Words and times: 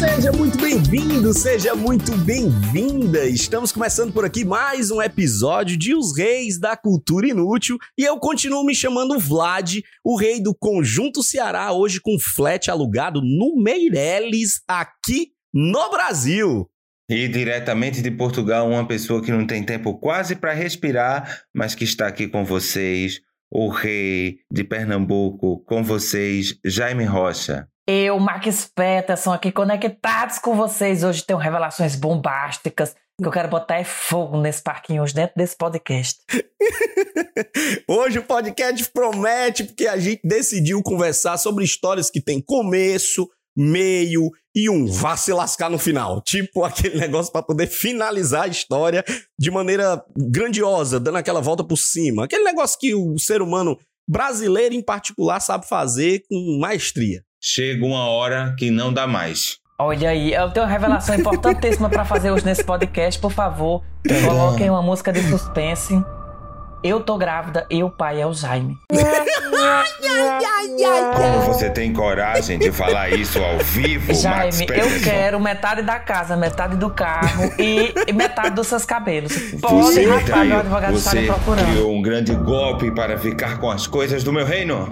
Seja 0.00 0.32
muito 0.32 0.56
bem-vindo, 0.56 1.34
seja 1.34 1.74
muito 1.74 2.16
bem-vinda. 2.24 3.26
Estamos 3.26 3.70
começando 3.70 4.10
por 4.10 4.24
aqui 4.24 4.46
mais 4.46 4.90
um 4.90 5.02
episódio 5.02 5.76
de 5.76 5.94
Os 5.94 6.16
Reis 6.16 6.58
da 6.58 6.74
Cultura 6.74 7.28
Inútil 7.28 7.76
e 7.98 8.04
eu 8.04 8.18
continuo 8.18 8.64
me 8.64 8.74
chamando 8.74 9.18
Vlad, 9.18 9.80
o 10.02 10.16
rei 10.16 10.42
do 10.42 10.54
Conjunto 10.54 11.22
Ceará, 11.22 11.70
hoje 11.72 12.00
com 12.00 12.18
flat 12.18 12.70
alugado 12.70 13.20
no 13.20 13.62
Meireles, 13.62 14.62
aqui 14.66 15.32
no 15.52 15.90
Brasil. 15.90 16.66
E 17.10 17.28
diretamente 17.28 18.00
de 18.00 18.10
Portugal, 18.10 18.70
uma 18.70 18.88
pessoa 18.88 19.22
que 19.22 19.30
não 19.30 19.46
tem 19.46 19.62
tempo 19.62 19.98
quase 19.98 20.34
para 20.34 20.54
respirar, 20.54 21.42
mas 21.54 21.74
que 21.74 21.84
está 21.84 22.06
aqui 22.06 22.26
com 22.26 22.42
vocês, 22.42 23.20
o 23.50 23.68
rei 23.68 24.38
de 24.50 24.64
Pernambuco, 24.64 25.62
com 25.66 25.84
vocês, 25.84 26.58
Jaime 26.64 27.04
Rocha. 27.04 27.68
Eu, 27.92 28.20
Max 28.20 28.70
Peterson, 28.72 29.32
aqui 29.32 29.50
conectados 29.50 30.38
com 30.38 30.54
vocês. 30.54 31.02
Hoje 31.02 31.24
tenho 31.24 31.40
revelações 31.40 31.96
bombásticas 31.96 32.94
que 33.20 33.26
eu 33.26 33.32
quero 33.32 33.48
botar 33.48 33.80
é 33.80 33.84
fogo 33.84 34.40
nesse 34.40 34.62
parquinho 34.62 35.02
hoje, 35.02 35.12
dentro 35.12 35.34
desse 35.36 35.56
podcast. 35.56 36.20
Hoje 37.88 38.20
o 38.20 38.22
podcast 38.22 38.88
promete 38.92 39.64
porque 39.64 39.88
a 39.88 39.98
gente 39.98 40.20
decidiu 40.22 40.80
conversar 40.84 41.36
sobre 41.36 41.64
histórias 41.64 42.08
que 42.08 42.22
têm 42.22 42.40
começo, 42.40 43.28
meio 43.56 44.30
e 44.54 44.70
um 44.70 44.86
vá 44.86 45.16
se 45.16 45.32
lascar 45.32 45.68
no 45.68 45.76
final. 45.76 46.22
Tipo 46.22 46.62
aquele 46.64 46.96
negócio 46.96 47.32
para 47.32 47.42
poder 47.42 47.66
finalizar 47.66 48.44
a 48.44 48.48
história 48.48 49.04
de 49.36 49.50
maneira 49.50 50.00
grandiosa, 50.16 51.00
dando 51.00 51.18
aquela 51.18 51.40
volta 51.40 51.64
por 51.64 51.76
cima. 51.76 52.26
Aquele 52.26 52.44
negócio 52.44 52.78
que 52.78 52.94
o 52.94 53.18
ser 53.18 53.42
humano 53.42 53.76
brasileiro 54.08 54.76
em 54.76 54.82
particular 54.82 55.40
sabe 55.40 55.66
fazer 55.66 56.22
com 56.30 56.58
maestria. 56.60 57.24
Chega 57.42 57.86
uma 57.86 58.06
hora 58.06 58.54
que 58.58 58.70
não 58.70 58.92
dá 58.92 59.06
mais. 59.06 59.58
Olha 59.78 60.10
aí, 60.10 60.34
eu 60.34 60.50
tenho 60.50 60.66
uma 60.66 60.70
revelação 60.70 61.14
importantíssima 61.14 61.88
para 61.88 62.04
fazer 62.04 62.30
hoje 62.30 62.44
nesse 62.44 62.62
podcast. 62.62 63.18
Por 63.18 63.32
favor, 63.32 63.82
coloquem 64.26 64.68
uma 64.68 64.82
música 64.82 65.10
de 65.10 65.22
suspense. 65.22 66.04
Eu 66.84 67.00
tô 67.00 67.16
grávida 67.16 67.66
e 67.70 67.82
o 67.82 67.88
pai 67.88 68.20
é 68.20 68.26
o 68.26 68.34
Jaime. 68.34 68.76
Como 71.16 71.40
você 71.52 71.70
tem 71.70 71.92
coragem 71.92 72.58
de 72.58 72.70
falar 72.72 73.10
isso 73.10 73.42
ao 73.42 73.58
vivo, 73.58 74.08
Max 74.22 74.22
Jaime, 74.22 74.62
eu 74.62 74.66
Peterson? 74.66 75.04
quero 75.04 75.40
metade 75.40 75.82
da 75.82 75.98
casa, 75.98 76.36
metade 76.36 76.76
do 76.76 76.90
carro 76.90 77.52
e, 77.58 77.92
e 78.06 78.12
metade 78.12 78.54
dos 78.54 78.66
seus 78.66 78.84
cabelos. 78.84 79.32
Pode 79.60 79.74
Você, 79.74 80.06
rapaz, 80.06 80.48
meu 80.48 80.58
advogado 80.58 80.94
está 80.96 81.10
você 81.10 81.20
me 81.20 81.26
procurando. 81.26 81.66
criou 81.66 81.92
um 81.92 82.02
grande 82.02 82.34
golpe 82.34 82.90
para 82.90 83.18
ficar 83.18 83.58
com 83.58 83.70
as 83.70 83.86
coisas 83.86 84.22
do 84.24 84.32
meu 84.32 84.44
reino. 84.46 84.88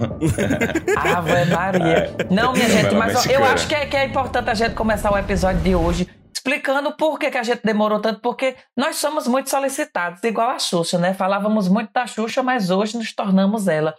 Ave 0.97 1.45
Maria. 1.45 2.15
Não, 2.29 2.53
minha 2.53 2.69
gente, 2.69 2.83
Novela 2.93 3.05
mas 3.05 3.25
ó, 3.25 3.29
eu 3.29 3.43
acho 3.43 3.67
que 3.67 3.75
é, 3.75 3.85
que 3.85 3.95
é 3.97 4.05
importante 4.05 4.49
a 4.49 4.53
gente 4.53 4.75
começar 4.75 5.11
o 5.11 5.17
episódio 5.17 5.61
de 5.61 5.75
hoje 5.75 6.07
explicando 6.33 6.95
por 6.95 7.19
que, 7.19 7.29
que 7.29 7.37
a 7.37 7.43
gente 7.43 7.61
demorou 7.63 7.99
tanto, 7.99 8.21
porque 8.21 8.55
nós 8.77 8.95
somos 8.95 9.27
muito 9.27 9.49
solicitados, 9.49 10.23
igual 10.23 10.49
a 10.51 10.59
Xuxa, 10.59 10.97
né? 10.97 11.13
Falávamos 11.13 11.67
muito 11.67 11.91
da 11.93 12.07
Xuxa, 12.07 12.41
mas 12.41 12.69
hoje 12.69 12.97
nos 12.97 13.13
tornamos 13.13 13.67
ela. 13.67 13.93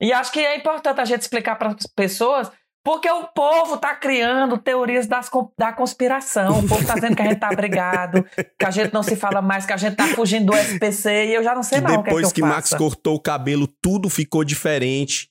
E 0.00 0.12
acho 0.12 0.32
que 0.32 0.40
é 0.40 0.56
importante 0.56 1.00
a 1.00 1.04
gente 1.04 1.22
explicar 1.22 1.56
para 1.56 1.70
as 1.70 1.86
pessoas 1.86 2.50
porque 2.86 3.10
o 3.10 3.24
povo 3.34 3.78
tá 3.78 3.96
criando 3.96 4.58
teorias 4.58 5.08
das, 5.08 5.28
da 5.58 5.72
conspiração. 5.72 6.60
O 6.60 6.68
povo 6.68 6.86
tá 6.86 6.94
dizendo 6.94 7.16
que 7.16 7.22
a 7.22 7.24
gente 7.24 7.40
tá 7.40 7.48
brigado, 7.48 8.24
que 8.56 8.64
a 8.64 8.70
gente 8.70 8.94
não 8.94 9.02
se 9.02 9.16
fala 9.16 9.42
mais, 9.42 9.66
que 9.66 9.72
a 9.72 9.76
gente 9.76 9.96
tá 9.96 10.06
fugindo 10.06 10.52
do 10.52 10.56
SPC 10.56 11.26
e 11.26 11.34
eu 11.34 11.42
já 11.42 11.52
não 11.52 11.64
sei 11.64 11.78
Que 11.78 11.84
mais 11.84 11.98
o 11.98 12.02
que 12.04 12.10
é 12.10 12.22
que 12.22 12.34
que, 12.34 12.42
Max 12.42 12.70
cortou 12.74 13.16
o 13.16 13.20
cabelo, 13.20 13.66
tudo 13.82 14.08
ficou 14.08 14.44
diferente. 14.44 15.28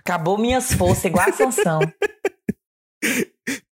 Acabou 0.00 0.36
minhas 0.36 0.74
forças, 0.74 1.06
igual 1.06 1.26
a 1.26 1.32
Sansão. 1.32 1.80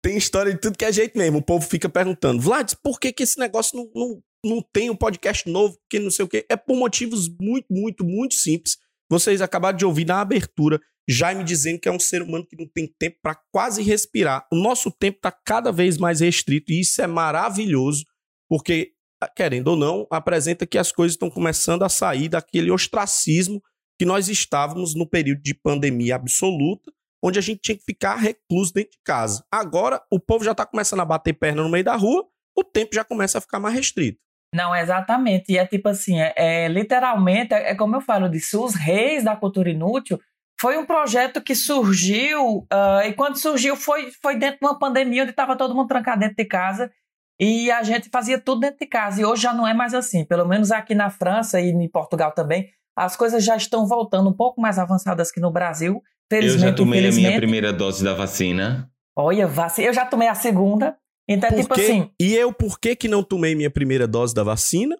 Tem 0.01 0.17
história 0.17 0.51
de 0.51 0.59
tudo 0.59 0.75
que 0.75 0.85
é 0.85 0.91
jeito 0.91 1.15
mesmo. 1.15 1.37
O 1.37 1.45
povo 1.45 1.63
fica 1.63 1.87
perguntando, 1.87 2.41
Vlad, 2.41 2.73
por 2.81 2.99
que, 2.99 3.13
que 3.13 3.21
esse 3.21 3.37
negócio 3.37 3.77
não, 3.77 3.91
não, 3.93 4.23
não 4.43 4.65
tem 4.73 4.89
um 4.89 4.95
podcast 4.95 5.47
novo? 5.47 5.77
Porque 5.81 5.99
não 6.03 6.09
sei 6.09 6.25
o 6.25 6.27
quê. 6.27 6.47
É 6.49 6.55
por 6.55 6.75
motivos 6.75 7.29
muito, 7.39 7.67
muito, 7.69 8.03
muito 8.03 8.33
simples. 8.33 8.77
Vocês 9.11 9.41
acabaram 9.41 9.77
de 9.77 9.85
ouvir 9.85 10.05
na 10.05 10.21
abertura 10.21 10.79
Jaime 11.05 11.43
dizendo 11.43 11.81
que 11.81 11.89
é 11.89 11.91
um 11.91 11.99
ser 11.99 12.21
humano 12.21 12.47
que 12.47 12.55
não 12.55 12.65
tem 12.65 12.87
tempo 12.87 13.17
para 13.21 13.35
quase 13.51 13.81
respirar. 13.81 14.47
O 14.49 14.55
nosso 14.55 14.89
tempo 14.89 15.17
está 15.17 15.31
cada 15.31 15.69
vez 15.69 15.97
mais 15.97 16.21
restrito 16.21 16.71
e 16.71 16.79
isso 16.79 17.01
é 17.01 17.07
maravilhoso, 17.07 18.05
porque, 18.47 18.93
querendo 19.35 19.67
ou 19.69 19.75
não, 19.75 20.07
apresenta 20.09 20.65
que 20.65 20.77
as 20.77 20.93
coisas 20.93 21.15
estão 21.15 21.29
começando 21.29 21.83
a 21.83 21.89
sair 21.89 22.29
daquele 22.29 22.71
ostracismo 22.71 23.61
que 23.99 24.05
nós 24.05 24.29
estávamos 24.29 24.95
no 24.95 25.05
período 25.05 25.41
de 25.41 25.53
pandemia 25.53 26.15
absoluta, 26.15 26.89
onde 27.21 27.37
a 27.37 27.41
gente 27.41 27.59
tinha 27.61 27.77
que 27.77 27.83
ficar 27.83 28.15
recluso 28.15 28.71
dentro 28.73 28.91
de 28.91 28.99
casa. 29.03 29.43
Agora, 29.51 30.01
o 30.09 30.21
povo 30.21 30.45
já 30.45 30.51
está 30.51 30.65
começando 30.65 31.01
a 31.01 31.05
bater 31.05 31.33
perna 31.33 31.63
no 31.63 31.69
meio 31.69 31.83
da 31.83 31.97
rua, 31.97 32.25
o 32.57 32.63
tempo 32.63 32.95
já 32.95 33.03
começa 33.03 33.37
a 33.37 33.41
ficar 33.41 33.59
mais 33.59 33.75
restrito. 33.75 34.19
Não, 34.53 34.75
exatamente. 34.75 35.51
E 35.51 35.57
é 35.57 35.65
tipo 35.65 35.87
assim, 35.89 36.19
é, 36.19 36.33
é 36.35 36.67
literalmente, 36.67 37.53
é, 37.53 37.71
é 37.71 37.75
como 37.75 37.95
eu 37.95 38.01
falo, 38.01 38.29
disse, 38.29 38.57
os 38.57 38.75
reis 38.75 39.23
da 39.23 39.35
cultura 39.35 39.69
inútil 39.69 40.19
foi 40.61 40.77
um 40.77 40.85
projeto 40.85 41.41
que 41.41 41.55
surgiu, 41.55 42.67
ah, 42.71 43.01
e 43.03 43.13
quando 43.13 43.35
surgiu 43.35 43.75
foi, 43.75 44.11
foi 44.21 44.35
dentro 44.37 44.59
de 44.59 44.67
uma 44.67 44.77
pandemia 44.77 45.23
onde 45.23 45.31
estava 45.31 45.55
todo 45.55 45.73
mundo 45.73 45.87
trancado 45.87 46.19
dentro 46.19 46.35
de 46.35 46.45
casa 46.45 46.91
e 47.39 47.71
a 47.71 47.81
gente 47.81 48.09
fazia 48.09 48.39
tudo 48.39 48.61
dentro 48.61 48.77
de 48.77 48.85
casa. 48.85 49.19
E 49.19 49.25
hoje 49.25 49.41
já 49.41 49.53
não 49.53 49.65
é 49.67 49.73
mais 49.73 49.95
assim. 49.95 50.23
Pelo 50.23 50.47
menos 50.47 50.71
aqui 50.71 50.93
na 50.93 51.09
França 51.09 51.59
e 51.59 51.69
em 51.69 51.89
Portugal 51.89 52.31
também, 52.31 52.69
as 52.95 53.15
coisas 53.15 53.43
já 53.43 53.55
estão 53.57 53.87
voltando 53.87 54.29
um 54.29 54.33
pouco 54.33 54.61
mais 54.61 54.77
avançadas 54.77 55.31
que 55.31 55.39
no 55.39 55.49
Brasil. 55.49 56.03
Eu 56.29 56.37
Felizmente, 56.37 56.69
já 56.69 56.75
tomei 56.75 57.07
a 57.07 57.11
minha 57.11 57.35
primeira 57.35 57.73
dose 57.73 58.03
da 58.03 58.13
vacina. 58.13 58.87
Olha, 59.17 59.47
vacina. 59.47 59.87
Eu 59.87 59.93
já 59.93 60.05
tomei 60.05 60.27
a 60.27 60.35
segunda. 60.35 60.95
Então 61.31 61.49
é 61.49 61.53
Por 61.53 61.61
tipo 61.61 61.75
quê? 61.75 61.81
assim. 61.81 62.11
E 62.19 62.33
eu, 62.35 62.53
por 62.53 62.79
que, 62.79 62.95
que 62.95 63.07
não 63.07 63.23
tomei 63.23 63.55
minha 63.55 63.69
primeira 63.71 64.07
dose 64.07 64.33
da 64.33 64.43
vacina? 64.43 64.97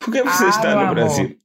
Por 0.00 0.12
que 0.12 0.22
você 0.22 0.44
Ah, 0.44 0.48
está 0.48 0.74
no 0.74 0.80
amor. 0.82 0.94
Brasil? 0.94 1.40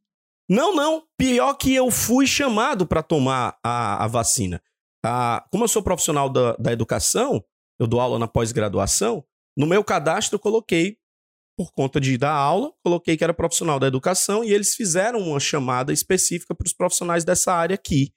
Não, 0.49 0.75
não. 0.75 1.03
Pior 1.17 1.53
que 1.55 1.73
eu 1.75 1.91
fui 1.91 2.25
chamado 2.25 2.85
para 2.87 3.03
tomar 3.03 3.57
a, 3.63 4.03
a 4.03 4.07
vacina. 4.07 4.61
Ah, 5.05 5.45
como 5.51 5.63
eu 5.63 5.67
sou 5.67 5.81
profissional 5.83 6.29
da, 6.29 6.55
da 6.57 6.71
educação, 6.73 7.43
eu 7.79 7.87
dou 7.87 7.99
aula 8.01 8.19
na 8.19 8.27
pós-graduação, 8.27 9.23
no 9.57 9.65
meu 9.67 9.83
cadastro 9.83 10.35
eu 10.35 10.39
coloquei, 10.39 10.97
por 11.57 11.71
conta 11.71 11.99
de 11.99 12.17
dar 12.17 12.33
aula, 12.33 12.73
coloquei 12.83 13.15
que 13.15 13.23
era 13.23 13.33
profissional 13.33 13.79
da 13.79 13.87
educação 13.87 14.43
e 14.43 14.51
eles 14.51 14.75
fizeram 14.75 15.19
uma 15.19 15.39
chamada 15.39 15.93
específica 15.93 16.53
para 16.55 16.65
os 16.65 16.73
profissionais 16.73 17.23
dessa 17.23 17.53
área 17.53 17.75
aqui. 17.75 18.13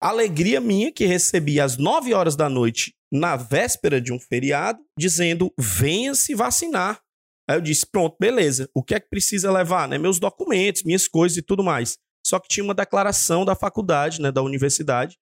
Alegria 0.00 0.60
minha 0.60 0.92
que 0.92 1.06
recebi 1.06 1.60
às 1.60 1.76
9 1.76 2.12
horas 2.14 2.36
da 2.36 2.48
noite, 2.48 2.94
na 3.14 3.36
véspera 3.36 4.00
de 4.00 4.12
um 4.12 4.18
feriado, 4.18 4.80
dizendo: 4.98 5.52
venha 5.56 6.14
se 6.14 6.34
vacinar. 6.34 7.00
Aí 7.48 7.56
eu 7.56 7.60
disse: 7.60 7.86
pronto, 7.86 8.16
beleza. 8.18 8.68
O 8.74 8.82
que 8.82 8.94
é 8.94 9.00
que 9.00 9.08
precisa 9.08 9.52
levar? 9.52 9.88
Né? 9.88 9.96
Meus 9.96 10.18
documentos, 10.18 10.82
minhas 10.82 11.06
coisas 11.06 11.38
e 11.38 11.42
tudo 11.42 11.62
mais. 11.62 11.96
Só 12.26 12.40
que 12.40 12.48
tinha 12.48 12.64
uma 12.64 12.74
declaração 12.74 13.44
da 13.44 13.54
faculdade, 13.54 14.20
né, 14.20 14.32
da 14.32 14.42
universidade, 14.42 15.16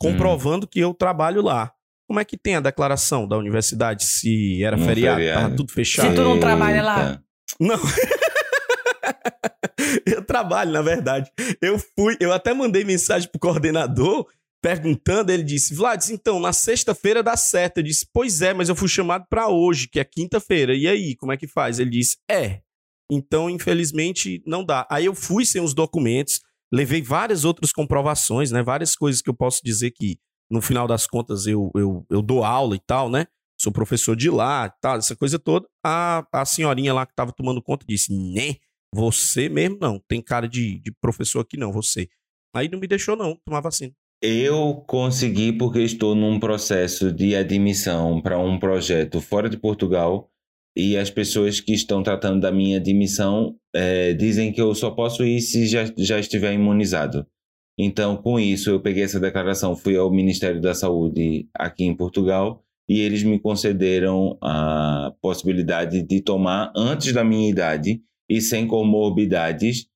comprovando 0.00 0.66
que 0.66 0.80
eu 0.80 0.92
trabalho 0.92 1.40
lá. 1.40 1.72
Como 2.08 2.18
é 2.18 2.24
que 2.24 2.36
tem 2.36 2.56
a 2.56 2.60
declaração 2.60 3.26
da 3.26 3.38
universidade 3.38 4.04
se 4.04 4.62
era 4.64 4.76
Um 4.76 4.84
feriado, 4.84 5.18
feriado. 5.18 5.42
tava 5.42 5.56
tudo 5.56 5.72
fechado? 5.72 6.08
Se 6.08 6.14
tu 6.16 6.22
não 6.22 6.40
trabalha 6.40 6.82
lá? 6.82 7.22
Não. 7.60 7.78
eu 10.04 10.24
trabalho, 10.24 10.72
na 10.72 10.82
verdade. 10.82 11.30
Eu 11.62 11.78
fui, 11.78 12.16
eu 12.18 12.32
até 12.32 12.52
mandei 12.52 12.82
mensagem 12.82 13.30
pro 13.30 13.38
coordenador 13.38 14.26
perguntando, 14.62 15.30
ele 15.32 15.42
disse: 15.42 15.74
"Vlad, 15.74 16.10
então, 16.10 16.40
na 16.40 16.52
sexta-feira 16.52 17.22
dá 17.22 17.36
certo". 17.36 17.78
Eu 17.78 17.84
disse: 17.84 18.06
"Pois 18.12 18.42
é, 18.42 18.52
mas 18.54 18.68
eu 18.68 18.76
fui 18.76 18.88
chamado 18.88 19.26
pra 19.28 19.48
hoje, 19.48 19.88
que 19.88 20.00
é 20.00 20.04
quinta-feira. 20.04 20.74
E 20.74 20.86
aí, 20.86 21.16
como 21.16 21.32
é 21.32 21.36
que 21.36 21.46
faz?". 21.46 21.78
Ele 21.78 21.90
disse: 21.90 22.16
"É. 22.30 22.60
Então, 23.10 23.50
infelizmente, 23.50 24.42
não 24.46 24.64
dá". 24.64 24.86
Aí 24.90 25.04
eu 25.06 25.14
fui 25.14 25.44
sem 25.44 25.62
os 25.62 25.74
documentos, 25.74 26.40
levei 26.72 27.02
várias 27.02 27.44
outras 27.44 27.72
comprovações, 27.72 28.50
né? 28.50 28.62
Várias 28.62 28.94
coisas 28.96 29.20
que 29.22 29.30
eu 29.30 29.34
posso 29.34 29.60
dizer 29.64 29.90
que 29.92 30.18
no 30.50 30.60
final 30.60 30.86
das 30.86 31.06
contas 31.06 31.46
eu, 31.46 31.70
eu, 31.74 32.04
eu 32.10 32.20
dou 32.22 32.44
aula 32.44 32.74
e 32.76 32.80
tal, 32.80 33.08
né? 33.10 33.26
Sou 33.60 33.72
professor 33.72 34.16
de 34.16 34.30
lá, 34.30 34.68
tal, 34.80 34.96
essa 34.96 35.14
coisa 35.14 35.38
toda. 35.38 35.68
A, 35.84 36.26
a 36.32 36.44
senhorinha 36.44 36.94
lá 36.94 37.06
que 37.06 37.14
tava 37.14 37.32
tomando 37.32 37.62
conta 37.62 37.84
disse: 37.86 38.12
"Né, 38.12 38.56
você 38.92 39.48
mesmo 39.48 39.78
não, 39.80 39.98
tem 40.08 40.22
cara 40.22 40.48
de, 40.48 40.80
de 40.80 40.92
professor 41.00 41.40
aqui 41.40 41.56
não, 41.56 41.72
você". 41.72 42.08
Aí 42.54 42.68
não 42.68 42.80
me 42.80 42.86
deixou 42.88 43.16
não 43.16 43.36
tomar 43.44 43.60
vacina. 43.60 43.92
Eu 44.22 44.84
consegui 44.86 45.50
porque 45.50 45.80
estou 45.80 46.14
num 46.14 46.38
processo 46.38 47.10
de 47.10 47.34
admissão 47.34 48.20
para 48.20 48.38
um 48.38 48.58
projeto 48.58 49.18
fora 49.18 49.48
de 49.48 49.56
Portugal 49.56 50.30
e 50.76 50.94
as 50.94 51.10
pessoas 51.10 51.58
que 51.58 51.72
estão 51.72 52.02
tratando 52.02 52.38
da 52.38 52.52
minha 52.52 52.76
admissão 52.76 53.56
é, 53.74 54.12
dizem 54.12 54.52
que 54.52 54.60
eu 54.60 54.74
só 54.74 54.90
posso 54.90 55.24
ir 55.24 55.40
se 55.40 55.66
já, 55.66 55.90
já 55.96 56.18
estiver 56.18 56.52
imunizado. 56.52 57.26
Então, 57.78 58.14
com 58.14 58.38
isso, 58.38 58.68
eu 58.68 58.80
peguei 58.82 59.04
essa 59.04 59.18
declaração, 59.18 59.74
fui 59.74 59.96
ao 59.96 60.12
Ministério 60.12 60.60
da 60.60 60.74
Saúde 60.74 61.48
aqui 61.54 61.84
em 61.84 61.96
Portugal 61.96 62.62
e 62.86 63.00
eles 63.00 63.22
me 63.22 63.40
concederam 63.40 64.36
a 64.42 65.14
possibilidade 65.22 66.02
de 66.02 66.20
tomar 66.20 66.70
antes 66.76 67.10
da 67.14 67.24
minha 67.24 67.48
idade 67.48 68.02
e 68.28 68.38
sem 68.40 68.66
comorbidades, 68.66 69.86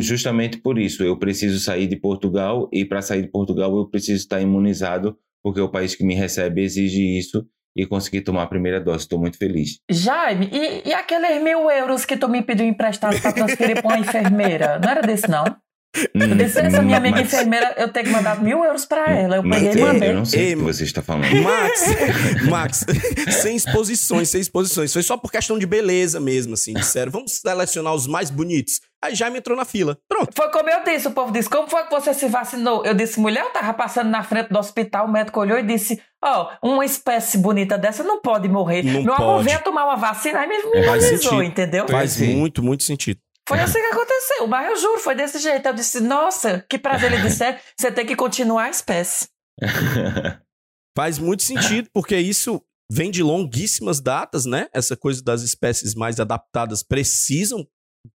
justamente 0.00 0.58
por 0.58 0.78
isso. 0.78 1.02
Eu 1.02 1.18
preciso 1.18 1.58
sair 1.58 1.86
de 1.86 1.96
Portugal 1.96 2.68
e 2.72 2.84
para 2.84 3.02
sair 3.02 3.22
de 3.22 3.30
Portugal 3.30 3.74
eu 3.76 3.88
preciso 3.88 4.18
estar 4.18 4.40
imunizado, 4.40 5.16
porque 5.42 5.60
o 5.60 5.70
país 5.70 5.94
que 5.94 6.04
me 6.04 6.14
recebe 6.14 6.62
exige 6.62 7.18
isso 7.18 7.46
e 7.76 7.86
consegui 7.86 8.20
tomar 8.20 8.42
a 8.42 8.46
primeira 8.46 8.80
dose. 8.80 9.04
Estou 9.04 9.18
muito 9.18 9.38
feliz. 9.38 9.78
Jaime, 9.90 10.50
e, 10.52 10.88
e 10.88 10.92
aqueles 10.92 11.42
mil 11.42 11.70
euros 11.70 12.04
que 12.04 12.16
tu 12.16 12.28
me 12.28 12.42
pediu 12.42 12.66
emprestado 12.66 13.20
para 13.20 13.32
transferir 13.32 13.80
para 13.80 13.88
uma 13.88 13.98
enfermeira? 13.98 14.78
Não 14.78 14.90
era 14.90 15.00
desse, 15.00 15.30
não? 15.30 15.44
Eu 16.14 16.36
disse, 16.36 16.60
essa 16.60 16.82
minha 16.82 16.98
amiga 16.98 17.16
mas... 17.16 17.26
enfermeira, 17.26 17.74
eu 17.76 17.92
tenho 17.92 18.06
que 18.06 18.12
mandar 18.12 18.40
mil 18.40 18.64
euros 18.64 18.84
pra 18.84 19.10
ela. 19.10 19.36
Eu 19.36 19.42
peguei 19.42 19.72
e 19.72 19.80
mandei. 19.80 20.10
Eu 20.10 20.14
não 20.14 20.24
sei 20.24 20.54
o 20.54 20.58
que 20.58 20.62
você 20.62 20.84
está 20.84 21.02
falando. 21.02 21.34
Max, 21.42 21.84
Max, 22.48 22.86
sem 23.42 23.56
exposições, 23.56 24.28
sem 24.28 24.40
exposições. 24.40 24.92
Foi 24.92 25.02
só 25.02 25.16
por 25.16 25.32
questão 25.32 25.58
de 25.58 25.66
beleza 25.66 26.20
mesmo, 26.20 26.54
assim. 26.54 26.72
Disseram, 26.74 27.10
vamos 27.10 27.32
selecionar 27.32 27.92
os 27.92 28.06
mais 28.06 28.30
bonitos. 28.30 28.80
Aí 29.02 29.14
já 29.14 29.30
me 29.30 29.38
entrou 29.38 29.56
na 29.56 29.64
fila. 29.64 29.98
Pronto. 30.08 30.30
Foi 30.34 30.50
como 30.50 30.68
eu 30.68 30.84
disse, 30.84 31.08
o 31.08 31.10
povo 31.10 31.32
disse, 31.32 31.48
como 31.48 31.68
foi 31.68 31.82
que 31.84 31.90
você 31.90 32.14
se 32.14 32.28
vacinou? 32.28 32.84
Eu 32.84 32.94
disse, 32.94 33.18
mulher, 33.18 33.44
eu 33.44 33.50
tava 33.50 33.72
passando 33.72 34.10
na 34.10 34.22
frente 34.22 34.50
do 34.50 34.58
hospital, 34.58 35.06
o 35.06 35.10
médico 35.10 35.40
olhou 35.40 35.58
e 35.58 35.62
disse, 35.62 36.00
ó, 36.22 36.50
oh, 36.62 36.68
uma 36.68 36.84
espécie 36.84 37.38
bonita 37.38 37.76
dessa 37.78 38.04
não 38.04 38.20
pode 38.20 38.48
morrer. 38.48 38.82
Não 38.82 39.02
Meu 39.02 39.16
pode. 39.16 39.22
amor, 39.22 39.42
venha 39.42 39.58
tomar 39.58 39.86
uma 39.86 39.96
vacina. 39.96 40.40
Aí 40.40 40.48
me, 40.48 40.80
me 40.80 40.86
avisou, 40.86 41.42
entendeu? 41.42 41.88
Faz 41.88 42.20
muito, 42.20 42.62
muito 42.62 42.84
sentido. 42.84 43.18
Foi 43.50 43.58
assim 43.58 43.80
que 43.80 43.86
aconteceu, 43.86 44.46
mas 44.46 44.70
eu 44.70 44.76
juro, 44.76 45.00
foi 45.00 45.16
desse 45.16 45.40
jeito. 45.40 45.66
Eu 45.66 45.74
disse, 45.74 45.98
nossa, 45.98 46.64
que 46.70 46.78
prazer. 46.78 47.12
Ele 47.12 47.22
disse, 47.22 47.42
é, 47.42 47.60
você 47.76 47.90
tem 47.90 48.06
que 48.06 48.14
continuar 48.14 48.66
a 48.66 48.70
espécie. 48.70 49.28
Faz 50.96 51.18
muito 51.18 51.42
sentido, 51.42 51.90
porque 51.92 52.16
isso 52.16 52.62
vem 52.88 53.10
de 53.10 53.24
longuíssimas 53.24 54.00
datas, 54.00 54.46
né? 54.46 54.68
Essa 54.72 54.96
coisa 54.96 55.20
das 55.20 55.42
espécies 55.42 55.96
mais 55.96 56.20
adaptadas 56.20 56.84
precisam 56.84 57.66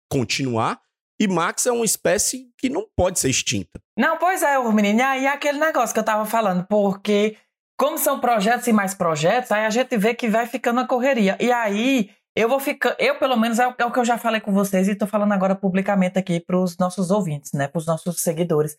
continuar. 0.09 0.81
E 1.21 1.27
Max 1.27 1.67
é 1.67 1.73
uma 1.73 1.85
espécie 1.85 2.53
que 2.57 2.69
não 2.69 2.87
pode 2.97 3.19
ser 3.19 3.31
extinta. 3.31 3.81
Não, 3.99 4.17
pois 4.17 4.41
é, 4.41 4.57
menino. 4.73 5.01
E 5.01 5.03
aí 5.03 5.27
aquele 5.27 5.59
negócio 5.59 5.93
que 5.93 5.99
eu 5.99 6.05
tava 6.05 6.25
falando, 6.27 6.65
porque 6.69 7.37
como 7.77 7.99
são 7.99 8.21
projetos 8.21 8.69
e 8.69 8.73
mais 8.73 8.95
projetos, 8.95 9.51
aí 9.51 9.65
a 9.65 9.71
gente 9.71 9.97
vê 9.97 10.15
que 10.15 10.29
vai 10.29 10.47
ficando 10.47 10.79
a 10.79 10.87
correria. 10.87 11.37
E 11.41 11.51
aí 11.51 12.11
eu 12.37 12.49
vou 12.49 12.59
ficar, 12.59 12.97
eu 12.99 13.19
pelo 13.19 13.37
menos 13.37 13.59
é 13.59 13.69
o, 13.69 13.75
é 13.79 13.85
o, 13.85 13.93
que 13.93 13.99
eu 13.99 14.05
já 14.05 14.19
falei 14.19 14.41
com 14.41 14.53
vocês 14.53 14.89
e 14.89 14.95
tô 14.95 15.07
falando 15.07 15.33
agora 15.33 15.55
publicamente 15.55 16.19
aqui 16.19 16.41
para 16.41 16.59
os 16.59 16.77
nossos 16.79 17.11
ouvintes, 17.11 17.53
né, 17.53 17.69
para 17.69 17.79
os 17.79 17.87
nossos 17.87 18.21
seguidores, 18.21 18.77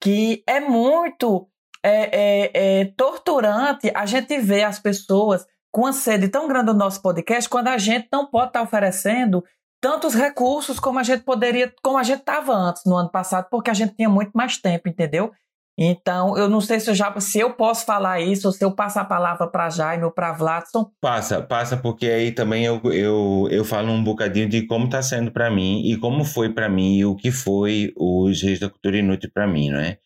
que 0.00 0.42
é 0.46 0.60
muito 0.60 1.48
é, 1.82 1.90
é, 1.90 2.80
é, 2.80 2.84
torturante 2.96 3.90
a 3.94 4.04
gente 4.04 4.38
ver 4.38 4.64
as 4.64 4.78
pessoas 4.78 5.46
com 5.72 5.86
a 5.86 5.92
sede 5.92 6.28
tão 6.28 6.48
grande 6.48 6.66
do 6.66 6.74
nosso 6.74 7.00
podcast 7.00 7.48
quando 7.48 7.68
a 7.68 7.78
gente 7.78 8.08
não 8.12 8.26
pode 8.26 8.48
estar 8.48 8.60
tá 8.60 8.64
oferecendo 8.64 9.44
tantos 9.80 10.14
recursos 10.14 10.80
como 10.80 10.98
a 10.98 11.02
gente 11.02 11.22
poderia, 11.22 11.72
como 11.82 11.98
a 11.98 12.02
gente 12.02 12.20
estava 12.20 12.52
antes 12.52 12.82
no 12.84 12.96
ano 12.96 13.10
passado, 13.10 13.48
porque 13.50 13.70
a 13.70 13.74
gente 13.74 13.94
tinha 13.94 14.08
muito 14.08 14.32
mais 14.32 14.58
tempo, 14.58 14.88
entendeu? 14.88 15.32
Então, 15.80 16.36
eu 16.36 16.48
não 16.48 16.60
sei 16.60 16.80
se 16.80 16.90
eu 16.90 16.94
já 16.94 17.14
se 17.20 17.38
eu 17.38 17.54
posso 17.54 17.86
falar 17.86 18.20
isso, 18.20 18.48
ou 18.48 18.52
se 18.52 18.64
eu 18.64 18.74
passo 18.74 18.98
a 18.98 19.04
palavra 19.04 19.46
para 19.46 19.70
Jaime 19.70 20.02
ou 20.02 20.10
para 20.10 20.32
Vladson. 20.32 20.90
Passa, 21.00 21.40
passa, 21.40 21.76
porque 21.76 22.06
aí 22.06 22.32
também 22.32 22.64
eu, 22.64 22.80
eu, 22.92 23.46
eu 23.48 23.64
falo 23.64 23.92
um 23.92 24.02
bocadinho 24.02 24.48
de 24.48 24.66
como 24.66 24.86
está 24.86 25.00
sendo 25.00 25.30
para 25.30 25.48
mim 25.48 25.82
e 25.84 25.96
como 25.96 26.24
foi 26.24 26.52
para 26.52 26.68
mim 26.68 26.96
e 26.96 27.04
o 27.04 27.14
que 27.14 27.30
foi 27.30 27.92
os 27.96 28.42
Reis 28.42 28.58
da 28.58 28.68
Cultura 28.68 28.98
Inútil 28.98 29.30
para 29.32 29.46
mim, 29.46 29.70
não 29.70 29.78
é? 29.78 29.98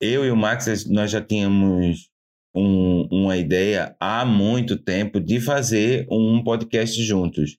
Eu 0.00 0.24
e 0.24 0.30
o 0.30 0.36
Max, 0.36 0.86
nós 0.88 1.10
já 1.10 1.20
tínhamos 1.20 2.08
um, 2.54 3.08
uma 3.10 3.36
ideia 3.36 3.96
há 3.98 4.24
muito 4.24 4.76
tempo 4.76 5.18
de 5.18 5.40
fazer 5.40 6.06
um 6.08 6.44
podcast 6.44 7.02
juntos. 7.02 7.56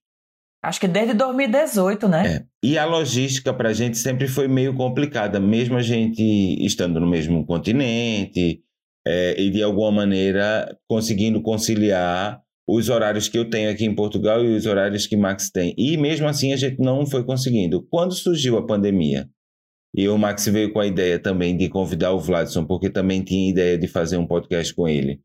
Acho 0.62 0.80
que 0.80 0.88
desde 0.88 1.14
2018, 1.14 2.08
né? 2.08 2.28
É. 2.28 2.46
E 2.62 2.78
a 2.78 2.86
logística 2.86 3.54
para 3.54 3.70
a 3.70 3.74
gente 3.74 3.98
sempre 3.98 4.28
foi 4.28 4.48
meio 4.48 4.76
complicada, 4.76 5.40
mesmo 5.40 5.78
a 5.78 5.82
gente 5.82 6.22
estando 6.64 7.00
no 7.00 7.08
mesmo 7.08 7.46
continente 7.46 8.62
é, 9.08 9.40
e 9.40 9.50
de 9.50 9.64
alguma 9.64 9.92
maneira 9.92 10.78
conseguindo 10.88 11.42
conciliar 11.42 12.42
os 12.68 12.90
horários 12.90 13.28
que 13.28 13.38
eu 13.38 13.50
tenho 13.50 13.72
aqui 13.72 13.86
em 13.86 13.96
Portugal 13.96 14.44
e 14.44 14.56
os 14.56 14.66
horários 14.66 15.08
que 15.08 15.16
Max 15.16 15.50
tem. 15.50 15.74
E 15.78 15.98
mesmo 15.98 16.28
assim 16.28 16.52
a 16.52 16.58
gente 16.58 16.80
não 16.80 17.06
foi 17.06 17.24
conseguindo. 17.24 17.88
Quando 17.90 18.14
surgiu 18.14 18.58
a 18.58 18.66
pandemia, 18.66 19.28
e 19.96 20.08
o 20.08 20.18
Max 20.18 20.46
veio 20.46 20.72
com 20.72 20.80
a 20.80 20.86
ideia 20.86 21.18
também 21.18 21.58
de 21.58 21.68
convidar 21.68 22.12
o 22.12 22.20
Vladson, 22.20 22.66
porque 22.66 22.90
também 22.90 23.24
tinha 23.24 23.50
ideia 23.50 23.78
de 23.78 23.88
fazer 23.88 24.18
um 24.18 24.28
podcast 24.28 24.74
com 24.76 24.88
ele. 24.88 25.20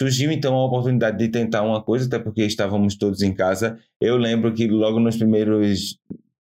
Surgiu 0.00 0.32
então 0.32 0.54
a 0.54 0.64
oportunidade 0.64 1.18
de 1.18 1.28
tentar 1.28 1.60
uma 1.60 1.82
coisa, 1.82 2.06
até 2.06 2.18
porque 2.18 2.42
estávamos 2.42 2.96
todos 2.96 3.20
em 3.20 3.34
casa. 3.34 3.78
Eu 4.00 4.16
lembro 4.16 4.54
que 4.54 4.66
logo 4.66 4.98
nos 4.98 5.16
primeiros 5.16 5.98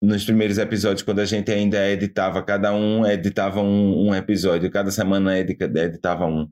nos 0.02 0.24
primeiros 0.24 0.58
episódios, 0.58 1.02
quando 1.02 1.20
a 1.20 1.24
gente 1.24 1.50
ainda 1.50 1.88
editava, 1.88 2.42
cada 2.42 2.74
um 2.74 3.06
editava 3.06 3.60
um, 3.60 4.08
um 4.08 4.14
episódio, 4.14 4.70
cada 4.70 4.90
semana 4.90 5.38
editava 5.38 6.26
um. 6.26 6.48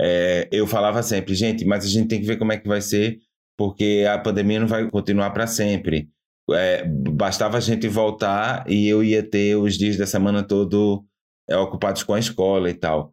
É, 0.00 0.48
eu 0.52 0.66
falava 0.68 1.02
sempre, 1.02 1.34
gente, 1.34 1.64
mas 1.64 1.84
a 1.84 1.88
gente 1.88 2.08
tem 2.08 2.20
que 2.20 2.26
ver 2.26 2.38
como 2.38 2.52
é 2.52 2.58
que 2.58 2.68
vai 2.68 2.80
ser, 2.80 3.18
porque 3.58 4.06
a 4.08 4.16
pandemia 4.18 4.60
não 4.60 4.68
vai 4.68 4.88
continuar 4.88 5.30
para 5.30 5.48
sempre. 5.48 6.08
É, 6.52 6.84
bastava 6.86 7.58
a 7.58 7.60
gente 7.60 7.88
voltar 7.88 8.64
e 8.68 8.88
eu 8.88 9.02
ia 9.02 9.22
ter 9.22 9.56
os 9.56 9.76
dias 9.76 9.96
da 9.96 10.06
semana 10.06 10.42
todo 10.44 11.04
é, 11.48 11.56
ocupados 11.56 12.04
com 12.04 12.14
a 12.14 12.20
escola 12.20 12.70
e 12.70 12.74
tal. 12.74 13.12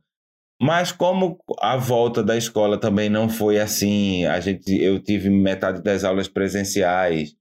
Mas 0.60 0.92
como 0.92 1.40
a 1.60 1.78
volta 1.78 2.24
da 2.24 2.36
escola 2.36 2.80
também 2.80 3.10
não 3.10 3.30
foi 3.30 3.60
assim, 3.60 4.26
a 4.26 4.40
gente, 4.40 4.76
eu 4.82 5.00
tive 5.00 5.30
metade 5.30 5.84
das 5.84 6.04
aulas 6.04 6.28
presenciais, 6.28 7.36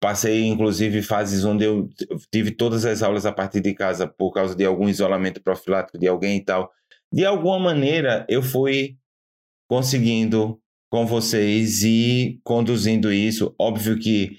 passei 0.00 0.44
inclusive 0.46 1.02
fases 1.02 1.44
onde 1.44 1.64
eu 1.64 1.88
tive 2.32 2.50
todas 2.50 2.86
as 2.86 3.02
aulas 3.02 3.26
a 3.26 3.32
partir 3.32 3.60
de 3.60 3.74
casa 3.74 4.06
por 4.06 4.32
causa 4.32 4.54
de 4.56 4.64
algum 4.64 4.88
isolamento 4.88 5.42
profilático 5.42 5.98
de 5.98 6.08
alguém 6.08 6.38
e 6.38 6.44
tal. 6.44 6.70
De 7.12 7.24
alguma 7.26 7.58
maneira 7.58 8.24
eu 8.30 8.42
fui 8.42 8.96
conseguindo 9.68 10.58
com 10.90 11.04
vocês 11.06 11.82
e 11.82 12.40
conduzindo 12.42 13.12
isso. 13.12 13.54
Óbvio 13.58 13.98
que 13.98 14.38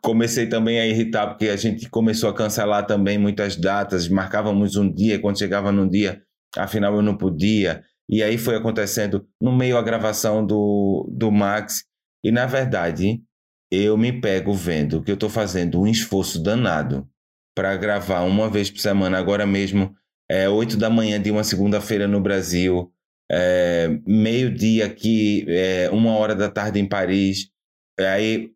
comecei 0.00 0.48
também 0.48 0.80
a 0.80 0.86
irritar 0.86 1.26
porque 1.26 1.48
a 1.48 1.56
gente 1.56 1.90
começou 1.90 2.30
a 2.30 2.34
cancelar 2.34 2.86
também 2.86 3.18
muitas 3.18 3.54
datas, 3.56 4.08
marcávamos 4.08 4.76
um 4.76 4.90
dia, 4.90 5.18
quando 5.18 5.38
chegava 5.38 5.70
no 5.70 5.88
dia 5.88 6.22
afinal 6.56 6.94
eu 6.94 7.02
não 7.02 7.16
podia. 7.16 7.82
E 8.08 8.22
aí 8.22 8.38
foi 8.38 8.56
acontecendo 8.56 9.26
no 9.40 9.54
meio 9.54 9.76
a 9.76 9.82
gravação 9.82 10.44
do, 10.44 11.08
do 11.12 11.30
Max. 11.30 11.84
E 12.24 12.32
na 12.32 12.46
verdade, 12.46 13.20
eu 13.70 13.96
me 13.98 14.12
pego 14.12 14.54
vendo 14.54 15.02
que 15.02 15.10
eu 15.10 15.14
estou 15.14 15.28
fazendo 15.28 15.80
um 15.80 15.86
esforço 15.86 16.42
danado 16.42 17.06
para 17.54 17.76
gravar 17.76 18.22
uma 18.22 18.48
vez 18.48 18.70
por 18.70 18.80
semana. 18.80 19.18
Agora 19.18 19.46
mesmo, 19.46 19.94
é 20.30 20.48
8 20.48 20.76
da 20.76 20.88
manhã 20.88 21.20
de 21.20 21.30
uma 21.30 21.44
segunda-feira 21.44 22.06
no 22.06 22.20
Brasil, 22.20 22.92
é, 23.30 23.88
meio-dia 24.06 24.86
aqui, 24.86 25.44
é, 25.48 25.90
uma 25.90 26.12
hora 26.12 26.34
da 26.34 26.50
tarde 26.50 26.78
em 26.78 26.88
Paris. 26.88 27.50
Aí, 27.98 28.50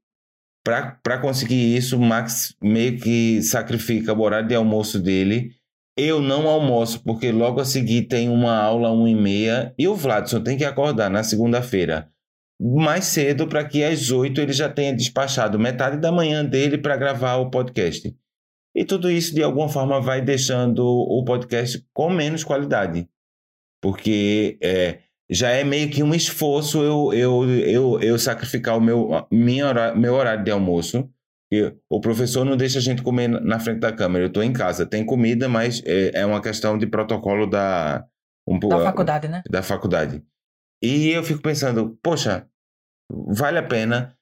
para 0.65 1.19
conseguir 1.19 1.77
isso, 1.77 1.99
o 1.99 2.01
Max 2.01 2.55
meio 2.63 2.99
que 2.99 3.43
sacrifica 3.43 4.13
o 4.13 4.21
horário 4.21 4.49
de 4.49 4.55
almoço 4.55 5.01
dele 5.01 5.51
eu 5.97 6.21
não 6.21 6.49
almoço, 6.49 7.03
porque 7.05 7.31
logo 7.31 7.61
a 7.61 7.65
seguir 7.65 8.03
tem 8.03 8.29
uma 8.29 8.57
aula 8.57 8.91
uma 8.91 9.09
e 9.09 9.15
meia 9.15 9.75
e 9.79 9.87
o 9.87 9.95
Vladson 9.95 10.43
tem 10.43 10.57
que 10.57 10.65
acordar 10.65 11.11
na 11.11 11.23
segunda-feira 11.23 12.13
mais 12.63 13.07
cedo 13.07 13.49
para 13.49 13.65
que 13.65 13.83
às 13.83 14.11
oito 14.11 14.41
ele 14.41 14.53
já 14.53 14.69
tenha 14.69 14.95
despachado 14.95 15.59
metade 15.59 15.97
da 15.97 16.13
manhã 16.13 16.45
dele 16.45 16.79
para 16.79 16.97
gravar 16.97 17.37
o 17.37 17.51
podcast. 17.51 18.15
E 18.75 18.85
tudo 18.85 19.11
isso, 19.11 19.35
de 19.35 19.43
alguma 19.43 19.69
forma, 19.69 20.01
vai 20.01 20.23
deixando 20.23 20.87
o 20.87 21.25
podcast 21.25 21.85
com 21.93 22.09
menos 22.09 22.45
qualidade. 22.45 23.09
Porque 23.83 24.59
é, 24.63 25.01
já 25.29 25.51
é 25.51 25.65
meio 25.65 25.91
que 25.91 26.03
um 26.03 26.15
esforço 26.15 26.83
eu, 26.83 27.13
eu, 27.13 27.51
eu, 27.51 28.01
eu 28.01 28.19
sacrificar 28.19 28.79
o 28.79 28.81
meu, 28.81 29.27
minha 29.31 29.95
meu 29.95 30.15
horário 30.15 30.45
de 30.45 30.51
almoço 30.51 31.09
o 31.91 32.01
professor 32.01 32.45
não 32.45 32.57
deixa 32.57 32.79
a 32.79 32.83
gente 32.83 33.03
comer 33.03 33.29
na 33.29 33.59
frente 33.59 33.81
da 33.81 33.93
câmera. 33.93 34.25
Eu 34.25 34.29
estou 34.29 34.43
em 34.43 34.53
casa, 34.53 34.87
tem 34.87 35.05
comida, 35.05 35.49
mas 35.49 35.83
é, 35.85 36.21
é 36.21 36.27
uma 36.27 36.41
questão 36.41 36.79
de 36.79 36.87
protocolo 36.87 37.47
da. 37.47 38.05
Um, 38.47 38.59
da 38.59 38.85
faculdade, 38.85 39.29
né? 39.29 39.43
Da 39.49 39.63
faculdade. 39.63 40.23
E 40.83 41.11
eu 41.11 41.23
fico 41.23 41.43
pensando, 41.43 41.99
poxa, 42.03 42.47
vale 43.11 43.59
a 43.59 43.63
pena. 43.63 44.17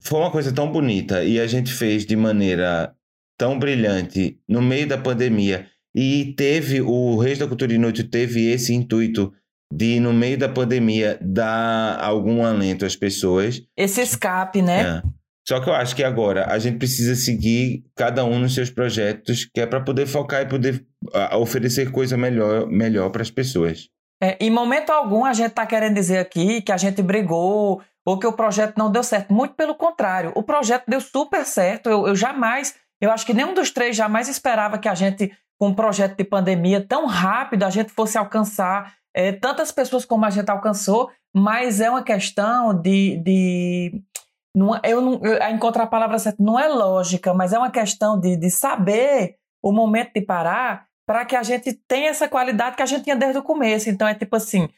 Foi 0.00 0.20
uma 0.20 0.30
coisa 0.30 0.52
tão 0.52 0.70
bonita 0.70 1.24
e 1.24 1.40
a 1.40 1.46
gente 1.46 1.72
fez 1.72 2.06
de 2.06 2.14
maneira 2.14 2.94
tão 3.36 3.58
brilhante 3.58 4.40
no 4.48 4.62
meio 4.62 4.86
da 4.86 4.96
pandemia. 4.96 5.66
E 5.94 6.34
teve, 6.36 6.80
o 6.80 7.16
Reis 7.18 7.38
da 7.38 7.48
Cultura 7.48 7.72
Inútil 7.72 8.08
teve 8.08 8.48
esse 8.50 8.72
intuito 8.72 9.32
de, 9.72 10.00
no 10.00 10.12
meio 10.12 10.38
da 10.38 10.48
pandemia, 10.48 11.18
dar 11.20 11.98
algum 12.00 12.44
alento 12.44 12.86
às 12.86 12.96
pessoas. 12.96 13.60
Esse 13.76 14.00
escape, 14.00 14.62
né? 14.62 15.02
É. 15.04 15.17
Só 15.48 15.60
que 15.60 15.70
eu 15.70 15.74
acho 15.74 15.96
que 15.96 16.04
agora 16.04 16.46
a 16.52 16.58
gente 16.58 16.76
precisa 16.76 17.14
seguir 17.14 17.82
cada 17.96 18.22
um 18.22 18.38
nos 18.38 18.54
seus 18.54 18.68
projetos, 18.68 19.46
que 19.46 19.62
é 19.62 19.66
para 19.66 19.80
poder 19.80 20.06
focar 20.06 20.42
e 20.42 20.46
poder 20.46 20.84
uh, 21.06 21.38
oferecer 21.38 21.90
coisa 21.90 22.18
melhor, 22.18 22.66
melhor 22.66 23.08
para 23.08 23.22
as 23.22 23.30
pessoas. 23.30 23.88
É, 24.22 24.36
em 24.44 24.50
momento 24.50 24.90
algum 24.90 25.24
a 25.24 25.32
gente 25.32 25.48
está 25.48 25.64
querendo 25.64 25.94
dizer 25.94 26.18
aqui 26.18 26.60
que 26.60 26.70
a 26.70 26.76
gente 26.76 27.00
brigou 27.00 27.80
ou 28.04 28.18
que 28.18 28.26
o 28.26 28.32
projeto 28.34 28.76
não 28.76 28.92
deu 28.92 29.02
certo. 29.02 29.32
Muito 29.32 29.54
pelo 29.54 29.74
contrário, 29.74 30.32
o 30.34 30.42
projeto 30.42 30.84
deu 30.86 31.00
super 31.00 31.46
certo. 31.46 31.88
Eu, 31.88 32.08
eu 32.08 32.14
jamais, 32.14 32.74
eu 33.00 33.10
acho 33.10 33.24
que 33.24 33.32
nenhum 33.32 33.54
dos 33.54 33.70
três 33.70 33.96
jamais 33.96 34.28
esperava 34.28 34.76
que 34.76 34.88
a 34.88 34.94
gente, 34.94 35.32
com 35.58 35.68
um 35.68 35.74
projeto 35.74 36.14
de 36.14 36.24
pandemia 36.24 36.84
tão 36.86 37.06
rápido, 37.06 37.62
a 37.62 37.70
gente 37.70 37.90
fosse 37.90 38.18
alcançar 38.18 38.98
é, 39.14 39.32
tantas 39.32 39.72
pessoas 39.72 40.04
como 40.04 40.26
a 40.26 40.30
gente 40.30 40.50
alcançou, 40.50 41.10
mas 41.34 41.80
é 41.80 41.90
uma 41.90 42.02
questão 42.02 42.78
de. 42.78 43.16
de 43.24 44.02
não, 44.58 44.80
eu 44.82 45.00
não, 45.00 45.20
eu, 45.22 45.40
encontrar 45.54 45.84
a 45.84 45.88
palavra 45.88 46.18
certa 46.18 46.42
não 46.42 46.58
é 46.58 46.66
lógica, 46.66 47.32
mas 47.32 47.52
é 47.52 47.58
uma 47.58 47.70
questão 47.70 48.18
de, 48.18 48.36
de 48.36 48.50
saber 48.50 49.36
o 49.62 49.72
momento 49.72 50.12
de 50.14 50.20
parar 50.20 50.86
para 51.06 51.24
que 51.24 51.36
a 51.36 51.42
gente 51.42 51.72
tenha 51.86 52.10
essa 52.10 52.28
qualidade 52.28 52.76
que 52.76 52.82
a 52.82 52.86
gente 52.86 53.04
tinha 53.04 53.16
desde 53.16 53.38
o 53.38 53.42
começo. 53.42 53.88
Então 53.88 54.06
é 54.06 54.14
tipo 54.14 54.34
assim, 54.34 54.68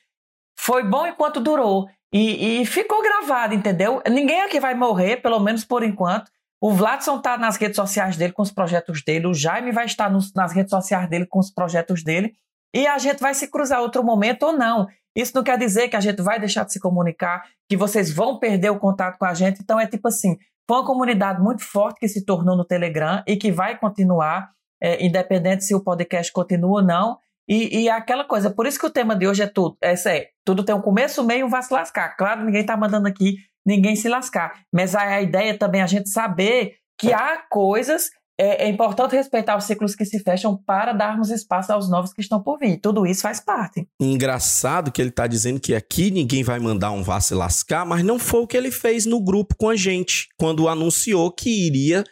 foi 0.58 0.84
bom 0.84 1.06
enquanto 1.06 1.40
durou. 1.40 1.88
E, 2.12 2.60
e 2.60 2.66
ficou 2.66 3.02
gravado, 3.02 3.54
entendeu? 3.54 4.02
Ninguém 4.08 4.42
aqui 4.42 4.60
vai 4.60 4.74
morrer, 4.74 5.16
pelo 5.18 5.40
menos 5.40 5.64
por 5.64 5.82
enquanto. 5.82 6.30
O 6.60 6.72
Vladson 6.72 7.16
está 7.16 7.38
nas 7.38 7.56
redes 7.56 7.76
sociais 7.76 8.16
dele 8.16 8.32
com 8.32 8.42
os 8.42 8.50
projetos 8.50 9.02
dele, 9.02 9.26
o 9.26 9.32
Jaime 9.32 9.72
vai 9.72 9.86
estar 9.86 10.10
nos, 10.10 10.34
nas 10.34 10.52
redes 10.52 10.70
sociais 10.70 11.08
dele 11.08 11.24
com 11.24 11.38
os 11.38 11.50
projetos 11.50 12.04
dele, 12.04 12.34
e 12.74 12.86
a 12.86 12.98
gente 12.98 13.18
vai 13.20 13.32
se 13.32 13.48
cruzar 13.48 13.80
outro 13.80 14.04
momento 14.04 14.42
ou 14.42 14.52
não. 14.52 14.86
Isso 15.16 15.32
não 15.34 15.42
quer 15.42 15.58
dizer 15.58 15.88
que 15.88 15.96
a 15.96 16.00
gente 16.00 16.22
vai 16.22 16.38
deixar 16.38 16.64
de 16.64 16.72
se 16.72 16.80
comunicar, 16.80 17.44
que 17.68 17.76
vocês 17.76 18.12
vão 18.12 18.38
perder 18.38 18.70
o 18.70 18.78
contato 18.78 19.18
com 19.18 19.24
a 19.24 19.34
gente. 19.34 19.60
Então 19.62 19.78
é 19.78 19.86
tipo 19.86 20.08
assim, 20.08 20.36
foi 20.68 20.78
uma 20.78 20.86
comunidade 20.86 21.42
muito 21.42 21.64
forte 21.64 22.00
que 22.00 22.08
se 22.08 22.24
tornou 22.24 22.56
no 22.56 22.64
Telegram 22.64 23.22
e 23.26 23.36
que 23.36 23.50
vai 23.50 23.78
continuar 23.78 24.50
é, 24.82 25.04
independente 25.04 25.64
se 25.64 25.74
o 25.74 25.82
podcast 25.82 26.32
continua 26.32 26.80
ou 26.80 26.86
não. 26.86 27.18
E, 27.48 27.80
e 27.80 27.88
é 27.88 27.92
aquela 27.92 28.24
coisa, 28.24 28.50
por 28.50 28.66
isso 28.66 28.78
que 28.78 28.86
o 28.86 28.90
tema 28.90 29.16
de 29.16 29.26
hoje 29.26 29.42
é 29.42 29.46
tudo. 29.46 29.76
Essa 29.82 30.12
é, 30.12 30.28
tudo 30.44 30.64
tem 30.64 30.74
um 30.74 30.80
começo, 30.80 31.24
meio 31.24 31.48
e 31.48 31.50
vai 31.50 31.62
se 31.62 31.72
lascar. 31.72 32.16
Claro, 32.16 32.44
ninguém 32.44 32.60
está 32.60 32.76
mandando 32.76 33.08
aqui 33.08 33.36
ninguém 33.64 33.96
se 33.96 34.08
lascar. 34.08 34.52
Mas 34.72 34.94
a, 34.94 35.02
a 35.02 35.22
ideia 35.22 35.56
também 35.58 35.80
é 35.80 35.84
a 35.84 35.88
gente 35.88 36.08
saber 36.08 36.76
que 36.98 37.12
há 37.12 37.42
coisas 37.48 38.10
é, 38.40 38.64
é, 38.64 38.68
importante 38.68 39.14
respeitar 39.14 39.58
os 39.58 39.64
ciclos 39.64 39.94
que 39.94 40.06
se 40.06 40.18
fecham 40.18 40.56
para 40.56 40.94
darmos 40.94 41.30
espaço 41.30 41.74
aos 41.74 41.90
novos 41.90 42.14
que 42.14 42.22
estão 42.22 42.42
por 42.42 42.58
vir. 42.58 42.80
Tudo 42.80 43.06
isso 43.06 43.20
faz 43.20 43.38
parte. 43.38 43.86
Engraçado 44.00 44.90
que 44.90 45.02
ele 45.02 45.10
está 45.10 45.26
dizendo 45.26 45.60
que 45.60 45.74
aqui 45.74 46.10
ninguém 46.10 46.42
vai 46.42 46.58
mandar 46.58 46.90
um 46.90 47.02
vá 47.02 47.20
se 47.20 47.34
lascar, 47.34 47.84
mas 47.84 48.02
não 48.02 48.18
foi 48.18 48.40
o 48.40 48.46
que 48.46 48.56
ele 48.56 48.70
fez 48.70 49.04
no 49.04 49.22
grupo 49.22 49.54
com 49.58 49.68
a 49.68 49.76
gente, 49.76 50.28
quando 50.38 50.68
anunciou 50.68 51.30
que 51.30 51.66
iria 51.66 52.02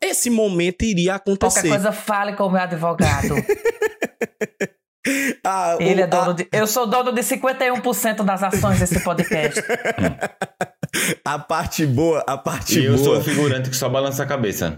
esse 0.00 0.30
momento 0.30 0.84
iria 0.84 1.14
acontecer. 1.14 1.62
Qualquer 1.62 1.70
coisa, 1.70 1.90
fale 1.90 2.36
com 2.36 2.44
o 2.44 2.50
meu 2.50 2.60
advogado. 2.60 3.34
ah, 5.44 5.76
Ele 5.80 6.02
o, 6.02 6.04
é 6.04 6.06
dono 6.06 6.30
a... 6.30 6.34
de. 6.34 6.48
Eu 6.52 6.68
sou 6.68 6.86
dono 6.86 7.12
de 7.12 7.22
51% 7.22 8.22
das 8.22 8.44
ações 8.44 8.78
desse 8.78 9.02
podcast. 9.02 9.60
a 11.24 11.38
parte 11.38 11.86
boa, 11.86 12.24
a 12.26 12.36
parte 12.36 12.78
e 12.78 12.82
boa. 12.82 12.92
eu 12.92 12.98
sou 12.98 13.18
o 13.18 13.22
figurante 13.22 13.70
que 13.70 13.76
só 13.76 13.88
balança 13.88 14.22
a 14.22 14.26
cabeça 14.26 14.74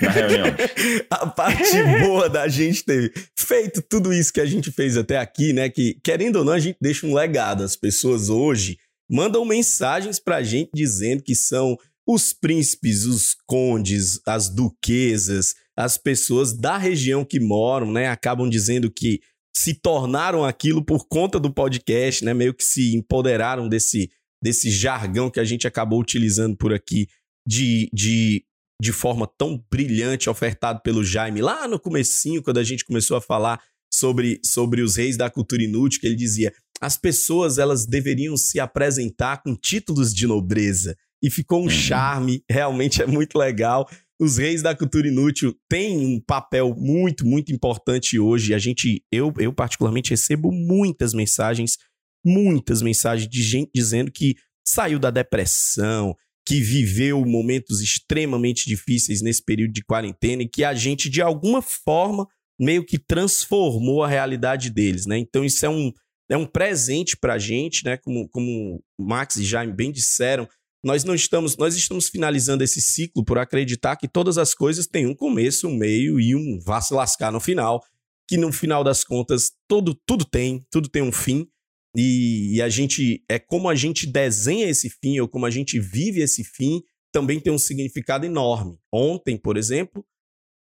na 0.00 0.10
reunião. 0.10 0.46
a 1.10 1.26
parte 1.26 1.82
boa 2.00 2.28
da 2.28 2.48
gente 2.48 2.84
ter 2.84 3.12
feito 3.36 3.82
tudo 3.82 4.12
isso 4.12 4.32
que 4.32 4.40
a 4.40 4.46
gente 4.46 4.70
fez 4.70 4.96
até 4.96 5.18
aqui, 5.18 5.52
né? 5.52 5.68
Que, 5.68 5.98
querendo 6.02 6.36
ou 6.36 6.44
não, 6.44 6.52
a 6.52 6.58
gente 6.58 6.76
deixa 6.80 7.06
um 7.06 7.14
legado. 7.14 7.62
As 7.62 7.76
pessoas 7.76 8.28
hoje 8.28 8.78
mandam 9.10 9.44
mensagens 9.44 10.18
pra 10.18 10.42
gente 10.42 10.70
dizendo 10.74 11.22
que 11.22 11.34
são 11.34 11.76
os 12.06 12.32
príncipes, 12.32 13.04
os 13.04 13.36
condes, 13.46 14.20
as 14.26 14.48
duquesas, 14.48 15.54
as 15.76 15.96
pessoas 15.96 16.52
da 16.52 16.76
região 16.76 17.24
que 17.24 17.38
moram, 17.38 17.92
né, 17.92 18.08
acabam 18.08 18.48
dizendo 18.48 18.90
que 18.90 19.20
se 19.54 19.74
tornaram 19.74 20.44
aquilo 20.44 20.84
por 20.84 21.06
conta 21.06 21.38
do 21.38 21.52
podcast, 21.52 22.24
né, 22.24 22.32
meio 22.32 22.54
que 22.54 22.64
se 22.64 22.96
empoderaram 22.96 23.68
desse, 23.68 24.10
desse 24.42 24.70
jargão 24.70 25.30
que 25.30 25.40
a 25.40 25.44
gente 25.44 25.66
acabou 25.66 26.00
utilizando 26.00 26.56
por 26.56 26.72
aqui 26.72 27.06
de, 27.46 27.88
de, 27.92 28.44
de 28.80 28.92
forma 28.92 29.30
tão 29.38 29.62
brilhante 29.70 30.28
ofertado 30.28 30.80
pelo 30.82 31.04
Jaime 31.04 31.40
lá 31.40 31.68
no 31.68 31.78
comecinho, 31.78 32.42
quando 32.42 32.58
a 32.58 32.64
gente 32.64 32.84
começou 32.84 33.16
a 33.16 33.20
falar 33.20 33.60
sobre, 33.92 34.40
sobre 34.44 34.82
os 34.82 34.96
reis 34.96 35.16
da 35.16 35.30
cultura 35.30 35.62
inútil, 35.62 36.00
que 36.00 36.06
ele 36.06 36.16
dizia 36.16 36.52
as 36.80 36.96
pessoas 36.96 37.58
elas 37.58 37.86
deveriam 37.86 38.36
se 38.36 38.58
apresentar 38.58 39.40
com 39.42 39.54
títulos 39.54 40.12
de 40.12 40.26
nobreza 40.26 40.96
e 41.22 41.30
ficou 41.30 41.60
um 41.60 41.64
uhum. 41.64 41.70
charme, 41.70 42.42
realmente 42.50 43.00
é 43.00 43.06
muito 43.06 43.38
legal. 43.38 43.88
Os 44.20 44.36
Reis 44.36 44.62
da 44.62 44.74
Cultura 44.74 45.06
Inútil 45.06 45.54
têm 45.68 45.98
um 45.98 46.20
papel 46.20 46.74
muito, 46.76 47.24
muito 47.24 47.52
importante 47.52 48.18
hoje. 48.18 48.52
A 48.54 48.58
gente, 48.58 49.04
eu, 49.12 49.32
eu 49.38 49.52
particularmente 49.52 50.10
recebo 50.10 50.50
muitas 50.50 51.14
mensagens, 51.14 51.78
muitas 52.24 52.82
mensagens 52.82 53.28
de 53.28 53.42
gente 53.42 53.70
dizendo 53.74 54.10
que 54.10 54.36
saiu 54.64 54.98
da 54.98 55.10
depressão, 55.10 56.14
que 56.46 56.60
viveu 56.60 57.24
momentos 57.24 57.80
extremamente 57.80 58.66
difíceis 58.66 59.22
nesse 59.22 59.44
período 59.44 59.72
de 59.72 59.84
quarentena 59.84 60.42
e 60.42 60.48
que 60.48 60.64
a 60.64 60.74
gente, 60.74 61.08
de 61.08 61.22
alguma 61.22 61.62
forma, 61.62 62.26
meio 62.58 62.84
que 62.84 62.98
transformou 62.98 64.02
a 64.02 64.08
realidade 64.08 64.70
deles, 64.70 65.06
né? 65.06 65.18
Então, 65.18 65.44
isso 65.44 65.64
é 65.64 65.68
um, 65.68 65.92
é 66.30 66.36
um 66.36 66.46
presente 66.46 67.16
para 67.16 67.34
a 67.34 67.38
gente, 67.38 67.84
né? 67.84 67.96
Como, 67.96 68.28
como 68.28 68.82
Max 68.98 69.36
e 69.36 69.44
Jaime 69.44 69.72
bem 69.72 69.92
disseram, 69.92 70.48
nós 70.84 71.04
não 71.04 71.14
estamos, 71.14 71.56
nós 71.56 71.76
estamos 71.76 72.08
finalizando 72.08 72.64
esse 72.64 72.80
ciclo 72.80 73.24
por 73.24 73.38
acreditar 73.38 73.96
que 73.96 74.08
todas 74.08 74.36
as 74.36 74.52
coisas 74.52 74.86
têm 74.86 75.06
um 75.06 75.14
começo, 75.14 75.68
um 75.68 75.76
meio 75.76 76.18
e 76.18 76.34
um 76.34 76.58
vá 76.60 76.80
se 76.80 76.92
lascar 76.92 77.30
no 77.30 77.38
final, 77.38 77.80
que 78.28 78.36
no 78.36 78.52
final 78.52 78.82
das 78.82 79.04
contas 79.04 79.52
tudo 79.68 79.94
tudo 80.06 80.24
tem, 80.24 80.66
tudo 80.70 80.88
tem 80.88 81.02
um 81.02 81.12
fim. 81.12 81.46
E, 81.96 82.56
e 82.56 82.62
a 82.62 82.68
gente 82.68 83.22
é 83.28 83.38
como 83.38 83.68
a 83.68 83.74
gente 83.74 84.06
desenha 84.06 84.68
esse 84.68 84.88
fim 84.88 85.20
ou 85.20 85.28
como 85.28 85.44
a 85.44 85.50
gente 85.50 85.78
vive 85.78 86.20
esse 86.20 86.42
fim 86.42 86.82
também 87.12 87.38
tem 87.38 87.52
um 87.52 87.58
significado 87.58 88.24
enorme. 88.24 88.78
Ontem, 88.90 89.36
por 89.36 89.58
exemplo, 89.58 90.04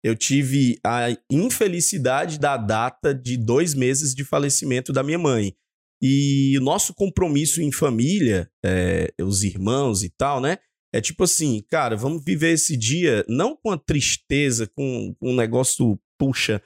eu 0.04 0.14
tive 0.14 0.78
a 0.84 1.06
infelicidade 1.30 2.38
da 2.38 2.56
data 2.56 3.14
de 3.14 3.36
dois 3.36 3.74
meses 3.74 4.14
de 4.14 4.22
falecimento 4.22 4.92
da 4.92 5.02
minha 5.02 5.18
mãe. 5.18 5.56
E 6.00 6.56
o 6.58 6.60
nosso 6.60 6.94
compromisso 6.94 7.62
em 7.62 7.72
família, 7.72 8.50
é, 8.64 9.10
os 9.20 9.42
irmãos 9.42 10.04
e 10.04 10.10
tal, 10.10 10.40
né? 10.40 10.58
É 10.94 11.00
tipo 11.00 11.24
assim, 11.24 11.62
cara, 11.70 11.96
vamos 11.96 12.22
viver 12.24 12.52
esse 12.52 12.76
dia 12.76 13.24
não 13.28 13.56
com 13.56 13.70
a 13.70 13.78
tristeza, 13.78 14.66
com, 14.66 15.14
com 15.18 15.32
um 15.32 15.36
negócio, 15.36 15.98
puxa, 16.18 16.62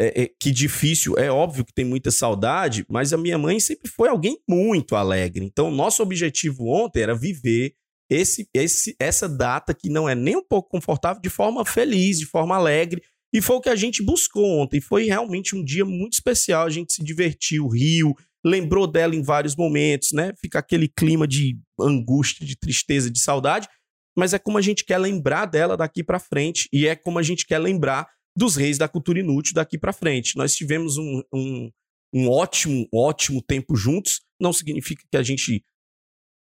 é, 0.00 0.22
é, 0.22 0.30
que 0.40 0.50
difícil. 0.50 1.18
É 1.18 1.30
óbvio 1.30 1.64
que 1.64 1.74
tem 1.74 1.84
muita 1.84 2.10
saudade, 2.10 2.86
mas 2.88 3.12
a 3.12 3.18
minha 3.18 3.36
mãe 3.36 3.60
sempre 3.60 3.90
foi 3.90 4.08
alguém 4.08 4.38
muito 4.48 4.96
alegre. 4.96 5.44
Então, 5.44 5.70
nosso 5.70 6.02
objetivo 6.02 6.66
ontem 6.68 7.02
era 7.02 7.14
viver 7.14 7.74
esse, 8.10 8.48
esse, 8.54 8.96
essa 8.98 9.28
data 9.28 9.74
que 9.74 9.90
não 9.90 10.08
é 10.08 10.14
nem 10.14 10.36
um 10.36 10.44
pouco 10.44 10.70
confortável 10.70 11.20
de 11.20 11.28
forma 11.28 11.64
feliz, 11.66 12.18
de 12.18 12.26
forma 12.26 12.56
alegre. 12.56 13.02
E 13.32 13.42
foi 13.42 13.56
o 13.56 13.60
que 13.60 13.68
a 13.68 13.76
gente 13.76 14.02
buscou 14.02 14.44
ontem. 14.60 14.80
Foi 14.80 15.04
realmente 15.04 15.54
um 15.54 15.62
dia 15.62 15.84
muito 15.84 16.14
especial. 16.14 16.66
A 16.66 16.70
gente 16.70 16.92
se 16.92 17.04
divertiu, 17.04 17.68
riu, 17.68 18.14
lembrou 18.44 18.86
dela 18.86 19.14
em 19.14 19.22
vários 19.22 19.54
momentos, 19.54 20.12
né? 20.12 20.32
Fica 20.40 20.58
aquele 20.58 20.88
clima 20.88 21.28
de 21.28 21.58
angústia, 21.78 22.44
de 22.46 22.56
tristeza, 22.58 23.10
de 23.10 23.20
saudade, 23.20 23.68
mas 24.16 24.32
é 24.32 24.38
como 24.38 24.58
a 24.58 24.62
gente 24.62 24.84
quer 24.84 24.98
lembrar 24.98 25.46
dela 25.46 25.76
daqui 25.76 26.02
para 26.02 26.18
frente 26.18 26.68
e 26.72 26.86
é 26.86 26.96
como 26.96 27.18
a 27.18 27.22
gente 27.22 27.46
quer 27.46 27.58
lembrar 27.58 28.08
dos 28.36 28.56
reis 28.56 28.78
da 28.78 28.88
cultura 28.88 29.20
inútil 29.20 29.54
daqui 29.54 29.78
para 29.78 29.92
frente. 29.92 30.36
Nós 30.36 30.54
tivemos 30.54 30.96
um, 30.96 31.22
um, 31.32 31.70
um 32.14 32.28
ótimo, 32.28 32.88
ótimo 32.92 33.42
tempo 33.42 33.76
juntos, 33.76 34.20
não 34.40 34.52
significa 34.52 35.04
que 35.10 35.16
a 35.16 35.22
gente, 35.22 35.64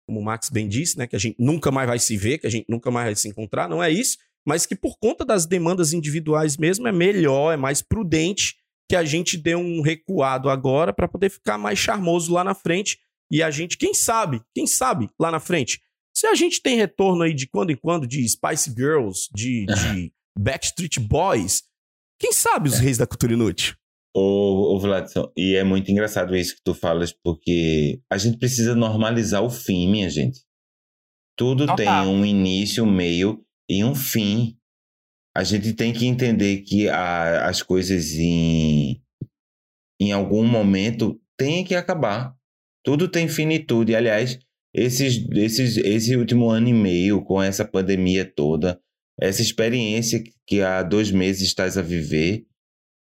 como 0.07 0.19
o 0.19 0.23
Max 0.23 0.49
bem 0.49 0.67
disse, 0.67 0.97
né, 0.97 1.07
que 1.07 1.15
a 1.15 1.19
gente 1.19 1.35
nunca 1.39 1.71
mais 1.71 1.87
vai 1.87 1.99
se 1.99 2.17
ver, 2.17 2.39
que 2.39 2.47
a 2.47 2.49
gente 2.49 2.65
nunca 2.69 2.91
mais 2.91 3.05
vai 3.05 3.15
se 3.15 3.27
encontrar, 3.27 3.69
não 3.69 3.83
é 3.83 3.91
isso, 3.91 4.17
mas 4.45 4.65
que 4.65 4.75
por 4.75 4.97
conta 4.97 5.25
das 5.25 5.45
demandas 5.45 5.93
individuais 5.93 6.57
mesmo 6.57 6.87
é 6.87 6.91
melhor, 6.91 7.53
é 7.53 7.57
mais 7.57 7.81
prudente 7.81 8.55
que 8.89 8.95
a 8.95 9.03
gente 9.03 9.37
dê 9.37 9.55
um 9.55 9.81
recuado 9.81 10.49
agora 10.49 10.93
para 10.93 11.07
poder 11.07 11.29
ficar 11.29 11.57
mais 11.57 11.77
charmoso 11.77 12.31
lá 12.31 12.43
na 12.43 12.55
frente. 12.55 12.97
E 13.29 13.43
a 13.43 13.51
gente, 13.51 13.77
quem 13.77 13.93
sabe, 13.93 14.41
quem 14.55 14.65
sabe 14.65 15.09
lá 15.19 15.29
na 15.29 15.41
frente, 15.41 15.81
se 16.15 16.25
a 16.25 16.33
gente 16.33 16.61
tem 16.61 16.77
retorno 16.77 17.23
aí 17.23 17.33
de 17.33 17.45
quando 17.45 17.71
em 17.71 17.75
quando 17.75 18.07
de 18.07 18.27
Spice 18.27 18.73
Girls, 18.73 19.27
de, 19.35 19.65
de 19.65 20.13
Backstreet 20.37 20.99
Boys, 20.99 21.63
quem 22.19 22.31
sabe 22.31 22.69
os 22.69 22.75
é. 22.75 22.81
reis 22.81 22.97
da 22.97 23.07
cultura 23.07 23.33
inútil? 23.33 23.75
Ô, 24.15 24.75
ô 24.75 24.79
Vladson, 24.79 25.31
e 25.37 25.55
é 25.55 25.63
muito 25.63 25.91
engraçado 25.91 26.35
isso 26.35 26.55
que 26.55 26.61
tu 26.63 26.73
falas, 26.73 27.11
porque 27.11 28.01
a 28.09 28.17
gente 28.17 28.37
precisa 28.37 28.75
normalizar 28.75 29.43
o 29.43 29.49
fim, 29.49 29.87
minha 29.89 30.09
gente. 30.09 30.41
Tudo 31.37 31.75
tem 31.75 31.87
um 31.87 32.25
início, 32.25 32.83
um 32.83 32.91
meio 32.91 33.45
e 33.69 33.83
um 33.83 33.93
fim 33.93 34.57
a 35.37 35.43
gente 35.43 35.71
tem 35.73 35.93
que 35.93 36.07
entender 36.07 36.63
que 36.63 36.89
a, 36.89 37.47
as 37.47 37.61
coisas 37.61 38.13
em, 38.13 38.99
em 40.01 40.11
algum 40.11 40.43
momento 40.43 41.21
têm 41.37 41.63
que 41.63 41.75
acabar. 41.75 42.35
Tudo 42.83 43.07
tem 43.07 43.27
finitude. 43.27 43.95
Aliás, 43.95 44.39
esses, 44.73 45.29
esses, 45.33 45.77
esse 45.77 46.15
último 46.15 46.49
ano 46.49 46.69
e 46.69 46.73
meio, 46.73 47.23
com 47.23 47.39
essa 47.39 47.63
pandemia 47.63 48.25
toda, 48.25 48.81
essa 49.19 49.41
experiência 49.41 50.23
que 50.45 50.61
há 50.61 50.83
dois 50.83 51.11
meses 51.11 51.43
estás 51.43 51.77
a 51.77 51.81
viver, 51.81 52.45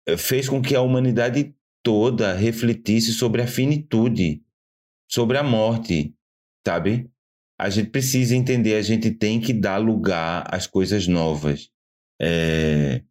eh, 0.08 0.18
fez 0.18 0.50
com 0.50 0.62
que 0.62 0.76
a 0.76 0.82
humanidade 0.82 1.56
toda 1.84 2.34
refletisse 2.34 3.14
sobre 3.14 3.42
a 3.42 3.48
finitude, 3.48 4.44
sobre 5.10 5.38
a 5.38 5.44
morte, 5.44 6.14
sabe? 6.66 7.10
A 7.60 7.70
gente 7.70 7.90
precisa 7.90 8.36
entender, 8.36 8.76
a 8.76 8.82
gente 8.82 9.12
tem 9.12 9.40
que 9.40 9.54
dar 9.54 9.78
lugar 9.78 10.46
às 10.50 10.68
coisas 10.68 11.08
novas. 11.08 11.70
É, 12.20 13.04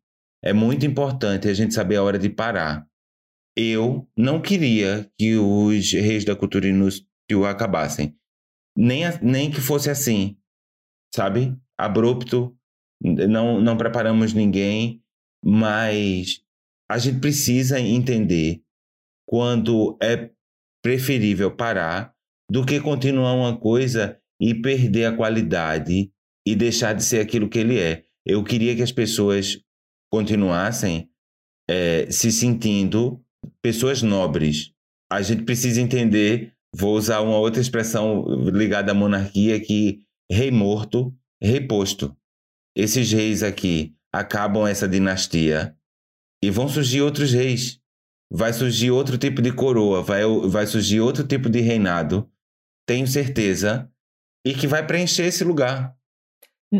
é 0.42 0.52
muito 0.52 0.84
importante 0.86 1.48
a 1.48 1.54
gente 1.54 1.74
saber 1.74 1.96
a 1.96 2.02
hora 2.02 2.18
de 2.18 2.28
parar. 2.28 2.86
Eu 3.56 4.08
não 4.16 4.40
queria 4.40 5.10
que 5.18 5.36
os 5.36 5.92
reis 5.92 6.24
da 6.24 6.36
cultura 6.36 6.68
inútil 6.68 7.44
acabassem. 7.46 8.16
Nem, 8.76 9.02
nem 9.20 9.50
que 9.50 9.60
fosse 9.60 9.90
assim, 9.90 10.36
sabe? 11.14 11.56
Abrupto, 11.76 12.56
não, 13.00 13.60
não 13.60 13.76
preparamos 13.76 14.32
ninguém, 14.32 15.02
mas 15.44 16.42
a 16.90 16.98
gente 16.98 17.20
precisa 17.20 17.80
entender 17.80 18.62
quando 19.26 19.96
é 20.02 20.30
preferível 20.82 21.54
parar 21.54 22.14
do 22.50 22.64
que 22.64 22.80
continuar 22.80 23.34
uma 23.34 23.56
coisa 23.56 24.18
e 24.40 24.54
perder 24.54 25.04
a 25.04 25.16
qualidade 25.16 26.10
e 26.46 26.56
deixar 26.56 26.94
de 26.94 27.04
ser 27.04 27.20
aquilo 27.20 27.48
que 27.48 27.58
ele 27.58 27.78
é. 27.78 28.04
Eu 28.26 28.42
queria 28.42 28.74
que 28.74 28.82
as 28.82 28.90
pessoas 28.90 29.60
continuassem 30.10 31.08
é, 31.68 32.10
se 32.10 32.32
sentindo 32.32 33.24
pessoas 33.62 34.02
nobres. 34.02 34.72
A 35.10 35.22
gente 35.22 35.44
precisa 35.44 35.80
entender, 35.80 36.52
vou 36.74 36.96
usar 36.96 37.20
uma 37.20 37.38
outra 37.38 37.60
expressão 37.60 38.24
ligada 38.50 38.92
à 38.92 38.94
monarquia, 38.94 39.60
que 39.60 40.00
rei 40.30 40.50
morto, 40.50 41.14
rei 41.40 41.60
posto. 41.60 42.16
Esses 42.74 43.10
reis 43.12 43.42
aqui 43.42 43.94
acabam 44.12 44.66
essa 44.66 44.88
dinastia 44.88 45.76
e 46.42 46.50
vão 46.50 46.68
surgir 46.68 47.02
outros 47.02 47.32
reis. 47.32 47.80
Vai 48.32 48.52
surgir 48.52 48.90
outro 48.90 49.18
tipo 49.18 49.42
de 49.42 49.52
coroa, 49.52 50.02
vai, 50.02 50.22
vai 50.48 50.66
surgir 50.66 51.00
outro 51.00 51.26
tipo 51.26 51.50
de 51.50 51.60
reinado, 51.60 52.30
tenho 52.86 53.06
certeza, 53.06 53.90
e 54.46 54.54
que 54.54 54.66
vai 54.66 54.86
preencher 54.86 55.24
esse 55.24 55.42
lugar. 55.42 55.96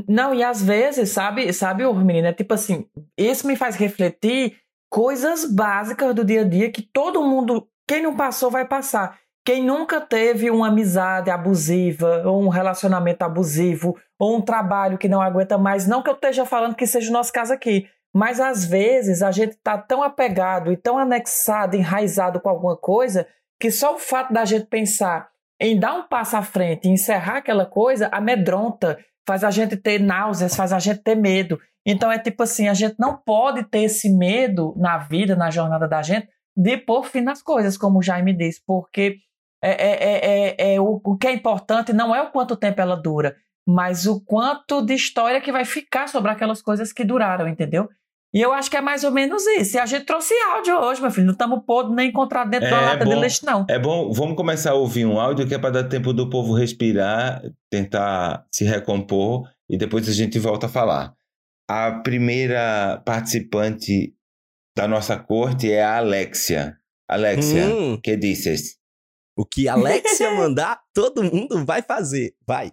Não, 0.09 0.33
e 0.33 0.45
às 0.45 0.63
vezes, 0.63 1.09
sabe, 1.09 1.53
sabe, 1.53 1.85
menino, 1.93 2.29
é 2.29 2.33
tipo 2.33 2.55
assim, 2.55 2.87
isso 3.19 3.47
me 3.47 3.57
faz 3.57 3.75
refletir 3.75 4.57
coisas 4.89 5.45
básicas 5.45 6.15
do 6.15 6.25
dia 6.25 6.43
a 6.43 6.45
dia 6.45 6.71
que 6.71 6.83
todo 6.83 7.23
mundo, 7.23 7.69
quem 7.89 8.03
não 8.03 8.17
passou, 8.17 8.51
vai 8.51 8.67
passar. 8.67 9.19
Quem 9.51 9.65
nunca 9.65 10.01
teve 10.01 10.49
uma 10.49 10.69
amizade 10.69 11.29
abusiva, 11.29 12.23
ou 12.25 12.41
um 12.41 12.49
relacionamento 12.49 13.25
abusivo, 13.25 13.99
ou 14.17 14.37
um 14.37 14.41
trabalho 14.41 14.97
que 14.97 15.09
não 15.09 15.21
aguenta 15.21 15.59
mais, 15.59 15.89
não 15.89 16.05
que 16.05 16.09
eu 16.09 16.15
esteja 16.15 16.47
falando 16.47 16.77
que 16.77 16.87
seja 16.87 17.11
o 17.11 17.13
nosso 17.13 17.33
caso 17.33 17.53
aqui, 17.53 17.89
mas 18.15 18.39
às 18.39 18.65
vezes 18.65 19.23
a 19.23 19.33
gente 19.33 19.55
está 19.55 19.77
tão 19.77 20.05
apegado 20.05 20.71
e 20.71 20.77
tão 20.77 20.97
anexado, 20.97 21.75
enraizado 21.75 22.41
com 22.41 22.49
alguma 22.49 22.77
coisa, 22.77 23.27
que 23.59 23.73
só 23.73 23.97
o 23.97 23.99
fato 23.99 24.33
da 24.33 24.45
gente 24.45 24.67
pensar 24.67 25.29
em 25.61 25.77
dar 25.77 25.95
um 25.95 26.07
passo 26.07 26.37
à 26.37 26.43
frente 26.43 26.89
encerrar 26.89 27.39
aquela 27.39 27.67
coisa 27.67 28.09
amedronta, 28.13 29.01
faz 29.27 29.43
a 29.43 29.51
gente 29.51 29.77
ter 29.77 29.99
náuseas, 30.01 30.55
faz 30.55 30.73
a 30.73 30.79
gente 30.79 31.03
ter 31.03 31.17
medo. 31.17 31.59
Então 31.85 32.13
é 32.13 32.21
tipo 32.21 32.45
assim, 32.45 32.69
a 32.69 32.75
gente 32.75 32.95
não 33.01 33.17
pode 33.17 33.65
ter 33.65 33.81
esse 33.81 34.17
medo 34.17 34.73
na 34.77 34.97
vida, 34.97 35.35
na 35.35 35.51
jornada 35.51 35.89
da 35.89 36.03
gente, 36.03 36.29
de 36.57 36.77
pôr 36.77 37.03
fim 37.03 37.23
nas 37.23 37.43
coisas, 37.43 37.77
como 37.77 37.99
o 37.99 38.03
Jaime 38.03 38.33
disse, 38.33 38.63
porque 38.65 39.19
é, 39.63 39.71
é, 39.71 40.67
é, 40.67 40.75
é, 40.75 40.81
o, 40.81 41.01
o 41.05 41.17
que 41.17 41.27
é 41.27 41.33
importante 41.33 41.93
não 41.93 42.15
é 42.15 42.23
o 42.23 42.31
quanto 42.31 42.57
tempo 42.57 42.81
ela 42.81 42.97
dura, 42.97 43.37
mas 43.67 44.07
o 44.07 44.21
quanto 44.21 44.85
de 44.85 44.95
história 44.95 45.41
que 45.41 45.53
vai 45.53 45.65
ficar 45.65 46.09
sobre 46.09 46.31
aquelas 46.31 46.63
coisas 46.63 46.93
que 46.93 47.05
duraram, 47.05 47.47
entendeu? 47.47 47.89
E 48.33 48.41
eu 48.41 48.53
acho 48.53 48.71
que 48.71 48.77
é 48.77 48.81
mais 48.81 49.03
ou 49.03 49.11
menos 49.11 49.45
isso. 49.45 49.77
E 49.77 49.81
a 49.81 49.87
gente 49.87 50.05
trouxe 50.05 50.33
áudio 50.55 50.77
hoje, 50.79 51.03
meu 51.03 51.11
filho. 51.11 51.27
Não 51.27 51.33
estamos 51.33 51.63
podendo 51.67 51.97
nem 51.97 52.11
encontrar 52.11 52.45
dentro 52.45 52.69
é, 52.69 52.71
da 52.71 52.81
lata 52.81 53.05
bom, 53.05 53.11
de 53.11 53.17
leite, 53.17 53.45
não. 53.45 53.67
É 53.69 53.79
bom, 53.79 54.13
vamos 54.13 54.37
começar 54.37 54.71
a 54.71 54.75
ouvir 54.75 55.05
um 55.05 55.19
áudio 55.19 55.47
que 55.49 55.55
é 55.55 55.59
para 55.59 55.83
dar 55.83 55.89
tempo 55.89 56.13
do 56.13 56.31
povo 56.31 56.55
respirar, 56.55 57.43
tentar 57.69 58.47
se 58.53 58.65
recompor 58.65 59.49
e 59.69 59.77
depois 59.77 60.09
a 60.09 60.13
gente 60.13 60.39
volta 60.39 60.67
a 60.67 60.69
falar. 60.69 61.13
A 61.69 61.91
primeira 61.93 63.03
participante 63.05 64.15
da 64.77 64.87
nossa 64.87 65.17
corte 65.17 65.71
é 65.71 65.83
a 65.83 65.97
Alexia. 65.97 66.77
Alexia, 67.09 67.67
hum. 67.67 68.01
que 68.01 68.17
dizes? 68.17 68.80
O 69.41 69.47
que 69.47 69.67
a 69.69 69.73
Alexia 69.73 70.31
mandar, 70.37 70.79
todo 70.93 71.25
mundo 71.25 71.65
vai 71.65 71.81
fazer. 71.81 72.35
Vai. 72.47 72.71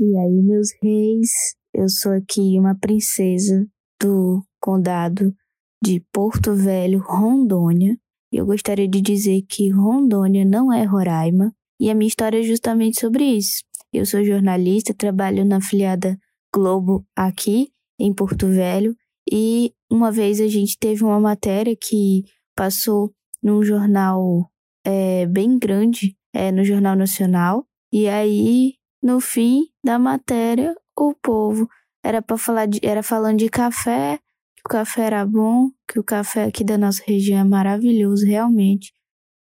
E 0.00 0.18
aí, 0.18 0.42
meus 0.42 0.70
reis, 0.82 1.30
eu 1.72 1.88
sou 1.88 2.10
aqui 2.10 2.58
uma 2.58 2.76
princesa 2.76 3.64
do 4.02 4.42
condado 4.60 5.32
de 5.80 6.04
Porto 6.12 6.52
Velho, 6.56 6.98
Rondônia. 6.98 7.96
E 8.32 8.38
eu 8.38 8.46
gostaria 8.46 8.88
de 8.88 9.00
dizer 9.00 9.42
que 9.48 9.70
Rondônia 9.70 10.44
não 10.44 10.72
é 10.72 10.82
Roraima. 10.82 11.54
E 11.80 11.88
a 11.88 11.94
minha 11.94 12.08
história 12.08 12.40
é 12.40 12.42
justamente 12.42 12.98
sobre 12.98 13.22
isso. 13.22 13.62
Eu 13.92 14.04
sou 14.04 14.24
jornalista, 14.24 14.92
trabalho 14.92 15.44
na 15.44 15.58
afiliada 15.58 16.18
Globo 16.52 17.06
aqui 17.14 17.68
em 18.00 18.12
Porto 18.12 18.48
Velho. 18.48 18.96
E 19.32 19.72
uma 19.88 20.10
vez 20.10 20.40
a 20.40 20.48
gente 20.48 20.76
teve 20.76 21.04
uma 21.04 21.20
matéria 21.20 21.76
que 21.80 22.24
passou 22.56 23.14
num 23.42 23.62
jornal 23.62 24.50
é, 24.84 25.26
bem 25.26 25.58
grande, 25.58 26.16
é, 26.32 26.50
no 26.52 26.64
Jornal 26.64 26.96
Nacional. 26.96 27.66
E 27.92 28.08
aí 28.08 28.74
no 29.02 29.18
fim 29.20 29.66
da 29.82 29.98
matéria, 29.98 30.74
o 30.98 31.14
povo 31.14 31.68
era 32.04 32.20
para 32.20 32.36
falar 32.36 32.66
de, 32.66 32.78
era 32.82 33.02
falando 33.02 33.38
de 33.38 33.48
café, 33.48 34.18
que 34.54 34.62
o 34.66 34.68
café 34.68 35.02
era 35.02 35.24
bom, 35.24 35.70
que 35.88 35.98
o 35.98 36.04
café 36.04 36.44
aqui 36.44 36.62
da 36.62 36.76
nossa 36.76 37.02
região 37.06 37.40
é 37.40 37.44
maravilhoso, 37.44 38.26
realmente. 38.26 38.92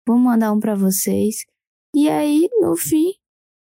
Vou 0.08 0.18
mandar 0.18 0.54
um 0.54 0.60
para 0.60 0.76
vocês. 0.76 1.46
E 1.94 2.08
aí, 2.08 2.48
no 2.62 2.76
fim, 2.78 3.14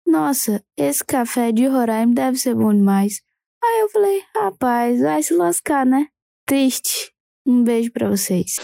nossa, 0.06 0.62
esse 0.76 1.04
café 1.04 1.52
de 1.52 1.66
Roraima 1.66 2.14
deve 2.14 2.36
ser 2.38 2.54
bom 2.54 2.74
demais. 2.74 3.22
Aí 3.62 3.80
eu 3.80 3.88
falei, 3.88 4.22
rapaz, 4.36 5.00
vai 5.00 5.22
se 5.22 5.34
lascar, 5.34 5.86
né? 5.86 6.08
Triste. 6.46 7.12
Um 7.46 7.64
beijo 7.64 7.90
para 7.92 8.10
vocês. 8.10 8.56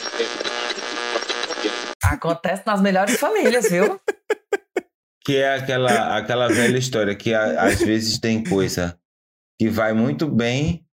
Acontece 2.13 2.63
nas 2.67 2.81
melhores 2.81 3.19
famílias, 3.19 3.71
viu? 3.71 4.01
Que 5.25 5.37
é 5.39 5.55
aquela, 5.55 6.19
aquela 6.19 6.49
velha 6.49 6.77
história 6.77 7.15
que 7.15 7.33
a, 7.33 7.63
às 7.63 7.79
vezes 7.79 8.19
tem 8.19 8.45
coisa 8.45 8.99
que 9.59 9.71
vai 9.71 9.93
muito 9.93 10.29
bem, 10.29 10.87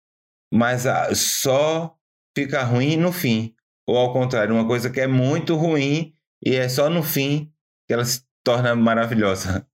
mas 0.54 0.86
a, 0.86 1.14
só 1.16 1.96
fica 2.38 2.64
ruim 2.64 2.96
no 2.96 3.12
fim. 3.12 3.56
Ou 3.88 3.98
ao 3.98 4.14
contrário, 4.14 4.54
uma 4.54 4.68
coisa 4.68 4.90
que 4.90 5.02
é 5.02 5.08
muito 5.08 5.56
ruim 5.56 6.14
e 6.46 6.56
é 6.56 6.70
só 6.70 6.90
no 6.90 7.02
fim 7.02 7.52
que 7.88 7.94
ela 7.94 8.06
se 8.06 8.24
torna 8.44 8.76
maravilhosa. 8.76 9.68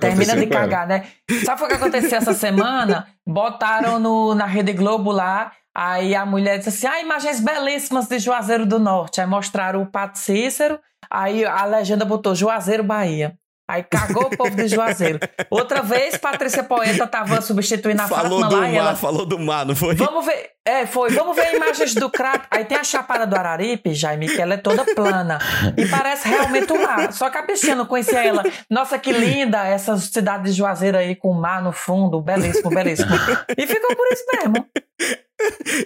Termina 0.00 0.36
de 0.36 0.46
cagar, 0.48 0.86
né? 0.86 1.06
Sabe 1.44 1.62
o 1.62 1.68
que 1.68 1.74
aconteceu 1.74 2.18
essa 2.18 2.34
semana? 2.34 3.06
Botaram 3.26 4.00
no, 4.00 4.34
na 4.34 4.44
Rede 4.44 4.72
Globo 4.72 5.12
lá, 5.12 5.52
aí 5.74 6.14
a 6.14 6.24
mulher 6.26 6.58
disse 6.58 6.68
assim: 6.70 6.86
ah, 6.86 7.00
imagens 7.00 7.40
belíssimas 7.40 8.06
de 8.06 8.18
Juazeiro 8.18 8.66
do 8.66 8.78
Norte. 8.78 9.20
Aí 9.20 9.26
mostraram 9.26 9.82
o 9.82 9.86
Pato 9.86 10.18
Cícero, 10.18 10.78
aí 11.10 11.44
a 11.44 11.64
legenda 11.64 12.04
botou 12.04 12.34
Juazeiro, 12.34 12.82
Bahia. 12.82 13.36
Aí 13.70 13.84
cagou 13.84 14.24
o 14.24 14.36
povo 14.36 14.56
de 14.56 14.66
Juazeiro. 14.66 15.20
Outra 15.48 15.80
vez, 15.80 16.16
Patrícia 16.16 16.64
Poeta 16.64 17.04
estava 17.04 17.40
substituindo 17.40 18.02
a 18.02 18.08
falou 18.08 18.40
Fátima 18.40 18.48
do 18.48 18.54
lá 18.56 18.60
mar, 18.62 18.72
e 18.72 18.76
ela... 18.76 18.96
Falou 18.96 19.24
do 19.24 19.38
mar, 19.38 19.64
não 19.64 19.76
foi? 19.76 19.94
Vamos 19.94 20.26
ver... 20.26 20.50
É, 20.66 20.86
foi. 20.86 21.10
Vamos 21.10 21.36
ver 21.36 21.54
imagens 21.54 21.94
do 21.94 22.10
crato. 22.10 22.46
Aí 22.50 22.64
tem 22.64 22.76
a 22.76 22.84
Chapada 22.84 23.26
do 23.26 23.34
Araripe, 23.34 23.94
Jaime, 23.94 24.28
que 24.28 24.40
ela 24.40 24.54
é 24.54 24.56
toda 24.56 24.84
plana. 24.84 25.38
E 25.76 25.86
parece 25.86 26.28
realmente 26.28 26.72
um 26.72 26.82
mar. 26.82 27.12
Só 27.12 27.30
que 27.30 27.38
a 27.38 27.42
bichinha 27.42 27.74
não 27.74 27.86
conhecia 27.86 28.22
ela. 28.24 28.42
Nossa, 28.68 28.98
que 28.98 29.10
linda 29.10 29.66
essa 29.66 29.96
cidade 29.96 30.44
de 30.44 30.52
Juazeiro 30.52 30.98
aí 30.98 31.16
com 31.16 31.30
o 31.30 31.40
mar 31.40 31.62
no 31.62 31.72
fundo. 31.72 32.20
Belíssimo, 32.20 32.70
belíssimo. 32.70 33.10
E 33.56 33.66
ficou 33.66 33.96
por 33.96 34.06
isso 34.12 34.24
mesmo. 34.34 34.66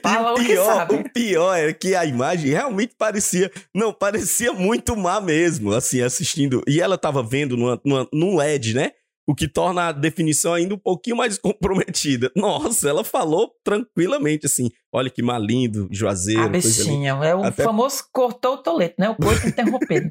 Fala 0.02 0.32
o, 0.32 0.36
pior, 0.36 0.88
o, 0.90 0.94
o 0.96 1.12
pior 1.12 1.54
é 1.54 1.72
que 1.72 1.94
a 1.94 2.04
imagem 2.04 2.50
realmente 2.50 2.94
parecia. 2.98 3.50
Não, 3.74 3.92
parecia 3.92 4.52
muito 4.52 4.96
má 4.96 5.20
mesmo, 5.20 5.72
assim, 5.72 6.00
assistindo. 6.00 6.62
E 6.66 6.80
ela 6.80 6.98
tava 6.98 7.22
vendo 7.22 7.56
numa, 7.56 7.80
numa, 7.84 8.08
num 8.12 8.36
LED, 8.36 8.74
né? 8.74 8.92
O 9.26 9.34
que 9.34 9.48
torna 9.48 9.88
a 9.88 9.92
definição 9.92 10.52
ainda 10.52 10.74
um 10.74 10.78
pouquinho 10.78 11.16
mais 11.16 11.38
comprometida. 11.38 12.30
Nossa, 12.36 12.88
ela 12.88 13.04
falou 13.04 13.52
tranquilamente 13.62 14.46
assim: 14.46 14.70
olha 14.92 15.08
que 15.08 15.22
mal 15.22 15.40
lindo, 15.40 15.88
Juazeiro. 15.90 16.42
A 16.42 16.48
bichinha, 16.48 17.10
é 17.22 17.34
o 17.34 17.44
Até... 17.44 17.64
famoso 17.64 18.04
cortou 18.12 18.54
o 18.54 18.58
tolete, 18.58 18.96
né? 18.98 19.08
O 19.08 19.16
corpo 19.16 19.46
interrompido. 19.46 20.10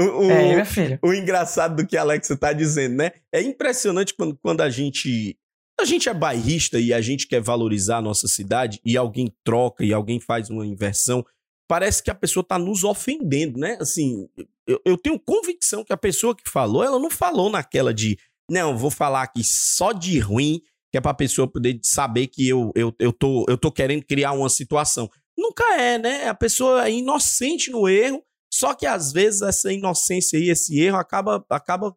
o, 0.00 0.04
o, 0.04 0.30
é, 0.30 0.56
meu 0.56 0.66
filho. 0.66 0.98
O 1.02 1.12
engraçado 1.12 1.76
do 1.76 1.86
que 1.86 1.96
a 1.96 2.00
Alexa 2.02 2.36
tá 2.36 2.52
dizendo, 2.52 2.96
né? 2.96 3.12
É 3.32 3.42
impressionante 3.42 4.14
quando, 4.14 4.38
quando 4.40 4.60
a 4.60 4.70
gente 4.70 5.36
a 5.82 5.84
gente 5.84 6.08
é 6.08 6.14
bairrista 6.14 6.78
e 6.78 6.92
a 6.92 7.00
gente 7.00 7.26
quer 7.26 7.40
valorizar 7.40 7.98
a 7.98 8.02
nossa 8.02 8.28
cidade 8.28 8.80
e 8.84 8.96
alguém 8.96 9.32
troca 9.44 9.84
e 9.84 9.92
alguém 9.92 10.20
faz 10.20 10.48
uma 10.48 10.66
inversão 10.66 11.24
parece 11.72 12.02
que 12.02 12.10
a 12.10 12.14
pessoa 12.14 12.44
tá 12.44 12.58
nos 12.58 12.84
ofendendo, 12.84 13.58
né? 13.58 13.78
Assim, 13.80 14.28
eu, 14.66 14.78
eu 14.84 14.98
tenho 14.98 15.18
convicção 15.18 15.82
que 15.82 15.92
a 15.92 15.96
pessoa 15.96 16.36
que 16.36 16.42
falou, 16.46 16.84
ela 16.84 16.98
não 16.98 17.08
falou 17.08 17.48
naquela 17.48 17.94
de, 17.94 18.18
não, 18.50 18.76
vou 18.76 18.90
falar 18.90 19.22
aqui 19.22 19.40
só 19.42 19.90
de 19.90 20.18
ruim, 20.18 20.60
que 20.90 20.98
é 20.98 21.00
pra 21.00 21.14
pessoa 21.14 21.50
poder 21.50 21.80
saber 21.82 22.26
que 22.26 22.46
eu, 22.46 22.72
eu, 22.74 22.94
eu, 22.98 23.10
tô, 23.10 23.46
eu 23.48 23.56
tô 23.56 23.72
querendo 23.72 24.04
criar 24.04 24.32
uma 24.32 24.50
situação. 24.50 25.10
Nunca 25.34 25.64
é, 25.80 25.96
né? 25.96 26.28
A 26.28 26.34
pessoa 26.34 26.86
é 26.86 26.92
inocente 26.92 27.70
no 27.70 27.88
erro, 27.88 28.22
só 28.52 28.74
que 28.74 28.84
às 28.84 29.10
vezes 29.10 29.40
essa 29.40 29.72
inocência 29.72 30.36
e 30.36 30.50
esse 30.50 30.78
erro 30.78 30.98
acaba, 30.98 31.42
acaba 31.48 31.96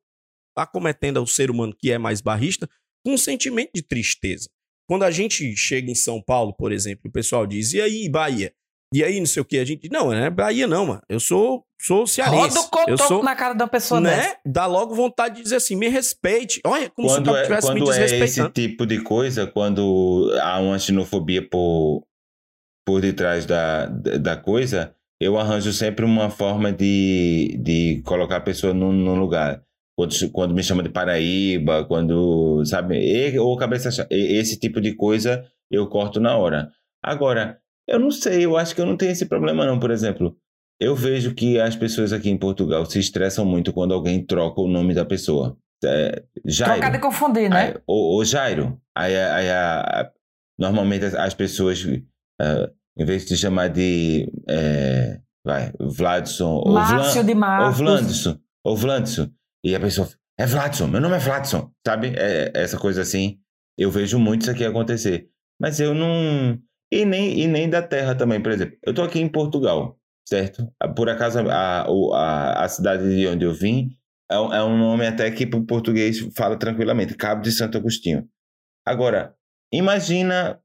acometendo 0.56 1.22
o 1.22 1.28
ser 1.28 1.52
humano 1.52 1.76
que 1.78 1.92
é 1.92 1.98
mais 1.98 2.22
barrista 2.22 2.70
um 3.06 3.18
sentimento 3.18 3.72
de 3.74 3.82
tristeza. 3.82 4.50
Quando 4.88 5.04
a 5.04 5.12
gente 5.12 5.56
chega 5.56 5.90
em 5.90 5.96
São 5.96 6.22
Paulo, 6.22 6.54
por 6.54 6.72
exemplo, 6.72 7.10
o 7.10 7.12
pessoal 7.12 7.46
diz: 7.46 7.74
e 7.74 7.82
aí, 7.82 8.10
Bahia? 8.10 8.54
E 8.94 9.04
aí, 9.04 9.20
não 9.20 9.26
sei 9.26 9.42
o 9.42 9.46
que, 9.46 9.58
a 9.58 9.66
gente. 9.66 9.90
Não, 9.90 10.08
não 10.08 10.14
é 10.14 10.30
Bahia, 10.30 10.68
não, 10.68 10.86
mano. 10.86 11.02
Eu 11.10 11.20
sou, 11.20 11.66
sou 11.82 12.06
cearense. 12.06 12.58
Roda 12.58 12.88
o 12.88 12.90
eu 12.92 12.98
sou, 12.98 13.24
na 13.24 13.36
cara 13.36 13.54
da 13.54 13.68
pessoa 13.68 14.00
né? 14.00 14.16
dessa. 14.16 14.38
Dá 14.46 14.66
logo 14.68 14.96
vontade 14.96 15.36
de 15.36 15.44
dizer 15.44 15.58
assim: 15.58 15.76
me 15.76 15.90
respeite. 15.90 16.62
Olha, 16.64 16.90
como 16.90 17.08
quando 17.08 17.26
se 17.26 17.32
eu 17.32 17.36
é, 17.36 17.42
estivesse 17.42 17.74
me 17.74 17.80
quando 17.82 17.94
é 17.94 18.24
esse 18.24 18.50
tipo 18.50 18.86
de 18.86 19.02
coisa, 19.02 19.48
quando 19.48 20.32
há 20.42 20.60
uma 20.60 20.78
xenofobia 20.78 21.42
por, 21.42 22.06
por 22.86 23.02
detrás 23.02 23.46
da, 23.46 23.88
da 23.88 24.18
da 24.18 24.38
coisa, 24.38 24.96
eu 25.20 25.38
arranjo 25.38 25.74
sempre 25.74 26.06
uma 26.06 26.30
forma 26.30 26.72
de, 26.72 27.58
de 27.62 28.02
colocar 28.06 28.38
a 28.38 28.42
pessoa 28.42 28.74
num, 28.74 28.92
num 28.92 29.16
lugar. 29.16 29.64
Quando, 29.98 30.14
quando 30.32 30.54
me 30.54 30.62
chama 30.64 30.84
de 30.84 30.90
Paraíba, 30.90 31.86
quando, 31.86 32.64
sabe, 32.66 32.98
e- 33.00 33.40
ou 33.40 33.56
cabeça 33.58 33.90
esse 34.10 34.60
tipo 34.60 34.82
de 34.82 34.94
coisa, 34.94 35.46
eu 35.72 35.88
corto 35.88 36.20
na 36.20 36.36
hora. 36.38 36.70
Agora, 37.04 37.58
eu 37.88 38.00
não 38.00 38.12
sei, 38.12 38.44
eu 38.46 38.58
acho 38.58 38.76
que 38.76 38.82
eu 38.82 38.86
não 38.86 38.98
tenho 38.98 39.12
esse 39.12 39.26
problema 39.26 39.66
não, 39.66 39.80
por 39.80 39.92
exemplo. 39.92 40.36
Eu 40.82 40.96
vejo 40.96 41.34
que 41.34 41.58
as 41.60 41.76
pessoas 41.76 42.12
aqui 42.12 42.30
em 42.30 42.38
Portugal 42.38 42.86
se 42.86 43.00
estressam 43.00 43.46
muito 43.46 43.72
quando 43.72 43.94
alguém 43.94 44.22
troca 44.26 44.60
o 44.60 44.68
nome 44.68 44.94
da 44.94 45.06
pessoa. 45.06 45.56
É, 45.84 46.24
Jairo. 46.44 46.74
Trocar 46.74 46.92
de 46.92 47.00
confundir, 47.00 47.50
né? 47.50 47.68
Aí, 47.68 47.74
ô 47.88 48.24
Jairo, 48.26 48.78
aí, 48.94 49.16
aí 49.16 49.50
a- 49.50 49.82
a- 49.82 50.12
normalmente 50.60 51.06
as, 51.06 51.14
as 51.14 51.34
pessoas, 51.34 51.86
ah, 52.42 52.70
em 52.98 53.06
vez 53.06 53.26
de 53.26 53.38
chamar 53.38 53.70
de 53.70 54.30
é, 54.50 55.20
vai, 55.46 55.72
Vladson 55.80 56.56
ou, 56.66 56.74
Márcio 56.74 56.98
Vlan, 57.14 57.26
de 57.26 57.32
ou 57.32 57.38
Marcos. 57.38 57.78
Vlandson, 57.78 58.38
ou 58.66 58.76
Vlandson, 58.78 59.30
e 59.66 59.76
a 59.76 59.80
pessoa, 59.80 60.08
é 60.38 60.46
Vladson, 60.46 60.88
meu 60.88 61.02
nome 61.02 61.16
é 61.16 61.20
Vladson, 61.20 61.72
sabe? 61.86 62.14
É, 62.18 62.52
essa 62.56 62.78
coisa 62.78 63.02
assim, 63.02 63.40
eu 63.78 63.92
vejo 63.92 64.20
muito 64.20 64.44
isso 64.44 64.52
aqui 64.52 64.66
acontecer. 64.66 65.30
Mas 65.60 65.80
eu 65.80 65.94
não... 65.96 66.60
E 66.92 67.06
nem, 67.06 67.40
e 67.40 67.48
nem 67.48 67.70
da 67.70 67.82
terra 67.82 68.16
também, 68.16 68.42
por 68.42 68.52
exemplo. 68.52 68.78
Eu 68.84 68.94
tô 68.94 69.02
aqui 69.02 69.20
em 69.20 69.28
Portugal, 69.28 69.98
certo? 70.28 70.72
Por 70.96 71.10
acaso, 71.10 71.40
a, 71.50 71.86
a, 72.14 72.64
a 72.64 72.70
cidade 72.70 73.04
de 73.16 73.28
onde 73.28 73.46
eu 73.46 73.54
vim 73.54 73.90
é, 74.30 74.40
um- 74.40 74.54
é 74.54 74.64
um 74.64 74.78
nome 74.78 75.06
até 75.08 75.32
que 75.32 75.46
o 75.46 75.66
português 75.66 76.20
fala 76.38 76.58
tranquilamente, 76.58 77.16
Cabo 77.16 77.42
de 77.42 77.52
Santo 77.52 77.78
Agostinho. 77.78 78.28
Agora, 78.86 79.36
imagina 79.74 80.60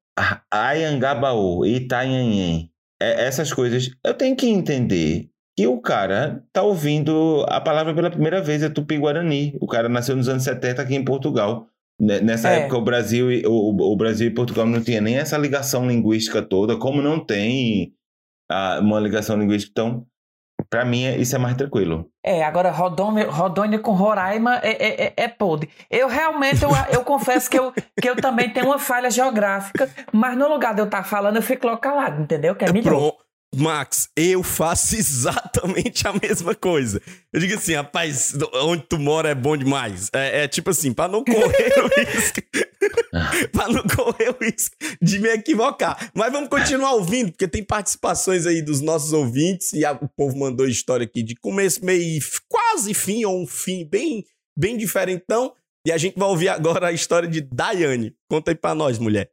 Ayangabaú, 0.52 1.64
Itanhanhém, 1.64 2.70
é- 3.00 3.24
essas 3.26 3.52
coisas. 3.52 3.90
Eu 4.04 4.14
tenho 4.14 4.36
que 4.36 4.46
entender 4.48 5.29
que 5.60 5.66
o 5.66 5.78
cara 5.78 6.42
tá 6.54 6.62
ouvindo 6.62 7.44
a 7.46 7.60
palavra 7.60 7.92
pela 7.94 8.10
primeira 8.10 8.40
vez, 8.40 8.62
é 8.62 8.70
Tupi-Guarani. 8.70 9.58
O 9.60 9.66
cara 9.66 9.90
nasceu 9.90 10.16
nos 10.16 10.26
anos 10.26 10.42
70 10.42 10.80
aqui 10.80 10.94
em 10.94 11.04
Portugal. 11.04 11.66
Ne- 12.00 12.20
Nessa 12.20 12.48
É. 12.48 12.60
época, 12.60 12.78
o 12.78 12.82
Brasil, 12.82 13.30
e, 13.30 13.46
o, 13.46 13.52
o 13.92 13.96
Brasil 13.96 14.26
e 14.28 14.34
Portugal 14.34 14.64
não 14.64 14.80
tinha 14.82 15.02
nem 15.02 15.16
essa 15.18 15.36
ligação 15.36 15.86
linguística 15.86 16.40
toda, 16.40 16.78
como 16.78 17.02
não 17.02 17.20
tem 17.22 17.92
ah, 18.50 18.78
uma 18.80 18.98
ligação 18.98 19.36
linguística. 19.38 19.70
Então, 19.70 20.06
para 20.70 20.82
mim, 20.82 21.04
é- 21.04 21.18
isso 21.18 21.36
é 21.36 21.38
mais 21.38 21.54
tranquilo. 21.56 22.08
É, 22.24 22.42
agora 22.42 22.70
Rodônia, 22.70 23.30
Rodônia 23.30 23.78
com 23.78 23.92
Roraima 23.92 24.60
é, 24.62 24.70
é, 24.70 25.04
é, 25.08 25.12
é 25.14 25.28
podre. 25.28 25.68
Eu 25.90 26.08
realmente, 26.08 26.62
eu, 26.62 26.70
eu 26.90 27.04
confesso 27.04 27.50
que 27.50 27.58
eu, 27.58 27.70
que 28.00 28.08
eu 28.08 28.16
também 28.16 28.48
tenho 28.50 28.64
uma 28.66 28.78
falha 28.78 29.10
geográfica, 29.10 29.90
mas 30.10 30.38
no 30.38 30.48
lugar 30.48 30.74
de 30.74 30.80
eu 30.80 30.86
estar 30.86 31.02
falando, 31.04 31.36
eu 31.36 31.42
fico 31.42 31.66
logo 31.66 31.80
calado, 31.80 32.22
entendeu? 32.22 32.54
Que 32.54 32.64
é 32.64 32.72
melhor. 32.72 32.90
Pronto. 32.90 33.16
Max, 33.54 34.08
eu 34.16 34.42
faço 34.44 34.94
exatamente 34.96 36.06
a 36.06 36.12
mesma 36.12 36.54
coisa. 36.54 37.00
Eu 37.32 37.40
digo 37.40 37.54
assim, 37.54 37.74
rapaz, 37.74 38.32
onde 38.54 38.84
tu 38.84 38.98
mora 38.98 39.28
é 39.30 39.34
bom 39.34 39.56
demais. 39.56 40.08
É, 40.12 40.44
é 40.44 40.48
tipo 40.48 40.70
assim, 40.70 40.92
pra 40.92 41.08
não 41.08 41.24
correr 41.24 41.72
o 41.80 41.88
risco. 42.00 42.40
pra 43.52 43.68
não 43.68 43.82
correr 43.82 44.30
o 44.30 44.44
risco 44.44 44.76
de 45.02 45.18
me 45.18 45.28
equivocar. 45.30 46.10
Mas 46.14 46.30
vamos 46.30 46.48
continuar 46.48 46.92
ouvindo, 46.92 47.32
porque 47.32 47.48
tem 47.48 47.62
participações 47.64 48.46
aí 48.46 48.62
dos 48.62 48.80
nossos 48.80 49.12
ouvintes 49.12 49.72
e 49.72 49.84
a- 49.84 49.92
o 49.92 50.08
povo 50.08 50.38
mandou 50.38 50.66
história 50.66 51.04
aqui 51.04 51.22
de 51.22 51.34
começo, 51.34 51.84
meio 51.84 52.00
e 52.02 52.20
quase 52.48 52.94
fim, 52.94 53.24
ou 53.24 53.42
um 53.42 53.46
fim 53.46 53.84
bem, 53.88 54.24
bem 54.56 54.76
diferentão. 54.76 55.52
E 55.86 55.90
a 55.90 55.98
gente 55.98 56.16
vai 56.18 56.28
ouvir 56.28 56.48
agora 56.50 56.88
a 56.88 56.92
história 56.92 57.28
de 57.28 57.40
Daiane. 57.40 58.14
Conta 58.30 58.50
aí 58.52 58.54
pra 58.54 58.74
nós, 58.74 58.98
mulher. 58.98 59.30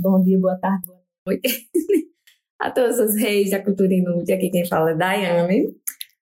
Bom 0.00 0.22
dia, 0.24 0.38
boa 0.38 0.56
tarde, 0.58 0.86
boa. 0.86 0.99
A 2.60 2.70
todos 2.70 2.98
os 2.98 3.14
reis 3.14 3.50
da 3.50 3.64
cultura 3.64 3.92
inútil, 3.92 4.34
aqui 4.34 4.50
quem 4.50 4.66
fala 4.66 4.90
é 4.90 4.94
Daiane, 4.94 5.74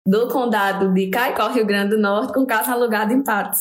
do 0.07 0.29
condado 0.29 0.95
de 0.95 1.09
Caicó, 1.09 1.49
Rio 1.49 1.67
Grande 1.67 1.97
do 1.97 1.99
Norte, 2.01 2.33
com 2.33 2.47
casa 2.47 2.73
alugada 2.73 3.13
em 3.13 3.25
Patos. 3.25 3.59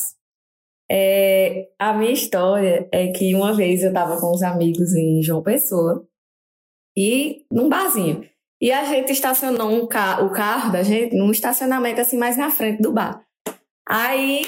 É, 0.89 1.69
a 1.80 1.91
minha 1.93 2.12
história 2.12 2.88
é 2.91 3.08
que 3.08 3.34
uma 3.34 3.54
vez 3.54 3.82
eu 3.82 3.89
estava 3.89 4.19
com 4.21 4.32
os 4.32 4.43
amigos 4.43 4.93
em 4.93 5.23
João 5.23 5.41
Pessoa, 5.41 6.08
e 6.97 7.45
num 7.52 7.69
barzinho. 7.69 8.28
E 8.60 8.71
a 8.71 8.84
gente 8.86 9.12
estacionou 9.12 9.69
um 9.69 9.88
ca 9.88 10.23
o 10.23 10.32
carro 10.32 10.71
da 10.71 10.82
gente 10.82 11.15
num 11.15 11.30
estacionamento 11.30 12.02
assim 12.02 12.17
mais 12.17 12.36
na 12.36 12.50
frente 12.50 12.82
do 12.82 12.91
bar. 12.91 13.23
Aí 13.88 14.41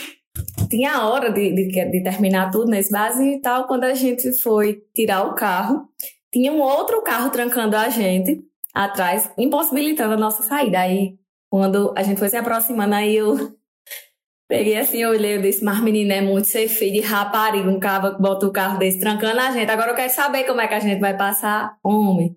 tinha 0.68 0.94
a 0.94 1.08
hora 1.08 1.32
de, 1.32 1.54
de, 1.54 1.92
de 1.92 2.04
terminar 2.04 2.50
tudo 2.50 2.72
nesse 2.72 2.92
barzinho 2.92 3.38
e 3.38 3.42
tal. 3.42 3.68
Quando 3.68 3.84
a 3.84 3.94
gente 3.94 4.34
foi 4.42 4.84
tirar 4.96 5.28
o 5.28 5.36
carro, 5.36 5.88
tinha 6.32 6.52
um 6.52 6.62
outro 6.62 7.02
carro 7.02 7.30
trancando 7.30 7.76
a 7.76 7.90
gente 7.90 8.44
atrás, 8.74 9.32
impossibilitando 9.38 10.14
a 10.14 10.18
nossa 10.18 10.44
saída. 10.44 10.80
Aí, 10.80 11.18
quando 11.50 11.94
a 11.98 12.04
gente 12.04 12.20
foi 12.20 12.30
se 12.30 12.38
aproximando, 12.38 12.96
aí 12.96 13.16
eu 13.16 13.36
peguei 14.48 14.78
assim, 14.78 15.00
eu 15.00 15.10
olhei, 15.10 15.38
eu 15.38 15.42
disse, 15.42 15.64
mas 15.64 15.82
menina, 15.82 16.16
é 16.16 16.22
muito 16.22 16.48
ser 16.48 16.68
filho 16.68 16.94
de 16.94 17.02
rapariga, 17.02 17.70
um 17.70 17.80
cara 17.80 18.12
bota 18.12 18.46
o 18.48 18.52
carro 18.52 18.78
desse 18.78 19.00
trancando 19.00 19.40
a 19.40 19.52
gente. 19.52 19.70
Agora 19.70 19.92
eu 19.92 19.96
quero 19.96 20.12
saber 20.12 20.46
como 20.46 20.62
é 20.62 20.68
que 20.68 20.76
a 20.76 20.80
gente 20.80 21.00
vai 21.00 21.18
passar. 21.18 21.78
Homem, 21.84 22.36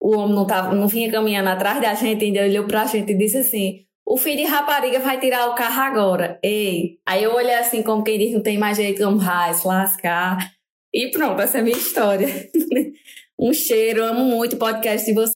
o 0.00 0.16
homem 0.16 0.34
não, 0.34 0.46
tava, 0.46 0.74
não 0.74 0.86
vinha 0.88 1.10
caminhando 1.10 1.48
atrás 1.48 1.80
da 1.80 1.94
gente, 1.94 2.24
ainda 2.24 2.42
olhou 2.42 2.66
pra 2.66 2.86
gente 2.86 3.12
e 3.12 3.18
disse 3.18 3.38
assim, 3.38 3.86
o 4.06 4.16
filho 4.16 4.36
de 4.36 4.44
rapariga 4.44 5.00
vai 5.00 5.18
tirar 5.18 5.50
o 5.50 5.54
carro 5.54 5.82
agora. 5.82 6.38
Ei, 6.42 6.98
aí 7.04 7.24
eu 7.24 7.34
olhei 7.34 7.54
assim, 7.54 7.82
como 7.82 8.04
quem 8.04 8.18
diz, 8.18 8.32
não 8.32 8.42
tem 8.42 8.56
mais 8.56 8.76
jeito, 8.76 9.02
como 9.02 9.20
se 9.20 9.66
lascar. 9.66 10.55
E 10.96 11.10
pronto, 11.10 11.42
essa 11.42 11.58
é 11.58 11.60
a 11.60 11.62
minha 11.62 11.76
história. 11.76 12.26
um 13.38 13.52
cheiro, 13.52 14.02
amo 14.02 14.24
muito 14.24 14.56
o 14.56 14.58
podcast 14.58 15.06
de 15.06 15.12
vocês. 15.12 15.34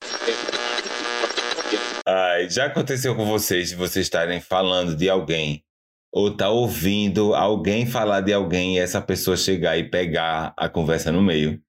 Ai, 2.06 2.48
já 2.48 2.64
aconteceu 2.64 3.14
com 3.14 3.26
vocês 3.26 3.68
de 3.68 3.76
vocês 3.76 4.06
estarem 4.06 4.40
falando 4.40 4.96
de 4.96 5.10
alguém 5.10 5.62
ou 6.10 6.34
tá 6.34 6.48
ouvindo 6.48 7.34
alguém 7.34 7.84
falar 7.84 8.22
de 8.22 8.32
alguém 8.32 8.76
e 8.76 8.78
essa 8.78 9.02
pessoa 9.02 9.36
chegar 9.36 9.76
e 9.76 9.90
pegar 9.90 10.54
a 10.56 10.66
conversa 10.66 11.12
no 11.12 11.20
meio? 11.20 11.60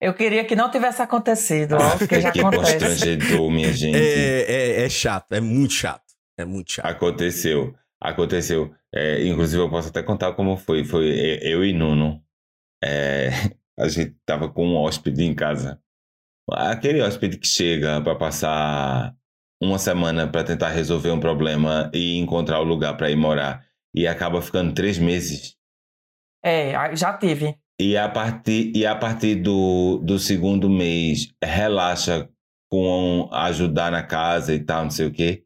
Eu 0.00 0.14
queria 0.14 0.44
que 0.44 0.54
não 0.54 0.70
tivesse 0.70 1.02
acontecido, 1.02 1.74
ó, 1.74 1.98
porque 1.98 2.20
já 2.20 2.30
que 2.30 2.38
acontece. 2.38 2.78
constrangedor, 2.78 3.50
minha 3.50 3.72
gente. 3.74 3.98
É, 3.98 4.44
é, 4.46 4.82
é 4.84 4.88
chato, 4.88 5.32
é 5.32 5.40
muito 5.40 5.72
chato. 5.72 6.04
É 6.38 6.44
muito 6.44 6.70
chato. 6.70 6.86
Aconteceu, 6.86 7.74
aconteceu. 8.00 8.72
É, 8.94 9.26
inclusive, 9.26 9.60
eu 9.60 9.68
posso 9.68 9.88
até 9.88 10.04
contar 10.04 10.34
como 10.34 10.56
foi. 10.56 10.84
Foi 10.84 11.04
eu 11.42 11.64
e 11.64 11.72
Nuno. 11.72 12.22
É, 12.82 13.30
a 13.78 13.88
gente 13.88 14.16
tava 14.24 14.48
com 14.48 14.66
um 14.66 14.76
hóspede 14.76 15.22
em 15.22 15.34
casa. 15.34 15.80
Aquele 16.50 17.00
hóspede 17.00 17.38
que 17.38 17.46
chega 17.46 18.00
para 18.00 18.16
passar 18.16 19.14
uma 19.62 19.78
semana 19.78 20.26
para 20.26 20.42
tentar 20.42 20.70
resolver 20.70 21.10
um 21.10 21.20
problema 21.20 21.90
e 21.94 22.16
encontrar 22.16 22.60
o 22.60 22.64
lugar 22.64 22.96
para 22.96 23.10
ir 23.10 23.16
morar 23.16 23.64
e 23.94 24.06
acaba 24.06 24.40
ficando 24.40 24.72
três 24.72 24.98
meses. 24.98 25.56
É, 26.42 26.96
já 26.96 27.16
tive. 27.16 27.56
E 27.80 27.96
a 27.96 28.08
partir, 28.08 28.72
e 28.74 28.86
a 28.86 28.94
partir 28.94 29.36
do, 29.36 29.98
do 29.98 30.18
segundo 30.18 30.68
mês, 30.68 31.32
relaxa 31.42 32.28
com 32.70 33.28
ajudar 33.32 33.90
na 33.90 34.02
casa 34.02 34.54
e 34.54 34.60
tal, 34.60 34.84
não 34.84 34.90
sei 34.90 35.06
o 35.06 35.12
quê. 35.12 35.44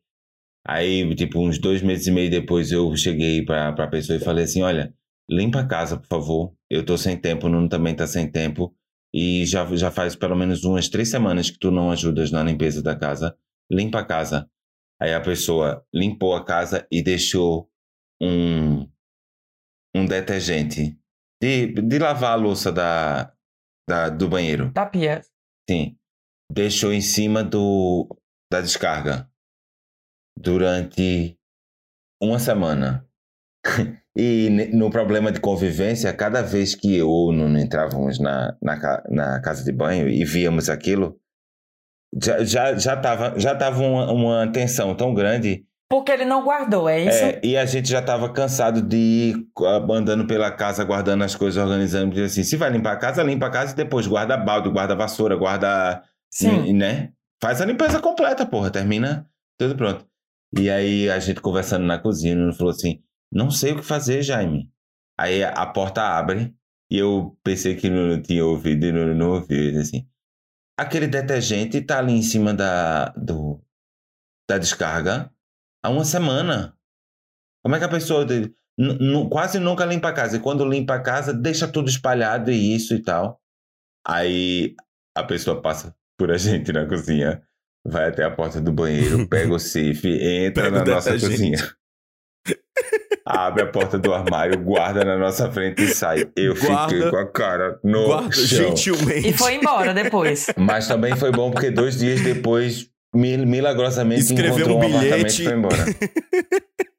Aí, 0.67 1.15
tipo, 1.15 1.41
uns 1.41 1.59
dois 1.59 1.83
meses 1.83 2.07
e 2.07 2.11
meio 2.11 2.31
depois, 2.31 2.73
eu 2.73 2.95
cheguei 2.97 3.45
pra, 3.45 3.73
pra 3.73 3.87
pessoa 3.87 4.17
e 4.17 4.25
falei 4.25 4.45
assim: 4.45 4.63
olha, 4.63 4.95
limpa 5.31 5.61
a 5.61 5.67
casa, 5.67 5.97
por 5.97 6.07
favor. 6.07 6.55
Eu 6.71 6.85
tô 6.85 6.97
sem 6.97 7.17
tempo, 7.17 7.47
o 7.47 7.51
Nuno 7.51 7.69
também 7.69 7.95
tá 7.95 8.07
sem 8.07 8.31
tempo. 8.31 8.75
E 9.13 9.47
já, 9.47 9.65
já 9.77 9.91
faz 9.91 10.17
pelo 10.17 10.35
menos 10.35 10.65
umas 10.65 10.89
três 10.89 11.11
semanas 11.11 11.51
que 11.51 11.59
tu 11.59 11.71
não 11.71 11.91
ajudas 11.91 12.31
na 12.31 12.43
limpeza 12.43 12.83
da 12.83 12.97
casa. 12.97 13.37
Limpa 13.71 14.01
a 14.01 14.05
casa. 14.05 14.51
Aí 15.01 15.15
a 15.15 15.21
pessoa 15.21 15.85
limpou 15.93 16.35
a 16.35 16.45
casa 16.45 16.87
e 16.91 17.03
deixou 17.03 17.71
um, 18.21 18.89
um 19.95 20.07
detergente 20.07 20.99
de, 21.41 21.67
de 21.67 21.99
lavar 21.99 22.33
a 22.33 22.37
louça 22.37 22.73
da, 22.73 23.33
da, 23.89 24.09
do 24.09 24.29
banheiro. 24.29 24.73
Da 24.73 24.87
pia. 24.87 25.23
Sim. 25.69 25.97
deixou 26.51 26.93
em 26.93 27.01
cima 27.01 27.43
do 27.43 28.09
da 28.53 28.61
descarga 28.61 29.31
durante 30.39 31.39
uma 32.21 32.39
semana. 32.39 33.09
e 34.17 34.71
no 34.73 34.91
problema 34.91 35.33
de 35.33 35.41
convivência, 35.41 36.13
cada 36.13 36.41
vez 36.41 36.75
que 36.75 36.97
eu 36.97 37.09
ou 37.09 37.33
Nuno 37.33 37.59
entrávamos 37.59 38.21
na, 38.21 38.57
na, 38.63 39.03
na 39.11 39.41
casa 39.41 39.65
de 39.65 39.73
banho 39.73 40.09
e 40.09 40.25
víamos 40.25 40.69
aquilo, 40.69 41.19
já, 42.23 42.45
já, 42.45 42.77
já 42.77 42.97
tava, 42.97 43.39
já 43.39 43.57
tava 43.57 43.83
uma, 43.83 44.13
uma 44.13 44.53
tensão 44.53 44.95
tão 44.95 45.13
grande 45.13 45.65
Porque 45.91 46.13
ele 46.13 46.25
não 46.25 46.45
guardou, 46.45 46.89
é 46.89 47.01
isso? 47.01 47.25
é, 47.25 47.41
e 47.43 47.57
a 47.57 47.65
gente 47.67 47.89
já 47.89 48.01
tava 48.01 48.33
cansado 48.33 48.81
de 48.81 48.97
ir 48.97 49.47
ah, 49.65 49.85
andando 49.91 50.27
pela 50.27 50.51
casa, 50.53 50.85
guardando 50.85 51.25
as 51.25 51.35
coisas, 51.35 51.63
organizando. 51.63 52.07
porque, 52.11 52.23
Assim, 52.23 52.45
se 52.45 52.57
vai 52.57 52.71
limpar 52.71 52.93
a 52.93 52.99
casa, 52.99 53.23
limpa 53.23 53.47
a 53.47 53.51
casa 53.51 53.73
e 53.73 53.77
depois 53.77 54.07
guarda 54.07 54.37
balde, 54.37 54.71
guarda 54.71 54.95
vassoura, 54.95 55.35
guarda. 55.35 56.03
Sim. 56.31 56.73
Né? 56.73 57.11
Faz 57.43 57.61
a 57.61 57.65
limpeza 57.65 58.01
completa, 58.01 58.47
porra. 58.47 58.71
Termina 58.71 59.27
tudo 59.59 59.77
pronto. 59.77 60.07
E 60.57 60.71
aí 60.71 61.11
a 61.11 61.19
gente 61.19 61.41
conversando 61.41 61.85
na 61.85 61.99
cozinha, 61.99 62.35
o 62.35 62.39
Nuno 62.39 62.55
falou 62.55 62.71
assim: 62.71 63.01
Não 63.33 63.51
sei 63.51 63.73
o 63.73 63.77
que 63.77 63.83
fazer, 63.83 64.23
Jaime. 64.23 64.71
Aí 65.19 65.43
a- 65.45 65.67
porta 65.67 66.03
abre 66.03 66.55
e 66.91 66.99
eu 66.99 67.37
pensei 67.43 67.77
que 67.77 67.89
não 67.89 68.21
tinha 68.21 68.45
ouvido 68.45 68.87
e 68.87 68.93
não, 68.93 69.15
não 69.15 69.41
disse 69.47 69.79
assim: 69.79 70.09
Aquele 70.79 71.07
detergente 71.07 71.81
tá 71.81 71.99
ali 71.99 72.13
em 72.13 72.23
cima 72.23 72.53
da, 72.53 73.07
do, 73.11 73.63
da 74.49 74.59
descarga 74.59 75.31
há 75.83 75.91
uma 75.91 76.05
semana. 76.05 76.77
Como 77.63 77.75
é 77.77 77.79
que 77.79 77.85
a 77.85 77.89
pessoa 77.89 78.27
quase 79.31 79.59
nunca 79.59 79.85
limpa 79.85 80.09
a 80.09 80.13
casa? 80.13 80.37
E 80.37 80.41
quando 80.41 80.65
limpa 80.69 80.97
a 80.97 81.03
casa, 81.03 81.33
deixa 81.33 81.69
tudo 81.69 81.89
espalhado 81.89 82.51
e 82.51 82.75
isso 82.75 82.95
e 82.95 83.03
tal. 83.03 83.41
Aí 84.07 84.75
a 85.17 85.23
pessoa 85.25 85.63
passa 85.63 85.95
por 86.19 86.31
a 86.31 86.37
gente 86.39 86.73
na 86.73 86.87
cozinha, 86.87 87.43
vai 87.87 88.09
até 88.09 88.25
a 88.25 88.31
porta 88.35 88.61
do 88.61 88.73
banheiro, 88.73 89.29
pega 89.29 89.55
o 89.55 89.59
safe, 89.59 90.09
entra 90.09 90.65
Pega 90.65 90.79
na 90.79 90.85
nossa 90.85 91.13
cozinha. 91.13 91.59
Abre 93.27 93.63
a 93.63 93.67
porta 93.67 93.99
do 93.99 94.13
armário, 94.13 94.59
guarda 94.61 95.03
na 95.05 95.17
nossa 95.17 95.51
frente 95.51 95.83
e 95.83 95.89
sai. 95.95 96.29
Eu 96.37 96.55
Guarda- 96.55 96.95
fiquei 96.95 97.11
com 97.11 97.17
a 97.17 97.27
cara 97.27 97.79
no 97.83 98.05
Guarda 98.07 98.33
chão. 98.33 98.77
gentilmente. 98.77 99.29
E 99.29 99.33
foi 99.33 99.55
embora 99.55 99.95
depois. 99.95 100.49
Mas 100.59 100.87
também 100.87 101.17
foi 101.17 101.33
bom 101.33 101.51
porque 101.51 101.71
dois 101.71 101.99
dias 101.99 102.21
depois, 102.21 102.87
mil- 103.15 103.47
milagrosamente, 103.47 104.21
Escreveu 104.25 104.67
encontrou 104.67 104.77
um 104.77 104.81
um 104.83 104.87
apartamento 104.99 105.17
bilhete. 105.17 105.43
e 105.43 105.45
foi 105.45 105.55
embora. 105.55 105.77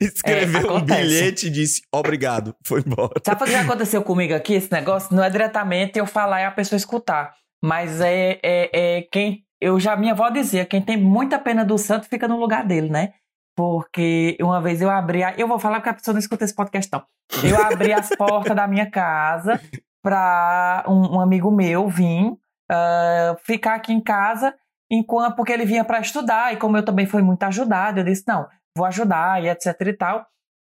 Escreveu 0.00 0.70
É, 0.70 0.72
um 0.72 0.80
bilhete 0.80 1.46
e 1.46 1.50
disse 1.50 1.82
obrigado. 1.92 2.54
Foi 2.64 2.82
embora. 2.86 3.12
Sabe 3.24 3.42
o 3.42 3.46
que 3.46 3.54
aconteceu 3.54 4.02
comigo 4.02 4.34
aqui? 4.34 4.54
Esse 4.54 4.70
negócio 4.72 5.14
não 5.14 5.22
é 5.22 5.30
diretamente 5.30 5.98
eu 5.98 6.06
falar 6.06 6.40
e 6.40 6.44
a 6.44 6.50
pessoa 6.50 6.76
escutar. 6.76 7.32
Mas 7.62 8.00
é, 8.00 8.38
é, 8.42 8.96
é 8.98 9.02
quem. 9.12 9.44
Eu 9.60 9.78
já, 9.78 9.96
minha 9.96 10.12
avó 10.12 10.28
dizia: 10.30 10.64
quem 10.64 10.80
tem 10.82 10.96
muita 10.96 11.38
pena 11.38 11.64
do 11.64 11.78
santo 11.78 12.08
fica 12.08 12.26
no 12.26 12.38
lugar 12.38 12.66
dele, 12.66 12.88
né? 12.90 13.12
Porque 13.62 14.36
uma 14.40 14.60
vez 14.60 14.82
eu 14.82 14.90
abri. 14.90 15.22
A, 15.22 15.34
eu 15.38 15.46
vou 15.46 15.56
falar 15.56 15.76
porque 15.76 15.90
a 15.90 15.94
pessoa 15.94 16.12
não 16.12 16.18
escuta 16.18 16.44
esse 16.44 16.52
podcast, 16.52 16.90
não. 16.92 17.04
Eu 17.48 17.62
abri 17.62 17.92
as 17.92 18.08
portas 18.18 18.56
da 18.56 18.66
minha 18.66 18.90
casa 18.90 19.60
para 20.02 20.84
um, 20.88 21.14
um 21.14 21.20
amigo 21.20 21.48
meu 21.48 21.88
vir 21.88 22.36
ah, 22.68 23.36
ficar 23.44 23.76
aqui 23.76 23.92
em 23.92 24.00
casa 24.00 24.52
enquanto 24.90 25.36
porque 25.36 25.52
ele 25.52 25.64
vinha 25.64 25.84
para 25.84 26.00
estudar. 26.00 26.52
E 26.52 26.56
como 26.56 26.76
eu 26.76 26.84
também 26.84 27.06
fui 27.06 27.22
muito 27.22 27.40
ajudada, 27.44 28.00
eu 28.00 28.04
disse: 28.04 28.24
não, 28.26 28.48
vou 28.76 28.84
ajudar 28.84 29.40
e 29.40 29.48
etc 29.48 29.80
e 29.80 29.92
tal. 29.92 30.26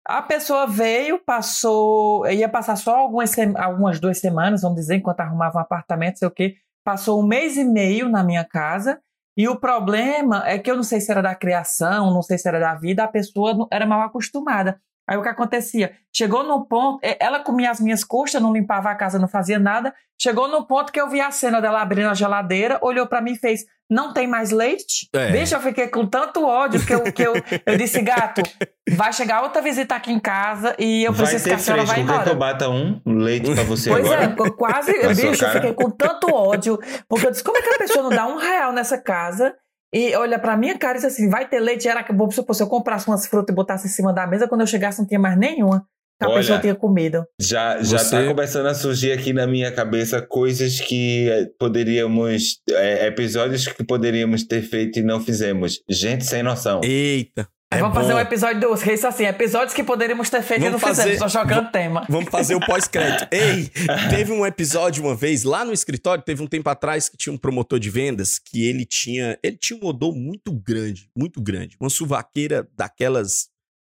A 0.06 0.22
pessoa 0.22 0.68
veio, 0.68 1.18
passou, 1.24 2.28
ia 2.28 2.50
passar 2.50 2.76
só 2.76 2.98
algumas, 2.98 3.32
algumas 3.56 4.02
duas 4.02 4.20
semanas, 4.20 4.64
vamos 4.64 4.82
dizer, 4.82 4.96
enquanto 4.96 5.22
arrumava 5.22 5.60
um 5.60 5.62
apartamento, 5.62 6.20
sei 6.20 6.28
o 6.28 6.32
quê. 6.32 6.56
Passou 6.84 7.24
um 7.24 7.26
mês 7.26 7.56
e 7.56 7.64
meio 7.64 8.10
na 8.10 8.22
minha 8.22 8.44
casa. 8.44 9.00
E 9.38 9.48
o 9.48 9.60
problema 9.60 10.44
é 10.46 10.60
que 10.60 10.70
eu 10.70 10.76
não 10.76 10.84
sei 10.84 11.00
se 11.00 11.12
era 11.12 11.22
da 11.22 11.34
criação, 11.34 12.14
não 12.14 12.22
sei 12.22 12.38
se 12.38 12.48
era 12.48 12.60
da 12.60 12.76
vida, 12.76 13.04
a 13.04 13.08
pessoa 13.08 13.68
era 13.72 13.86
mal 13.86 14.02
acostumada. 14.02 14.80
Aí 15.08 15.18
o 15.18 15.22
que 15.22 15.30
acontecia? 15.30 15.94
Chegou 16.16 16.44
no 16.44 16.66
ponto, 16.66 17.00
ela 17.20 17.40
comia 17.40 17.72
as 17.72 17.80
minhas 17.80 18.04
costas, 18.04 18.42
não 18.42 18.54
limpava 18.54 18.90
a 18.90 18.96
casa, 18.96 19.20
não 19.20 19.28
fazia 19.28 19.60
nada. 19.60 19.94
Chegou 20.22 20.48
no 20.48 20.66
ponto 20.66 20.92
que 20.92 21.02
eu 21.02 21.10
vi 21.10 21.20
a 21.20 21.32
cena 21.32 21.60
dela 21.60 21.82
abrindo 21.82 22.10
a 22.10 22.14
geladeira, 22.14 22.80
olhou 22.82 23.08
pra 23.08 23.22
mim 23.22 23.34
e 23.34 23.38
fez: 23.38 23.66
Não 23.92 24.14
tem 24.14 24.26
mais 24.26 24.52
leite? 24.52 25.10
É. 25.14 25.34
Bicho, 25.34 25.54
eu 25.54 25.60
fiquei 25.60 25.90
com 25.90 26.08
tanto 26.08 26.46
ódio 26.46 26.80
que 26.86 26.96
eu, 26.96 27.04
que 27.12 27.22
eu, 27.22 27.34
eu 27.66 27.78
disse: 27.78 28.02
Gato, 28.02 28.42
vai 28.90 29.12
chegar 29.12 29.44
outra 29.44 29.62
visita 29.62 29.96
aqui 29.96 30.14
em 30.14 30.20
casa 30.20 30.74
e 30.80 31.04
eu 31.04 31.12
vai 31.12 31.28
preciso 31.28 31.44
que 31.44 31.54
a 31.54 31.60
senhora 31.60 31.84
vá. 31.84 31.96
Quer 31.96 32.06
que 32.06 32.10
eu 32.10 32.16
embora. 32.16 32.34
bata 32.36 32.70
um 32.70 33.02
leite 33.06 33.54
pra 33.54 33.64
você 33.64 33.90
Pois 33.90 34.06
agora? 34.06 34.24
é, 34.24 34.48
eu 34.48 34.54
quase, 34.54 34.94
bicho, 34.94 35.44
eu 35.44 35.50
fiquei 35.52 35.74
com 35.74 35.92
tanto 35.92 36.34
ódio, 36.34 36.80
porque 37.10 37.28
eu 37.28 37.32
disse, 37.32 37.44
como 37.44 37.58
é 37.58 37.62
que 37.62 37.68
a 37.68 37.78
pessoa 37.80 38.04
não 38.04 38.12
dá 38.12 38.26
um 38.28 38.38
real 38.38 38.72
nessa 38.72 38.98
casa 38.98 39.54
e 39.94 40.16
olha 40.16 40.40
pra 40.40 40.56
minha 40.56 40.78
cara 40.78 40.94
e 40.98 41.02
diz 41.02 41.12
assim, 41.12 41.30
vai 41.30 41.50
ter 41.50 41.60
leite, 41.60 41.86
era 41.90 42.02
que 42.02 42.14
se 42.54 42.64
eu 42.64 42.68
comprasse 42.68 43.10
umas 43.10 43.28
frutas 43.28 43.52
e 43.52 43.56
botasse 43.56 43.88
em 43.88 43.90
cima 43.90 44.14
da 44.14 44.26
mesa, 44.26 44.48
quando 44.48 44.62
eu 44.62 44.68
chegasse 44.68 45.00
não 45.00 45.06
tinha 45.06 45.20
mais 45.20 45.38
nenhuma, 45.38 45.86
que 46.26 46.26
a 46.26 46.30
Olha, 46.36 46.60
pessoa 46.60 46.76
comido. 46.76 47.24
Já, 47.40 47.82
já 47.82 47.98
Você- 47.98 48.12
tá 48.22 48.28
começando 48.28 48.66
a 48.68 48.74
surgir 48.74 49.12
aqui 49.12 49.34
na 49.34 49.46
minha 49.48 49.72
cabeça 49.72 50.22
coisas 50.22 50.80
que 50.80 51.30
eh, 51.30 51.48
poderíamos. 51.60 52.60
eh, 52.70 53.08
episódios 53.08 53.68
que 53.68 53.84
poderíamos 53.84 54.44
ter 54.44 54.62
feito 54.62 55.00
e 55.00 55.02
não 55.04 55.20
fizemos. 55.20 55.80
Gente 55.90 56.26
sem 56.26 56.44
noção. 56.44 56.82
Eita. 56.84 57.48
É 57.74 57.78
Vamos 57.80 57.94
bom. 57.96 58.02
fazer 58.02 58.14
um 58.16 58.20
episódio 58.20 58.60
dos 58.60 58.82
reis 58.82 59.06
assim, 59.06 59.24
episódios 59.26 59.74
que 59.74 59.82
poderíamos 59.82 60.30
ter 60.30 60.42
feito 60.42 60.60
Vamos 60.62 60.82
e 60.82 60.86
não 60.86 60.90
fizemos, 60.90 61.18
fazer- 61.18 61.32
só 61.32 61.40
jogando 61.40 61.72
tema. 61.72 62.06
Vamos 62.10 62.30
fazer 62.30 62.54
o 62.54 62.60
pós-crédito. 62.60 63.28
Ei, 63.32 63.72
teve 64.10 64.30
um 64.34 64.46
episódio 64.46 65.02
uma 65.06 65.16
vez 65.16 65.44
lá 65.46 65.64
no 65.64 65.72
escritório, 65.72 66.22
teve 66.22 66.44
um 66.44 66.48
tempo 66.48 66.70
atrás 66.70 67.08
que 67.08 67.16
tinha 67.16 67.32
um 67.32 67.38
promotor 67.38 67.80
de 67.80 67.90
vendas 67.90 68.38
que 68.38 68.68
ele 68.68 68.84
tinha, 68.86 69.40
ele 69.42 69.56
tinha 69.56 69.80
um 69.82 69.86
odor 69.88 70.14
muito 70.14 70.52
grande, 70.52 71.10
muito 71.18 71.42
grande, 71.42 71.78
uma 71.80 71.90
suvaqueira 71.90 72.68
daquelas 72.76 73.48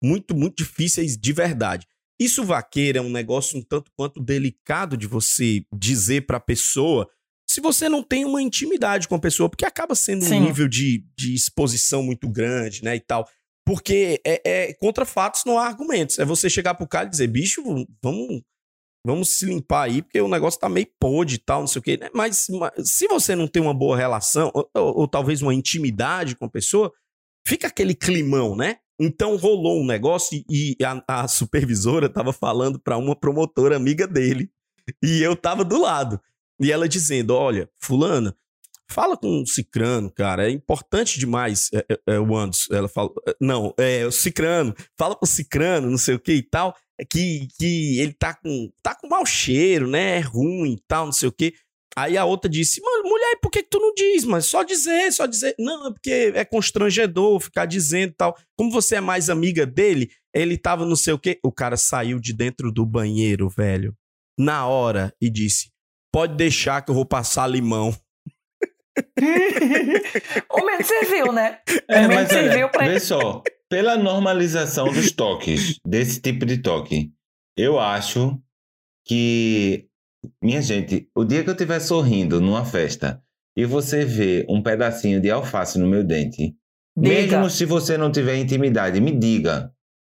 muito 0.04 0.37
muito 0.37 0.56
difíceis 0.62 1.16
de 1.16 1.32
verdade. 1.32 1.87
E 2.22 2.28
suvaqueira 2.28 2.98
é 2.98 3.02
um 3.02 3.11
negócio 3.11 3.58
um 3.58 3.62
tanto 3.62 3.90
quanto 3.96 4.20
delicado 4.22 4.96
de 4.96 5.06
você 5.06 5.64
dizer 5.74 6.26
pra 6.26 6.38
pessoa 6.38 7.08
se 7.48 7.61
você 7.61 7.88
não 7.88 8.02
tem 8.02 8.24
uma 8.24 8.40
intimidade 8.40 9.06
com 9.08 9.14
a 9.14 9.18
pessoa, 9.18 9.48
porque 9.48 9.64
acaba 9.66 9.94
sendo 9.94 10.24
Sim. 10.24 10.37
um 10.37 10.44
nível 10.44 10.68
de, 10.68 11.04
de 11.18 11.35
exposição 11.35 12.02
muito 12.02 12.28
grande, 12.30 12.82
né, 12.82 12.96
e 12.96 13.00
tal. 13.00 13.28
Porque 13.66 14.20
é, 14.24 14.40
é 14.68 14.74
contra 14.74 15.04
fatos 15.04 15.42
não 15.44 15.58
há 15.58 15.66
argumentos. 15.66 16.18
É 16.18 16.24
você 16.24 16.48
chegar 16.48 16.74
pro 16.74 16.87
cara 16.88 17.06
e 17.06 17.11
dizer, 17.11 17.26
bicho, 17.26 17.62
vamos, 18.02 18.42
vamos 19.06 19.28
se 19.30 19.44
limpar 19.44 19.82
aí, 19.85 20.00
porque 20.02 20.20
o 20.20 20.28
negócio 20.28 20.58
tá 20.61 20.68
meio 20.68 20.87
podre 20.98 21.35
e 21.35 21.38
tal, 21.38 21.61
não 21.61 21.66
sei 21.66 21.80
o 21.80 21.82
quê. 21.82 21.96
né? 21.96 22.08
Mas, 22.14 22.46
mas 22.48 22.70
se 22.90 23.06
você 23.06 23.37
não 23.37 23.46
tem 23.48 23.61
uma 23.62 23.74
boa 23.74 23.96
relação, 23.96 24.50
ou, 24.54 24.70
ou- 24.74 24.98
ou 25.00 25.08
talvez 25.08 25.42
uma 25.42 25.52
intimidade 25.54 26.35
com 26.37 26.44
a 26.46 26.50
pessoa, 26.50 26.92
fica 27.46 27.66
aquele 27.66 27.94
climão, 27.94 28.56
né? 28.56 28.78
Então 29.00 29.37
rolou 29.37 29.81
um 29.81 29.87
negócio 29.87 30.42
e 30.50 30.76
a, 30.85 31.22
a 31.22 31.28
supervisora 31.28 32.09
tava 32.09 32.33
falando 32.33 32.78
pra 32.78 32.96
uma 32.96 33.16
promotora 33.16 33.76
amiga 33.76 34.07
dele. 34.07 34.50
E 35.02 35.22
eu 35.22 35.37
tava 35.37 35.64
do 35.64 35.81
lado. 35.81 36.20
E 36.61 36.70
ela 36.70 36.88
dizendo: 36.88 37.35
Olha, 37.35 37.68
Fulana, 37.81 38.37
fala 38.88 39.16
com 39.16 39.42
o 39.42 39.46
Cicrano, 39.46 40.11
cara. 40.11 40.48
É 40.48 40.50
importante 40.50 41.18
demais. 41.18 41.70
É, 41.72 41.85
é, 41.90 42.14
é, 42.14 42.20
o 42.20 42.37
Anderson, 42.37 42.74
ela 42.74 42.88
fala. 42.88 43.11
é, 43.26 43.35
Não, 43.40 43.74
é 43.78 44.07
o 44.07 44.12
Cicrano. 44.12 44.74
Fala 44.96 45.16
com 45.16 45.24
o 45.24 45.28
Cicrano, 45.28 45.90
não 45.90 45.98
sei 45.98 46.14
o 46.14 46.20
que 46.20 46.33
e 46.35 46.42
tal. 46.42 46.76
é 47.00 47.05
Que, 47.05 47.48
que 47.59 47.98
ele 48.00 48.12
tá 48.12 48.35
com, 48.35 48.70
tá 48.83 48.94
com 48.94 49.09
mau 49.09 49.24
cheiro, 49.26 49.88
né? 49.88 50.18
É 50.18 50.20
ruim 50.20 50.74
e 50.74 50.83
tal, 50.87 51.07
não 51.07 51.12
sei 51.12 51.28
o 51.28 51.33
que. 51.33 51.55
Aí 51.96 52.16
a 52.16 52.24
outra 52.24 52.50
disse: 52.50 52.81
Mano, 52.81 53.05
mulher, 53.05 53.38
por 53.40 53.50
que, 53.50 53.62
que 53.62 53.68
tu 53.68 53.78
não 53.78 53.92
diz? 53.94 54.24
Mas 54.24 54.46
só 54.46 54.62
dizer, 54.62 55.12
só 55.12 55.26
dizer. 55.26 55.55
Não, 55.59 55.92
porque 55.92 56.33
é 56.35 56.44
constrangedor 56.44 57.40
ficar 57.40 57.66
dizendo 57.66 58.11
e 58.11 58.14
tal. 58.14 58.37
Como 58.57 58.70
você 58.70 58.96
é 58.96 59.00
mais 59.00 59.28
amiga 59.28 59.66
dele, 59.66 60.11
ele 60.35 60.57
tava 60.57 60.87
não 60.87 60.96
sei 60.96 61.12
o 61.12 61.18
quê. 61.18 61.38
O 61.42 61.52
cara 61.52 61.76
saiu 61.76 62.18
de 62.18 62.33
dentro 62.33 62.72
do 62.72 62.87
banheiro, 62.87 63.48
velho, 63.48 63.94
na 64.38 64.66
hora 64.66 65.14
e 65.20 65.31
disse: 65.31 65.70
Pode 66.12 66.37
deixar 66.37 66.83
que 66.83 66.90
eu 66.90 66.94
vou 66.94 67.07
passar 67.07 67.46
limão. 67.46 67.94
o 70.50 70.66
menos 70.66 70.87
serviu, 70.87 71.33
né? 71.33 71.61
É, 71.88 72.07
o 72.07 72.09
menos 72.09 72.28
serviu 72.28 72.68
pra 72.68 72.87
vê 72.87 73.00
só, 73.00 73.42
pela 73.68 73.96
normalização 73.96 74.92
dos 74.92 75.11
toques, 75.12 75.78
desse 75.87 76.20
tipo 76.20 76.44
de 76.44 76.59
toque, 76.59 77.11
eu 77.57 77.78
acho 77.78 78.38
que, 79.07 79.88
minha 80.42 80.62
gente, 80.62 81.08
o 81.14 81.24
dia 81.24 81.42
que 81.42 81.50
eu 81.50 81.54
estiver 81.54 81.80
sorrindo 81.80 82.40
numa 82.40 82.64
festa 82.64 83.22
e 83.56 83.64
você 83.64 84.04
vê 84.04 84.46
um 84.48 84.62
pedacinho 84.62 85.20
de 85.20 85.30
alface 85.30 85.78
no 85.78 85.87
meu 85.87 86.04
dente, 86.04 86.54
Diga. 86.96 87.08
mesmo 87.38 87.50
se 87.50 87.64
você 87.64 87.96
não 87.96 88.11
tiver 88.11 88.37
intimidade, 88.37 89.00
me 89.00 89.12
diga. 89.12 89.72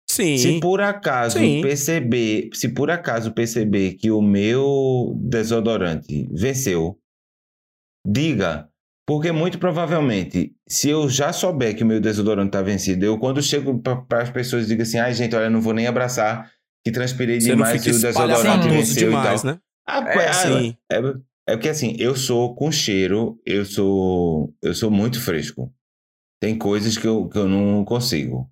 Sim. 0.09 0.37
Se 0.37 0.59
por 0.59 0.81
acaso 0.81 1.37
Sim. 1.37 1.61
perceber, 1.61 2.49
se 2.53 2.69
por 2.69 2.89
acaso 2.89 3.33
perceber 3.33 3.93
que 3.95 4.09
o 4.09 4.21
meu 4.21 5.13
desodorante 5.19 6.27
venceu, 6.31 6.97
diga. 8.05 8.69
Porque 9.05 9.31
muito 9.31 9.57
provavelmente, 9.57 10.53
se 10.67 10.89
eu 10.89 11.07
já 11.07 11.31
souber 11.31 11.75
que 11.75 11.83
o 11.83 11.87
meu 11.87 12.01
desodorante 12.01 12.49
está 12.49 12.61
vencido, 12.61 13.05
eu 13.05 13.17
quando 13.17 13.41
chego 13.41 13.79
para 13.79 14.21
as 14.21 14.29
pessoas 14.29 14.67
digo 14.67 14.81
assim, 14.81 14.97
ai 14.97 15.13
gente, 15.13 15.33
olha, 15.33 15.49
não 15.49 15.61
vou 15.61 15.73
nem 15.73 15.87
abraçar, 15.87 16.51
que 16.83 16.91
transpirei 16.91 17.39
Você 17.39 17.49
demais 17.51 17.85
e 17.85 17.89
o 17.89 17.93
desodorante 17.93 18.67
venceu 18.67 19.09
demais, 19.09 19.41
e 19.41 19.43
tal. 19.43 19.53
né? 19.53 19.59
Ah, 19.87 19.99
É, 19.99 20.27
ah, 20.27 20.33
sim. 20.33 20.77
é, 20.91 20.97
É 21.47 21.55
porque 21.55 21.69
assim, 21.69 21.95
eu 21.97 22.15
sou 22.15 22.53
com 22.55 22.71
cheiro, 22.71 23.39
eu 23.45 23.63
sou 23.65 24.53
eu 24.61 24.73
sou 24.73 24.91
muito 24.91 25.21
fresco. 25.23 25.73
Tem 26.41 26.57
coisas 26.57 26.97
que 26.97 27.07
eu, 27.07 27.27
que 27.29 27.37
eu 27.37 27.47
não 27.47 27.83
consigo. 27.85 28.49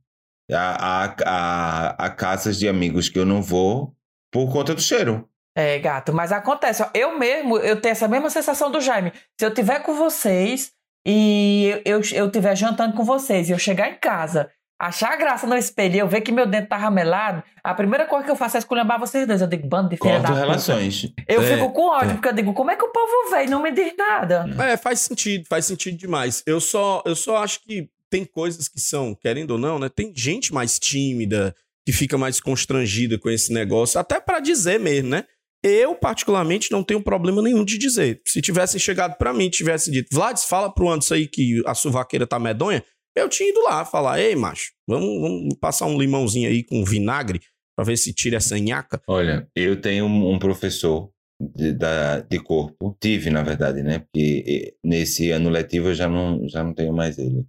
Há, 0.52 1.06
há, 1.06 1.16
há, 1.26 2.06
há 2.06 2.10
casas 2.10 2.58
de 2.58 2.68
amigos 2.68 3.10
que 3.10 3.20
eu 3.20 3.26
não 3.26 3.42
vou 3.42 3.96
por 4.32 4.52
conta 4.52 4.74
do 4.74 4.82
cheiro. 4.82 5.28
É, 5.58 5.80
gato, 5.80 6.12
mas 6.14 6.32
acontece, 6.34 6.84
ó, 6.84 6.90
eu 6.94 7.18
mesmo, 7.18 7.58
eu 7.58 7.80
tenho 7.80 7.94
essa 7.94 8.08
mesma 8.10 8.30
sensação 8.30 8.70
do 8.70 8.82
Jaime. 8.82 9.14
Se 9.40 9.46
eu 9.46 9.54
tiver 9.54 9.80
com 9.84 9.96
vocês 9.96 10.72
e 11.08 11.82
eu, 11.86 12.02
eu 12.14 12.30
tiver 12.30 12.56
jantando 12.58 12.96
com 12.96 13.04
vocês 13.06 13.48
e 13.48 13.54
eu 13.54 13.60
chegar 13.60 13.90
em 13.90 13.98
casa, 13.98 14.52
achar 14.80 15.16
graça 15.18 15.48
no 15.48 15.56
espelho 15.56 15.98
eu 15.98 16.08
ver 16.08 16.22
que 16.22 16.32
meu 16.32 16.46
dente 16.46 16.68
tá 16.68 16.78
ramelado, 16.78 17.44
a 17.64 17.74
primeira 17.74 18.06
coisa 18.06 18.26
que 18.26 18.32
eu 18.32 18.36
faço 18.36 18.58
é 18.58 18.60
esculhambar 18.60 19.00
vocês 19.00 19.26
dois. 19.28 19.42
Eu 19.42 19.48
digo, 19.48 19.68
bando 19.68 19.90
de 19.90 19.98
filha 19.98 20.20
da 20.20 20.28
Corto 20.28 20.34
puta. 20.34 20.40
relações. 20.46 21.14
Eu 21.28 21.42
É, 21.42 21.54
fico 21.56 21.72
com 21.72 21.90
ódio, 21.90 22.12
é. 22.12 22.14
porque 22.14 22.28
eu 22.30 22.34
digo, 22.34 22.54
como 22.54 22.72
é 22.72 22.76
que 22.76 22.84
o 22.86 22.92
povo 22.92 23.30
vem 23.32 23.48
e 23.48 23.50
não 23.50 23.62
me 23.62 23.72
diz 23.72 23.94
nada? 23.98 24.46
É, 24.64 24.78
faz 24.78 25.00
sentido, 25.02 25.46
faz 25.48 25.66
sentido 25.66 25.98
demais. 25.98 26.44
Eu 26.46 26.60
só, 26.60 27.02
eu 27.06 27.16
só 27.16 27.38
acho 27.38 27.62
que 27.64 27.90
tem 28.10 28.24
coisas 28.26 28.68
que 28.68 28.80
são, 28.80 29.16
querendo 29.16 29.52
ou 29.52 29.58
não, 29.58 29.80
né? 29.80 29.90
Tem 29.90 30.14
gente 30.16 30.54
mais 30.54 30.78
tímida, 30.80 31.56
que 31.86 31.92
fica 31.92 32.18
mais 32.18 32.40
constrangida 32.40 33.18
com 33.18 33.30
esse 33.30 33.52
negócio, 33.54 34.00
até 34.00 34.20
pra 34.20 34.40
dizer 34.40 34.80
mesmo, 34.80 35.10
né? 35.10 35.24
Eu, 35.64 35.96
particularmente, 35.96 36.72
não 36.72 36.84
tenho 36.84 37.02
problema 37.02 37.42
nenhum 37.42 37.66
de 37.66 37.78
dizer. 37.80 38.22
Se 38.28 38.40
tivessem 38.40 38.80
chegado 38.80 39.18
pra 39.18 39.34
mim 39.34 39.46
e 39.46 39.50
tivessem 39.50 39.92
dito, 39.92 40.10
Vlad, 40.14 40.38
fala 40.48 40.72
pro 40.72 40.90
Anderson 40.90 41.16
aí 41.16 41.28
que 41.28 41.64
a 41.66 41.74
suvaqueira 41.74 42.28
tá 42.28 42.38
medonha, 42.38 42.84
eu 43.16 43.30
tinha 43.30 43.50
ido 43.50 43.62
lá 43.64 43.86
falar, 43.86 44.20
ei, 44.20 44.36
macho, 44.36 44.72
vamos, 44.88 45.22
vamos 45.22 45.56
passar 45.60 45.86
um 45.88 45.98
limãozinho 46.00 46.50
aí 46.50 46.64
com 46.64 46.84
vinagre 46.84 47.40
pra 47.76 47.86
ver 47.86 47.98
se 47.98 48.14
tira 48.14 48.38
essa 48.38 48.58
nhaca. 48.60 49.02
Olha, 49.08 49.50
eu 49.56 49.80
tenho 49.80 50.06
um, 50.06 50.38
professor 50.40 51.12
de, 51.40 51.74
da, 51.74 52.22
de 52.22 52.40
corpo, 52.40 52.96
tive 53.02 53.30
na 53.30 53.44
verdade, 53.44 53.82
né? 53.84 54.00
Porque 54.00 54.78
nesse 54.84 55.32
ano 55.32 55.50
letivo 55.50 55.90
eu 55.90 55.94
já 55.94 56.08
não, 56.08 56.48
já 56.48 56.64
não 56.64 56.74
tenho 56.74 56.94
mais 56.94 57.18
ele. 57.18 57.46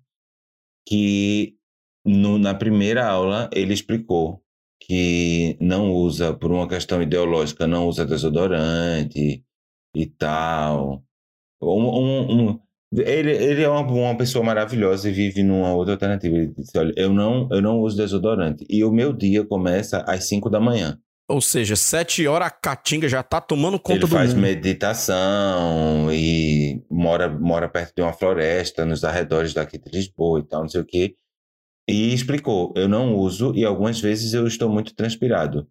Que 0.89 1.57
no, 2.05 2.39
na 2.39 2.55
primeira 2.55 3.07
aula 3.07 3.49
ele 3.53 3.75
explicou 3.75 4.43
que 4.81 5.57
não 5.61 5.93
usa, 5.93 6.35
por 6.35 6.51
uma 6.53 6.69
questão 6.69 7.03
ideológica, 7.03 7.67
não 7.67 7.89
usa 7.89 8.05
desodorante 8.05 9.45
e 9.97 10.07
tal. 10.07 11.03
Um, 11.61 11.87
um- 11.89 12.41
um- 12.51 12.61
ele, 12.93 13.31
ele 13.33 13.63
é 13.63 13.69
uma, 13.69 13.81
uma 13.83 14.17
pessoa 14.17 14.45
maravilhosa 14.45 15.09
e 15.09 15.13
vive 15.13 15.43
numa 15.43 15.73
outra 15.75 15.95
alternativa. 15.95 16.37
Ele 16.37 16.53
disse: 16.57 16.77
Olha, 16.79 16.93
eu 16.97 17.13
não, 17.13 17.49
eu 17.51 17.61
não 17.63 17.79
uso 17.81 17.97
desodorante. 17.97 18.65
E 18.69 18.83
o 18.85 18.93
meu 18.93 19.13
dia 19.13 19.45
começa 19.45 20.03
às 20.07 20.25
5 20.29 20.49
da 20.51 20.61
manhã. 20.61 20.99
Ou 21.29 21.41
seja, 21.41 21.75
sete 21.75 22.25
horas 22.29 22.47
a 22.47 22.51
caatinga 22.53 23.09
já 23.09 23.21
tá 23.21 23.41
tomando 23.41 23.81
conta 23.81 23.95
Ele 23.99 24.01
do 24.03 24.07
faz 24.07 24.33
mundo. 24.33 24.43
meditação 24.43 26.09
e 26.13 26.83
mora, 26.91 27.29
mora 27.29 27.69
perto 27.69 27.95
de 27.97 28.03
uma 28.03 28.13
floresta, 28.13 28.85
nos 28.87 29.03
arredores 29.03 29.53
daqui 29.53 29.77
de 29.79 29.91
Lisboa 29.91 30.39
e 30.41 30.45
tal, 30.45 30.63
não 30.63 30.69
sei 30.69 30.81
o 30.81 30.87
quê. 30.87 31.17
E 31.89 32.13
explicou: 32.15 32.73
eu 32.77 32.89
não 32.89 33.15
uso 33.17 33.53
e 33.57 33.65
algumas 33.65 34.01
vezes 34.01 34.35
eu 34.35 34.47
estou 34.47 34.69
muito 34.69 34.95
transpirado. 34.95 35.67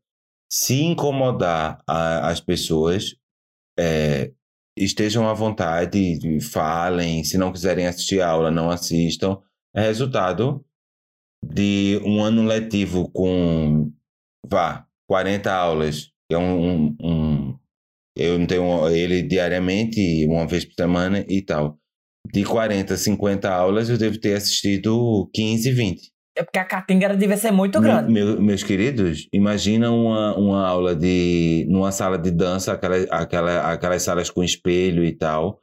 Se 0.52 0.82
incomodar 0.84 1.82
a- 1.88 2.30
as 2.30 2.40
pessoas, 2.40 3.16
é, 3.80 4.32
estejam 4.78 5.28
à 5.28 5.34
vontade, 5.34 6.40
falem. 6.42 7.24
Se 7.24 7.38
não 7.38 7.52
quiserem 7.52 7.88
assistir 7.88 8.22
a 8.22 8.30
aula, 8.30 8.52
não 8.52 8.70
assistam. 8.70 9.38
É 9.76 9.82
resultado 9.82 10.64
de 11.44 12.00
um 12.04 12.22
ano 12.24 12.44
letivo 12.46 13.10
com, 13.12 13.92
vá, 14.50 14.86
40 15.08 15.52
aulas, 15.54 16.10
é 16.32 16.38
um, 16.38 16.88
um- 16.88 16.98
um- 17.02 17.60
eu 18.18 18.40
não 18.40 18.48
tenho 18.48 18.90
ele 18.90 19.22
diariamente, 19.22 20.26
uma 20.28 20.48
vez 20.48 20.66
por 20.66 20.74
semana 20.74 21.26
e 21.28 21.42
tal. 21.42 21.78
De 22.34 22.44
40, 22.44 22.98
50 22.98 23.52
aulas, 23.54 23.90
eu 23.90 23.98
devo 23.98 24.20
ter 24.20 24.36
assistido 24.36 25.30
15, 25.34 25.72
20. 25.72 26.12
É 26.38 26.44
porque 26.44 26.60
a 26.60 26.66
catinga 26.66 27.16
devia 27.16 27.38
ser 27.38 27.52
muito 27.52 27.80
grande. 27.80 28.12
Me- 28.12 28.24
meu- 28.24 28.42
meus 28.42 28.62
queridos, 28.62 29.28
imagina 29.32 29.90
uma, 29.92 30.36
uma 30.38 30.68
aula 30.68 30.94
de. 30.96 31.66
numa 31.70 31.92
sala 31.92 32.18
de 32.18 32.30
dança, 32.32 32.74
aquela, 32.74 32.98
aquela, 33.10 33.72
aquelas 33.72 34.04
salas 34.04 34.30
com 34.30 34.44
espelho 34.44 35.04
e 35.06 35.14
tal, 35.14 35.62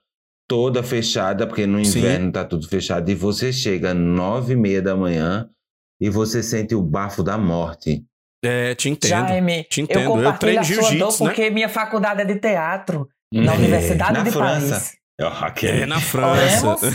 toda 0.49 0.83
fechada, 0.83 1.47
porque 1.47 1.67
no 1.67 1.85
Sim. 1.85 1.99
inverno 1.99 2.33
tá 2.33 2.45
tudo 2.45 2.67
fechado, 2.69 3.11
e 3.11 3.15
você 3.15 3.53
chega 3.53 3.93
nove 3.93 4.55
e 4.55 4.57
meia 4.57 4.81
da 4.81 4.97
manhã 4.97 5.49
e 6.01 6.09
você 6.09 6.43
sente 6.43 6.75
o 6.75 6.81
bafo 6.83 7.23
da 7.23 7.37
morte. 7.37 8.03
É, 8.45 8.75
te 8.75 8.89
entendo. 8.89 9.11
Jaime, 9.11 9.65
te 9.65 9.81
eu 9.81 9.85
entendo. 9.85 10.01
Eu, 10.01 10.11
compartilho 10.11 10.39
treino 10.39 10.61
a 10.61 10.65
sua 10.65 10.75
dor 10.77 10.85
jiu-jitsu, 10.91 11.25
né? 11.25 11.31
porque 11.31 11.51
minha 11.51 11.69
faculdade 11.69 12.23
é 12.23 12.25
de 12.25 12.37
teatro 12.41 13.07
na 13.33 13.53
É, 13.55 13.57
Universidade 13.57 14.15
na 14.15 14.23
de 14.25 14.31
França. 14.31 14.71
Paris. 14.75 14.93
É 15.21 15.25
o 15.27 15.29
Raquel. 15.29 15.71
É, 15.75 15.87
na 15.87 16.01
França. 16.01 16.77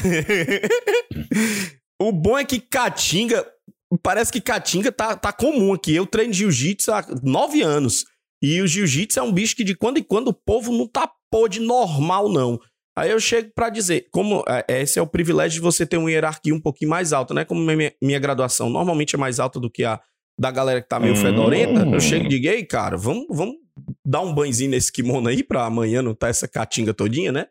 O 1.99 2.11
bom 2.11 2.37
é 2.37 2.45
que 2.45 2.59
Caatinga, 2.59 3.43
parece 4.01 4.31
que 4.31 4.41
Caatinga 4.41 4.91
tá, 4.91 5.15
tá 5.15 5.31
comum 5.31 5.73
aqui. 5.73 5.95
Eu 5.95 6.05
treino 6.05 6.33
jiu-jitsu 6.33 6.91
há 6.91 7.05
nove 7.23 7.61
anos. 7.61 8.05
E 8.41 8.61
o 8.61 8.67
jiu-jitsu 8.67 9.19
é 9.19 9.23
um 9.23 9.31
bicho 9.31 9.55
que 9.55 9.63
de 9.63 9.75
quando 9.75 9.97
em 9.97 10.03
quando 10.03 10.27
o 10.27 10.33
povo 10.33 10.71
não 10.71 10.87
tá 10.87 11.09
pô 11.31 11.47
de 11.47 11.59
normal, 11.59 12.29
não. 12.29 12.59
Aí 12.97 13.11
eu 13.11 13.19
chego 13.19 13.51
pra 13.53 13.69
dizer, 13.69 14.07
como 14.11 14.43
é, 14.47 14.65
esse 14.81 14.97
é 14.97 15.01
o 15.01 15.07
privilégio 15.07 15.59
de 15.59 15.61
você 15.61 15.85
ter 15.85 15.97
uma 15.97 16.11
hierarquia 16.11 16.53
um 16.53 16.59
pouquinho 16.59 16.89
mais 16.89 17.13
alta, 17.13 17.33
né? 17.33 17.45
Como 17.45 17.61
minha, 17.61 17.93
minha 18.01 18.19
graduação 18.19 18.69
normalmente 18.69 19.15
é 19.15 19.17
mais 19.19 19.39
alta 19.39 19.59
do 19.59 19.69
que 19.69 19.83
a 19.83 19.99
da 20.39 20.51
galera 20.51 20.81
que 20.81 20.87
tá 20.87 20.99
meio 20.99 21.13
Hum. 21.13 21.17
fedorenta, 21.17 21.79
eu 21.81 21.99
chego 21.99 22.25
e 22.25 22.29
digo, 22.29 22.47
ei, 22.47 22.63
cara, 22.63 22.95
vamos, 22.95 23.25
vamos 23.29 23.55
dar 24.05 24.21
um 24.21 24.33
banhozinho 24.33 24.69
nesse 24.69 24.91
kimono 24.91 25.29
aí 25.29 25.43
pra 25.43 25.65
amanhã 25.65 26.01
não 26.03 26.13
tá 26.13 26.27
essa 26.27 26.47
caatinga 26.47 26.93
todinha, 26.93 27.31
né? 27.31 27.47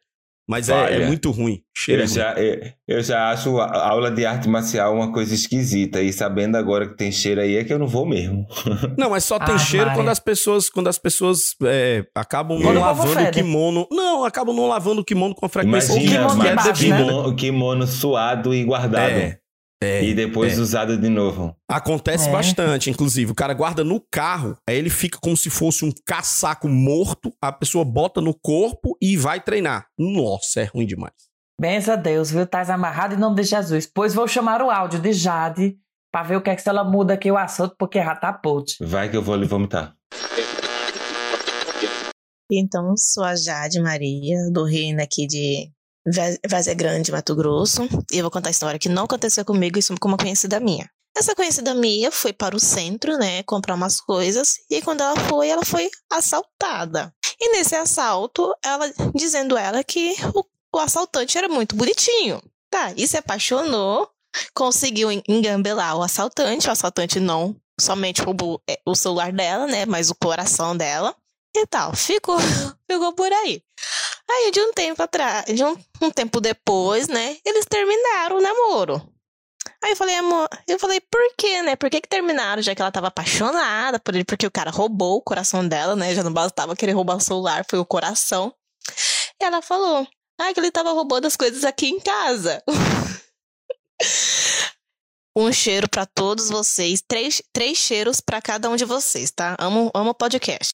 Mas 0.49 0.69
é, 0.69 0.73
é 0.73 0.77
Olha, 0.77 1.07
muito 1.09 1.31
ruim. 1.33 1.61
Cheiro 1.77 2.03
Eu 2.03 2.07
ruim. 2.07 2.15
já, 2.15 2.33
eu, 2.35 2.61
eu 2.87 3.03
já 3.03 3.31
acho 3.31 3.59
a 3.59 3.89
aula 3.89 4.11
de 4.13 4.25
arte 4.25 4.49
marcial 4.49 4.95
uma 4.95 5.13
coisa 5.13 5.35
esquisita. 5.35 6.01
E 6.01 6.13
sabendo 6.13 6.57
agora 6.57 6.87
que 6.89 6.97
tem 6.97 7.11
cheiro 7.11 7.41
aí, 7.41 7.57
é 7.57 7.65
que 7.65 7.73
eu 7.73 7.79
não 7.81 7.89
vou 7.89 8.07
mesmo. 8.07 8.47
Não, 8.97 9.11
mas 9.11 9.25
só 9.25 9.39
tem 9.41 9.55
Ah, 9.57 9.59
cheiro 9.59 9.87
Maria. 9.87 10.01
quando 10.01 10.09
as 10.09 10.21
pessoas, 10.21 10.71
quando 10.71 10.89
as 10.89 10.99
pessoas 10.99 11.55
é, 11.65 12.05
acabam 12.15 12.61
não 12.61 12.71
o 12.71 12.81
lavando 12.81 13.11
o 13.11 13.15
fede. 13.15 13.31
kimono. 13.33 13.89
Não, 13.91 14.25
acabam 14.25 14.55
não 14.55 14.69
lavando 14.69 15.01
o 15.01 15.05
kimono 15.05 15.35
com 15.35 15.47
a 15.47 15.49
frequência 15.49 15.93
o 15.95 15.99
que, 15.99 16.05
Imagina, 16.05 16.27
kimono 16.29 16.41
que 16.43 16.49
é 16.49 16.55
né? 16.55 16.73
kimono, 16.73 17.37
kimono 17.37 17.87
suado 17.87 18.55
e 18.55 18.63
guardado. 18.65 19.11
É, 19.11 19.39
é, 19.83 20.05
e 20.05 20.15
depois 20.15 20.59
é. 20.59 20.61
usado 20.61 20.97
de 20.97 21.09
novo. 21.09 21.55
Acontece 21.69 22.29
É. 22.29 22.33
bastante, 22.33 22.89
inclusive. 22.91 23.33
O 23.33 23.35
cara 23.35 23.53
guarda 23.55 23.85
no 23.85 24.01
carro, 24.01 24.57
aí 24.69 24.77
ele 24.77 24.91
fica 24.91 25.19
como 25.21 25.37
se 25.37 25.51
fosse 25.51 25.85
um 25.85 25.93
casaco 26.07 26.69
morto, 26.69 27.33
a 27.41 27.53
pessoa 27.53 27.85
bota 27.85 28.21
no 28.21 28.33
corpo 28.33 28.97
e 29.03 29.17
vai 29.17 29.41
treinar. 29.41 29.87
Nossa, 29.99 30.61
é 30.61 30.65
ruim 30.65 30.87
demais. 30.87 31.13
Benza 31.61 31.95
a 31.95 31.97
Deus, 31.97 32.31
viu? 32.31 32.43
Estás 32.43 32.69
amarrado 32.69 33.15
em 33.15 33.19
nome 33.19 33.37
de 33.37 33.45
Jesus. 33.45 33.87
Pois 33.93 34.13
vou 34.15 34.29
chamar 34.29 34.61
o 34.63 34.71
áudio 34.71 35.01
de 35.01 35.13
Jade 35.13 35.77
pra 36.13 36.23
ver 36.23 36.37
o 36.37 36.43
que 36.43 36.51
é 36.51 36.57
que 36.57 36.63
se 36.63 36.69
ela 36.69 36.85
muda 36.85 37.15
aqui 37.15 37.31
o 37.31 37.37
assunto, 37.37 37.75
porque 37.79 37.99
já 38.03 38.15
tá 38.15 38.33
podre. 38.33 38.73
Vai 38.81 39.11
que 39.11 39.17
eu 39.17 39.23
vou 39.23 39.37
lhe 39.37 39.47
vomitar. 39.47 39.95
Então, 42.51 42.95
sou 42.97 43.25
a 43.25 43.35
Jade 43.35 43.81
Maria, 43.81 44.37
do 44.53 44.65
reino 44.65 45.03
aqui 45.03 45.27
de 45.27 45.71
Vazia 46.49 46.75
Grande, 46.75 47.11
Mato 47.13 47.35
Grosso. 47.35 47.83
E 48.13 48.19
eu 48.19 48.23
vou 48.23 48.31
contar 48.31 48.49
a 48.49 48.51
história 48.51 48.79
que 48.79 48.89
não 48.89 49.05
aconteceu 49.05 49.45
comigo, 49.45 49.79
isso 49.79 49.95
com 50.01 50.09
uma 50.09 50.17
conhecida 50.17 50.61
minha. 50.61 50.89
Essa 51.17 51.35
conhecida 51.35 51.75
minha 51.75 52.11
foi 52.13 52.33
para 52.33 52.55
o 52.55 52.61
centro, 52.61 53.17
né, 53.17 53.43
comprar 53.45 53.75
umas 53.75 54.01
coisas. 54.01 54.57
E 54.71 54.83
quando 54.83 55.01
ela 55.01 55.17
foi, 55.17 55.49
ela 55.49 55.65
foi 55.65 55.91
assaltada. 56.11 57.13
E 57.41 57.53
nesse 57.57 57.75
assalto, 57.75 58.55
ela 58.65 58.91
dizendo 59.15 59.57
ela 59.57 59.83
que 59.83 60.15
o, 60.35 60.45
o 60.75 60.79
assaltante 60.79 61.39
era 61.39 61.49
muito 61.49 61.75
bonitinho. 61.75 62.43
Tá, 62.71 62.93
e 62.97 63.07
se 63.09 63.17
apaixonou, 63.17 64.11
conseguiu 64.55 65.11
en- 65.11 65.23
engambelar 65.29 65.97
o 65.97 66.03
assaltante. 66.03 66.69
O 66.69 66.73
assaltante 66.73 67.19
não 67.19 67.57
somente 67.81 68.21
roubou 68.23 68.61
é, 68.69 68.79
o 68.85 68.95
celular 68.95 69.33
dela, 69.33 69.67
né, 69.67 69.87
mas 69.87 70.11
o 70.11 70.15
coração 70.15 70.77
dela 70.77 71.15
e 71.57 71.67
tal. 71.67 71.95
Ficou, 71.97 72.37
ficou 72.91 73.13
por 73.15 73.33
aí. 73.33 73.63
Aí, 74.29 74.51
de 74.51 74.61
um 74.61 74.73
tempo 74.73 75.03
atrás, 75.03 75.47
de 75.47 75.65
um, 75.65 75.77
um 76.03 76.11
tempo 76.11 76.41
depois, 76.41 77.07
né, 77.09 77.37
eles 77.45 77.65
terminaram 77.67 78.39
o 78.39 78.41
namoro. 78.41 79.17
Aí 79.83 79.93
eu 79.93 79.97
falei, 79.97 80.17
amor, 80.17 80.49
eu 80.67 80.79
falei, 80.79 81.01
por 81.01 81.21
quê, 81.37 81.63
né? 81.63 81.77
Por 81.77 81.91
que 81.91 82.01
que 82.01 82.09
terminaram? 82.09 82.63
Já 82.63 82.75
que 82.75 82.81
ela 82.81 82.91
tava 82.91 83.09
apaixonada 83.09 83.99
por 83.99 84.15
ele, 84.15 84.25
porque 84.25 84.47
o 84.47 84.51
cara 84.51 84.71
roubou 84.71 85.17
o 85.17 85.23
coração 85.23 85.67
dela, 85.67 85.95
né? 85.95 86.15
Já 86.15 86.23
não 86.23 86.33
bastava 86.33 86.75
querer 86.75 86.93
roubar 86.93 87.17
o 87.17 87.21
celular, 87.21 87.65
foi 87.69 87.79
o 87.79 87.85
coração. 87.85 88.53
E 89.41 89.45
ela 89.45 89.61
falou, 89.61 90.07
ah, 90.41 90.53
que 90.53 90.61
ele 90.61 90.71
tava 90.71 90.93
roubando 90.93 91.27
as 91.27 91.37
coisas 91.37 91.65
aqui 91.65 91.89
em 91.89 92.01
casa. 92.01 92.63
Um 95.39 95.53
cheiro 95.53 95.87
pra 95.87 96.07
todos 96.07 96.49
vocês, 96.49 97.03
três, 97.07 97.43
três 97.53 97.77
cheiros 97.77 98.23
pra 98.23 98.41
cada 98.41 98.71
um 98.71 98.77
de 98.77 98.87
vocês, 98.87 99.31
tá? 99.31 99.55
Amo, 99.59 99.91
amo 99.95 100.11
o 100.11 100.15
podcast. 100.15 100.73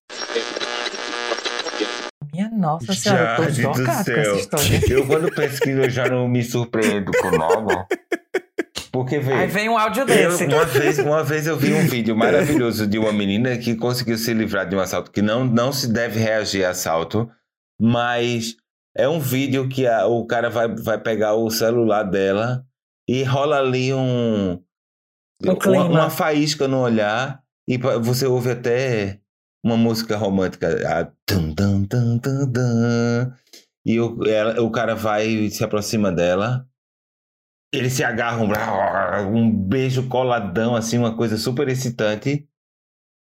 Nossa 2.63 2.93
senhora, 2.95 3.37
eu 3.39 3.47
tô 3.47 3.53
chocado 3.53 3.85
com 3.85 3.91
essa 3.91 4.05
céu. 4.05 4.37
história. 4.37 4.81
Eu 4.91 5.07
quando 5.07 5.35
pesquiso 5.35 5.81
eu 5.81 5.91
já 5.91 6.09
não 6.09 6.27
me 6.29 6.43
surpreendo 6.43 7.11
com 7.21 7.31
nada. 7.37 7.87
Porque, 8.91 9.19
vê, 9.19 9.33
Aí 9.33 9.47
vem 9.47 9.69
um 9.71 9.79
áudio 9.79 10.03
eu, 10.03 10.07
desse. 10.07 10.45
uma, 10.47 10.65
vez, 10.67 10.99
uma 10.99 11.25
vez 11.25 11.47
eu 11.47 11.57
vi 11.57 11.73
um 11.73 11.87
vídeo 11.87 12.15
maravilhoso 12.15 12.87
de 12.87 12.99
uma 12.99 13.11
menina 13.13 13.57
que 13.57 13.75
conseguiu 13.75 14.19
se 14.19 14.35
livrar 14.35 14.69
de 14.69 14.77
um 14.77 14.81
assalto, 14.81 15.11
que 15.11 15.23
não, 15.23 15.45
não 15.47 15.73
se 15.73 15.91
deve 15.91 16.21
reagir 16.21 16.65
a 16.65 16.71
assalto, 16.71 17.29
mas 17.81 18.55
É 18.95 19.09
um 19.09 19.19
vídeo 19.19 19.67
que 19.71 19.87
a- 19.87 20.07
o 20.07 20.27
cara 20.27 20.51
vai, 20.51 20.69
vai 20.69 20.99
pegar 21.01 21.33
o 21.35 21.49
celular 21.51 22.03
dela 22.03 22.63
e 23.09 23.23
rola 23.25 23.57
ali 23.59 23.91
um. 23.95 24.61
Um 25.43 25.55
clima. 25.57 25.85
uma, 25.87 26.01
uma 26.03 26.11
faísca 26.11 26.69
no 26.69 26.79
olhar 26.83 27.41
e 27.67 27.79
você 27.79 28.27
ouve 28.27 28.51
até 28.51 29.19
uma 29.65 29.77
música 29.77 30.17
romântica. 30.17 30.69
A 30.89 31.05
tum, 31.27 31.55
tum, 31.55 31.85
tum, 31.87 32.19
tum, 32.19 32.53
tum. 32.53 33.33
e 33.85 34.01
o, 34.01 34.25
ela- 34.27 34.61
o 34.63 34.71
cara 34.71 34.95
vai 34.95 35.27
e 35.27 35.51
se 35.51 35.63
aproxima 35.65 36.11
dela. 36.13 36.67
Eles 37.75 37.95
se 37.95 38.05
agarram, 38.05 38.49
um 39.33 39.51
beijo 39.51 40.07
coladão, 40.09 40.77
assim, 40.77 40.99
uma 40.99 41.17
coisa 41.17 41.39
super 41.39 41.69
excitante. 41.69 42.47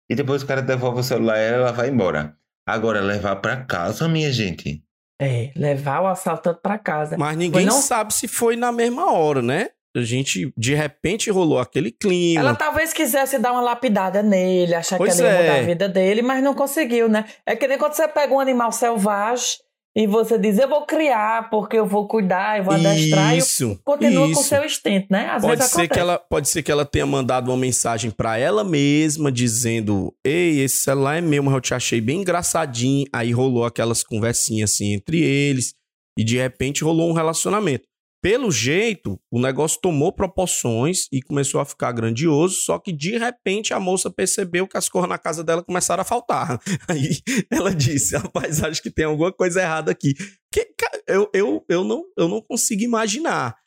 E 0.09 0.15
depois 0.15 0.43
o 0.43 0.45
cara 0.47 0.61
devolve 0.61 0.99
o 0.99 1.03
celular 1.03 1.37
e 1.37 1.43
ela 1.53 1.71
vai 1.71 1.89
embora. 1.89 2.37
Agora, 2.67 2.99
levar 2.99 3.37
pra 3.37 3.63
casa, 3.65 4.07
minha 4.07 4.31
gente. 4.33 4.83
É, 5.21 5.53
levar 5.55 6.01
o 6.01 6.07
assaltante 6.07 6.59
pra 6.61 6.77
casa. 6.77 7.17
Mas 7.17 7.37
ninguém 7.37 7.65
não- 7.65 7.81
sabe 7.81 8.13
se 8.13 8.27
foi 8.27 8.57
na 8.57 8.71
mesma 8.71 9.13
hora, 9.13 9.41
né? 9.41 9.69
A 9.95 10.01
gente, 10.01 10.51
de 10.57 10.73
repente, 10.73 11.29
rolou 11.29 11.59
aquele 11.59 11.91
clima. 11.91 12.39
Ela 12.39 12.55
talvez 12.55 12.91
quisesse 12.91 13.37
dar 13.37 13.51
uma 13.51 13.61
lapidada 13.61 14.23
nele, 14.23 14.73
achar 14.73 14.97
Pois 14.97 15.15
que 15.15 15.21
ela 15.21 15.31
ia 15.31 15.35
é. 15.37 15.41
mudar 15.41 15.59
a 15.59 15.63
vida 15.63 15.89
dele, 15.89 16.21
mas 16.21 16.43
não 16.43 16.55
conseguiu, 16.55 17.07
né? 17.07 17.25
É 17.45 17.55
que 17.55 17.67
nem 17.67 17.77
quando 17.77 17.93
você 17.93 18.07
pega 18.07 18.33
um 18.33 18.39
animal 18.39 18.71
selvagem 18.71 19.57
e 19.95 20.07
você 20.07 20.39
diz, 20.39 20.57
eu 20.57 20.67
vou 20.67 20.87
criar, 20.87 21.51
porque 21.51 21.77
eu 21.77 21.85
vou 21.85 22.07
cuidar, 22.07 22.57
eu 22.57 22.63
vou 22.63 22.73
adestrar, 22.73 23.37
Isso, 23.37 23.73
e 23.73 23.83
continua 23.83 24.23
com 24.23 24.29
o 24.29 24.31
isso. 24.31 24.43
seu 24.43 24.65
instinto, 24.65 25.05
né? 25.11 25.29
Às 25.29 25.43
Pode 25.43 25.57
vezes 25.57 25.71
ser, 25.71 25.87
que 25.87 25.99
ela, 25.99 26.17
pode 26.17 26.49
ser 26.49 26.63
que 26.63 26.71
ela 26.71 26.83
tenha 26.83 27.05
mandado 27.05 27.51
uma 27.51 27.57
mensagem 27.57 28.09
pra 28.09 28.35
ela 28.35 28.63
mesma 28.63 29.31
dizendo: 29.31 30.11
Ei, 30.25 30.61
esse 30.61 30.77
celular 30.77 31.17
é 31.17 31.21
meu, 31.21 31.43
mas 31.43 31.53
eu 31.53 31.61
te 31.61 31.75
achei 31.75 32.01
bem 32.01 32.21
engraçadinho. 32.21 33.05
Aí 33.13 33.31
rolou 33.31 33.65
aquelas 33.65 34.03
conversinhas 34.03 34.71
assim 34.71 34.93
entre 34.93 35.21
eles 35.21 35.75
e 36.17 36.23
de 36.23 36.37
repente 36.37 36.83
rolou 36.83 37.07
um 37.07 37.13
relacionamento. 37.13 37.87
Pelo 38.23 38.49
jeito, 38.49 39.19
o 39.29 39.37
negócio 39.37 39.81
tomou 39.81 40.09
proporções 40.13 41.09
e 41.11 41.21
começou 41.21 41.59
a 41.59 41.65
ficar 41.65 41.91
grandioso, 41.91 42.55
só 42.55 42.79
que 42.79 42.93
de 42.93 43.17
repente 43.17 43.73
a 43.73 43.81
moça 43.81 44.09
percebeu 44.09 44.65
que 44.65 44.77
as 44.77 44.87
cores 44.87 45.09
na 45.09 45.17
casa 45.17 45.43
dela 45.43 45.61
começaram 45.61 45.99
a 45.99 46.05
faltar. 46.05 46.57
Aí 46.87 47.17
ela 47.51 47.75
disse: 47.75 48.15
Rapaz, 48.15 48.63
acho 48.63 48.81
que 48.81 48.89
tem 48.89 49.03
alguma 49.03 49.29
coisa 49.33 49.61
errada 49.61 49.91
aqui. 49.91 50.13
Que, 50.53 50.73
eu, 51.05 51.29
eu, 51.33 51.65
eu, 51.67 51.83
não, 51.83 52.05
eu 52.17 52.29
não 52.29 52.41
consigo 52.41 52.81
imaginar. 52.81 53.57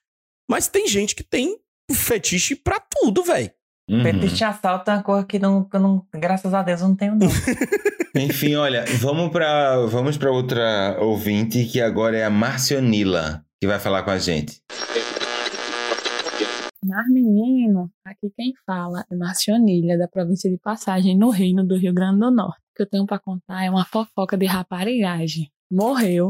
Mas 0.51 0.69
tem 0.69 0.89
gente 0.89 1.15
que 1.15 1.23
tem 1.23 1.59
fetiche 1.93 2.57
pra 2.57 2.81
tudo, 2.81 3.23
velho. 3.23 3.51
Uhum. 3.91 4.03
Fetiche 4.03 4.43
assalto 4.43 4.91
é 4.91 4.95
uma 4.95 5.03
coisa 5.03 5.27
que, 5.27 5.39
não, 5.39 5.69
que 5.69 5.79
não, 5.79 6.03
graças 6.15 6.55
a 6.55 6.63
Deus, 6.63 6.81
eu 6.81 6.89
não 6.89 6.97
tenho, 6.97 7.15
não. 7.15 7.29
Enfim, 8.17 8.55
olha, 8.55 8.87
vamos 9.01 9.31
para 9.31 9.85
vamos 9.85 10.17
pra 10.17 10.31
outra 10.31 10.97
ouvinte, 10.99 11.67
que 11.67 11.79
agora 11.79 12.17
é 12.17 12.25
a 12.25 12.31
Marcionila, 12.31 13.45
que 13.61 13.67
vai 13.67 13.79
falar 13.79 14.03
com 14.03 14.11
a 14.11 14.19
gente. 14.19 14.61
Mas, 16.85 17.09
menino, 17.11 17.91
aqui 18.05 18.31
quem 18.37 18.53
fala 18.65 19.05
é 19.11 19.17
Marcionilha, 19.17 19.99
da 19.99 20.07
província 20.07 20.49
de 20.51 20.57
Passagem, 20.59 21.17
no 21.17 21.31
Reino 21.31 21.67
do 21.67 21.77
Rio 21.77 21.93
Grande 21.93 22.21
do 22.21 22.31
Norte. 22.31 22.61
O 22.61 22.77
que 22.77 22.83
eu 22.83 22.89
tenho 22.89 23.07
pra 23.07 23.19
contar 23.19 23.65
é 23.65 23.71
uma 23.71 23.85
fofoca 23.85 24.37
de 24.37 24.47
raparigagem. 24.47 25.51
Morreu 25.71 26.29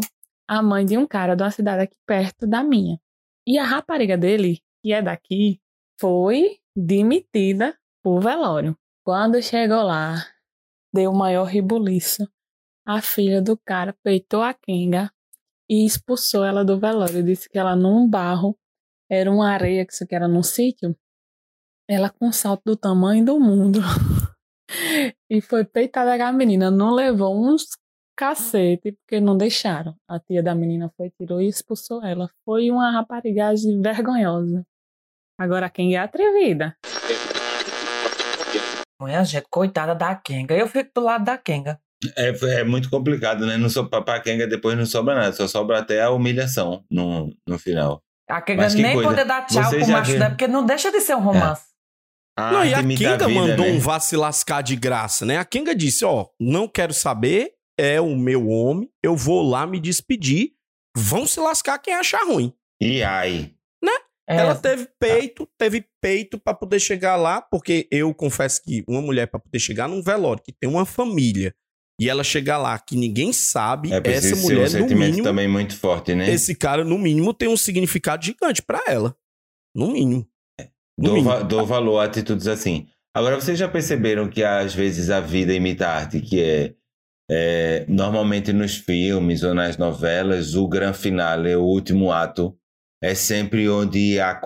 a 0.49 0.63
mãe 0.63 0.87
de 0.87 0.97
um 0.97 1.07
cara 1.07 1.35
de 1.35 1.43
uma 1.43 1.51
cidade 1.51 1.83
aqui 1.83 1.97
perto 2.07 2.47
da 2.47 2.63
minha. 2.63 2.99
E 3.47 3.59
a 3.59 3.65
rapariga 3.65 4.17
dele, 4.17 4.61
que 4.83 4.93
é 4.93 5.03
daqui, 5.03 5.61
foi 6.01 6.59
demitida 6.75 7.77
por 8.03 8.21
velório. 8.21 8.77
Quando 9.05 9.43
chegou 9.43 9.83
lá, 9.83 10.25
deu 10.93 11.13
maior 11.13 11.45
ribuliço. 11.45 12.27
A 12.87 13.03
filha 13.03 13.43
do 13.43 13.59
cara 13.59 13.95
peitou 14.03 14.43
a 14.43 14.55
Kenga 14.55 15.13
e 15.69 15.85
expulsou 15.85 16.45
ela 16.45 16.65
do 16.65 16.79
velório. 16.79 17.23
Disse 17.23 17.49
que 17.49 17.59
ela 17.59 17.75
num 17.77 18.09
barro 18.09 18.57
era 19.11 19.31
uma 19.31 19.51
areia 19.51 19.87
que 19.87 19.93
isso 19.93 20.05
aqui 20.05 20.15
era 20.15 20.29
num 20.29 20.43
sítio. 20.43 20.97
Ela 21.89 22.11
com 22.11 22.29
um 22.29 22.33
salto 22.33 22.63
do 22.65 22.77
tamanho 22.77 23.25
do 23.25 23.39
mundo. 23.39 23.81
e 25.31 25.41
foi 25.41 25.65
peitada 25.65 26.27
a 26.27 26.33
menina. 26.33 26.71
Não 26.71 26.93
levou 26.93 27.37
uns 27.37 27.69
cacete, 28.17 28.93
porque 28.93 29.21
não 29.21 29.37
deixaram. 29.37 29.95
A 30.09 30.19
tia 30.19 30.43
da 30.43 30.55
menina 30.55 30.91
foi, 30.97 31.11
tirou 31.11 31.41
e 31.41 31.47
expulsou 31.47 32.03
ela. 32.03 32.29
Foi 32.45 32.71
uma 32.71 32.91
raparigagem 32.91 33.81
vergonhosa. 33.81 34.67
Agora 35.39 35.69
quem 35.69 35.95
é 35.95 35.99
atrevida? 35.99 36.75
Minha 39.01 39.23
gente, 39.23 39.47
coitada 39.51 39.95
da 39.95 40.17
Kenga. 40.17 40.57
Eu 40.57 40.67
fico 40.67 40.91
do 40.95 41.03
lado 41.03 41.25
da 41.25 41.37
Kenga. 41.37 41.79
É, 42.17 42.29
é 42.61 42.65
muito 42.65 42.91
complicado, 42.91 43.47
né? 43.47 43.57
Não 43.57 43.69
so, 43.69 43.89
pra 43.89 44.21
Kenga 44.21 44.47
depois 44.47 44.77
não 44.77 44.87
sobra 44.87 45.15
nada, 45.15 45.33
só 45.33 45.47
sobra 45.47 45.79
até 45.79 46.03
a 46.03 46.11
humilhação 46.11 46.85
no, 46.91 47.35
no 47.47 47.59
final. 47.59 48.03
A 48.29 48.41
Kenga 48.41 48.69
nem 48.71 48.95
coisa. 48.95 49.09
poder 49.09 49.25
dar 49.25 49.47
tchau 49.47 49.65
Vocês 49.65 49.85
pro 49.85 49.93
macho 49.93 50.13
dela, 50.13 50.31
porque 50.31 50.47
não 50.47 50.65
deixa 50.65 50.91
de 50.91 51.01
ser 51.01 51.15
um 51.15 51.21
romance. 51.21 51.65
A 52.39 52.53
não, 52.53 52.65
e 52.65 52.75
a 52.75 52.83
Kenga 52.83 53.29
mandou 53.29 53.65
né? 53.65 53.73
um 53.73 53.79
vá 53.79 53.99
se 53.99 54.15
lascar 54.17 54.63
de 54.63 54.77
graça, 54.77 55.25
né? 55.25 55.39
A 55.39 55.45
Kenga 55.45 55.75
disse: 55.75 56.05
Ó, 56.05 56.27
não 56.39 56.69
quero 56.69 56.93
saber, 56.93 57.53
é 57.79 58.01
o 58.01 58.15
meu 58.15 58.49
homem, 58.49 58.91
eu 59.03 59.17
vou 59.17 59.43
lá 59.43 59.67
me 59.67 59.81
despedir, 59.81 60.51
vão 60.95 61.27
se 61.27 61.41
lascar 61.41 61.79
quem 61.79 61.95
achar 61.95 62.27
ruim. 62.27 62.53
E 62.81 63.03
ai. 63.03 63.57
É, 64.29 64.39
Ela 64.39 64.57
teve 64.57 64.89
peito, 64.99 65.49
teve 65.57 65.87
peito 66.01 66.37
pra 66.37 66.53
poder 66.53 66.81
chegar 66.81 67.15
lá, 67.15 67.41
porque 67.41 67.87
eu 67.93 68.13
confesso 68.13 68.61
que 68.63 68.85
uma 68.89 69.01
mulher 69.01 69.29
pra 69.29 69.39
poder 69.39 69.61
chegar 69.61 69.89
num 69.89 70.03
velório 70.03 70.43
que 70.43 70.53
tem 70.53 70.69
uma 70.69 70.85
família 70.85 71.55
e 72.01 72.09
ela 72.11 72.23
chegar 72.23 72.59
lá 72.59 72.79
que 72.79 72.95
ninguém 72.97 73.33
sabe, 73.33 73.93
É 73.93 74.01
essa 74.05 74.29
ser 74.29 74.35
um 74.35 74.43
mulher 74.43 74.71
no 74.81 74.87
mínimo, 74.97 75.23
também 75.23 75.49
muito 75.49 75.77
forte, 75.77 76.15
né? 76.15 76.31
esse 76.31 76.55
cara 76.55 76.85
no 76.85 76.99
mínimo 76.99 77.33
tem 77.33 77.49
um 77.49 77.57
significado 77.57 78.25
gigante 78.25 78.63
pra 78.63 78.83
ela, 78.87 79.17
no 79.75 79.93
mínimo. 79.93 80.27
No 80.99 81.05
Dou, 81.05 81.15
mínimo. 81.15 81.31
va- 81.31 81.43
dou 81.43 81.67
valor 81.67 81.99
a 82.01 82.05
atitudes 82.05 82.47
assim. 82.47 82.87
Agora, 83.15 83.37
vocês 83.41 83.59
já 83.59 83.67
perceberam 83.69 84.29
que 84.29 84.43
às 84.45 84.75
vezes 84.75 85.09
a 85.11 85.21
vida 85.21 85.55
imita 85.55 85.87
a 85.87 85.95
arte, 85.97 86.21
que 86.21 86.41
é, 86.41 86.75
é, 87.31 87.87
normalmente 87.89 88.53
nos 88.53 88.77
filmes 88.77 89.43
ou 89.43 89.55
nas 89.55 89.77
novelas, 89.79 90.55
o 90.55 90.69
grande 90.69 90.99
finale, 90.99 91.55
o 91.57 91.63
último 91.65 92.13
ato, 92.13 92.55
é 93.03 93.15
sempre 93.15 93.69
onde 93.69 94.19
a, 94.21 94.39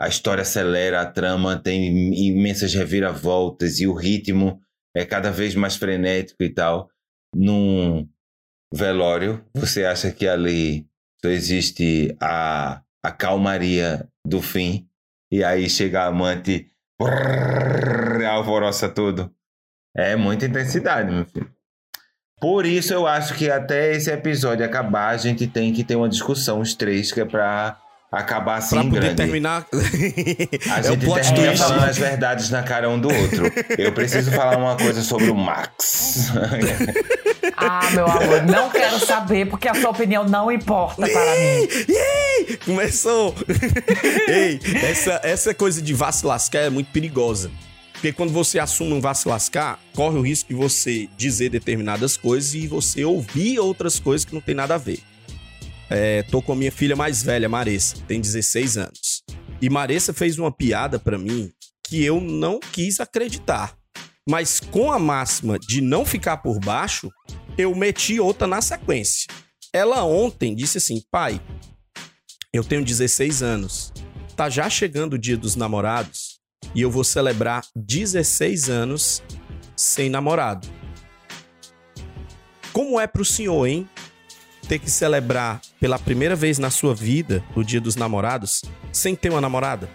a 0.00 0.08
história 0.08 0.42
acelera, 0.42 1.00
a 1.00 1.06
trama 1.06 1.56
tem 1.56 1.86
imensas 2.28 2.74
reviravoltas 2.74 3.80
e 3.80 3.86
o 3.86 3.94
ritmo 3.94 4.60
é 4.94 5.04
cada 5.04 5.30
vez 5.30 5.54
mais 5.54 5.76
frenético 5.76 6.42
e 6.42 6.50
tal. 6.52 6.88
Num 7.34 8.08
velório, 8.72 9.44
você 9.54 9.84
acha 9.84 10.10
que 10.10 10.26
ali 10.26 10.86
só 11.22 11.30
existe 11.30 12.16
a, 12.20 12.82
a 13.02 13.12
calmaria 13.12 14.08
do 14.26 14.40
fim 14.42 14.88
e 15.30 15.42
aí 15.42 15.68
chega 15.68 16.02
a 16.02 16.06
amante, 16.06 16.70
brrr, 17.00 18.24
alvoroça 18.26 18.88
tudo. 18.88 19.34
É 19.96 20.16
muita 20.16 20.46
intensidade, 20.46 21.10
meu 21.10 21.24
filho. 21.24 21.50
Por 22.40 22.66
isso 22.66 22.92
eu 22.92 23.06
acho 23.06 23.34
que 23.34 23.50
até 23.50 23.94
esse 23.94 24.10
episódio 24.10 24.66
acabar, 24.66 25.10
a 25.10 25.16
gente 25.16 25.46
tem 25.46 25.72
que 25.72 25.84
ter 25.84 25.96
uma 25.96 26.08
discussão, 26.08 26.60
os 26.60 26.74
três, 26.74 27.12
que 27.12 27.20
é 27.20 27.24
pra 27.24 27.80
acabar 28.12 28.56
assim 28.58 28.76
Pra 28.76 28.84
poder 28.84 29.00
grande. 29.00 29.16
terminar. 29.16 29.66
A 30.70 30.78
é 30.78 30.80
o 30.80 30.84
gente 30.84 31.04
plot 31.06 31.22
termina 31.22 31.46
twist. 31.48 31.58
falando 31.64 31.84
as 31.84 31.96
verdades 31.98 32.50
na 32.50 32.62
cara 32.62 32.88
um 32.90 33.00
do 33.00 33.08
outro. 33.08 33.50
Eu 33.78 33.92
preciso 33.92 34.30
falar 34.30 34.58
uma 34.58 34.76
coisa 34.76 35.02
sobre 35.02 35.30
o 35.30 35.34
Max. 35.34 36.30
Ah, 37.54 37.90
meu 37.92 38.06
amor, 38.06 38.42
não 38.42 38.70
quero 38.70 38.98
saber, 38.98 39.46
porque 39.48 39.68
a 39.68 39.74
sua 39.74 39.90
opinião 39.90 40.24
não 40.28 40.50
importa 40.50 41.02
para 41.02 41.10
mim. 41.36 42.56
Começou! 42.64 43.34
Ei, 44.26 44.58
essa, 44.82 45.20
essa 45.22 45.54
coisa 45.54 45.80
de 45.80 45.94
vá 45.94 46.10
se 46.10 46.26
lascar 46.26 46.60
é 46.60 46.70
muito 46.70 46.90
perigosa. 46.90 47.50
Porque 47.92 48.12
quando 48.12 48.32
você 48.32 48.58
assume 48.58 48.94
um 48.94 49.00
vá 49.00 49.14
se 49.14 49.28
lascar, 49.28 49.78
corre 49.94 50.18
o 50.18 50.22
risco 50.22 50.48
de 50.48 50.54
você 50.56 51.08
dizer 51.16 51.50
determinadas 51.50 52.16
coisas 52.16 52.52
e 52.54 52.66
você 52.66 53.04
ouvir 53.04 53.60
outras 53.60 54.00
coisas 54.00 54.24
que 54.24 54.34
não 54.34 54.40
tem 54.40 54.54
nada 54.56 54.74
a 54.74 54.78
ver. 54.78 54.98
É, 55.94 56.22
tô 56.22 56.40
com 56.40 56.52
a 56.52 56.56
minha 56.56 56.72
filha 56.72 56.96
mais 56.96 57.22
velha, 57.22 57.50
Maressa, 57.50 57.96
tem 58.08 58.18
16 58.18 58.78
anos. 58.78 59.22
E 59.60 59.68
Maressa 59.68 60.14
fez 60.14 60.38
uma 60.38 60.50
piada 60.50 60.98
pra 60.98 61.18
mim 61.18 61.52
que 61.86 62.02
eu 62.02 62.18
não 62.18 62.58
quis 62.58 62.98
acreditar. 62.98 63.76
Mas 64.26 64.58
com 64.58 64.90
a 64.90 64.98
máxima 64.98 65.58
de 65.58 65.82
não 65.82 66.06
ficar 66.06 66.38
por 66.38 66.58
baixo, 66.58 67.10
eu 67.58 67.74
meti 67.74 68.18
outra 68.18 68.46
na 68.46 68.62
sequência. 68.62 69.26
Ela 69.70 70.02
ontem 70.02 70.54
disse 70.54 70.78
assim: 70.78 71.02
pai, 71.10 71.38
eu 72.54 72.64
tenho 72.64 72.82
16 72.82 73.42
anos. 73.42 73.92
Tá 74.34 74.48
já 74.48 74.70
chegando 74.70 75.14
o 75.14 75.18
dia 75.18 75.36
dos 75.36 75.56
namorados 75.56 76.40
e 76.74 76.80
eu 76.80 76.90
vou 76.90 77.04
celebrar 77.04 77.66
16 77.76 78.70
anos 78.70 79.22
sem 79.76 80.08
namorado. 80.08 80.66
Como 82.72 82.98
é 82.98 83.06
pro 83.06 83.26
senhor, 83.26 83.66
hein? 83.66 83.86
Ter 84.68 84.78
que 84.78 84.90
celebrar 84.90 85.60
pela 85.80 85.98
primeira 85.98 86.36
vez 86.36 86.58
na 86.58 86.70
sua 86.70 86.94
vida 86.94 87.44
o 87.54 87.62
dia 87.62 87.80
dos 87.80 87.96
namorados 87.96 88.62
sem 88.92 89.14
ter 89.14 89.30
uma 89.30 89.40
namorada? 89.40 89.88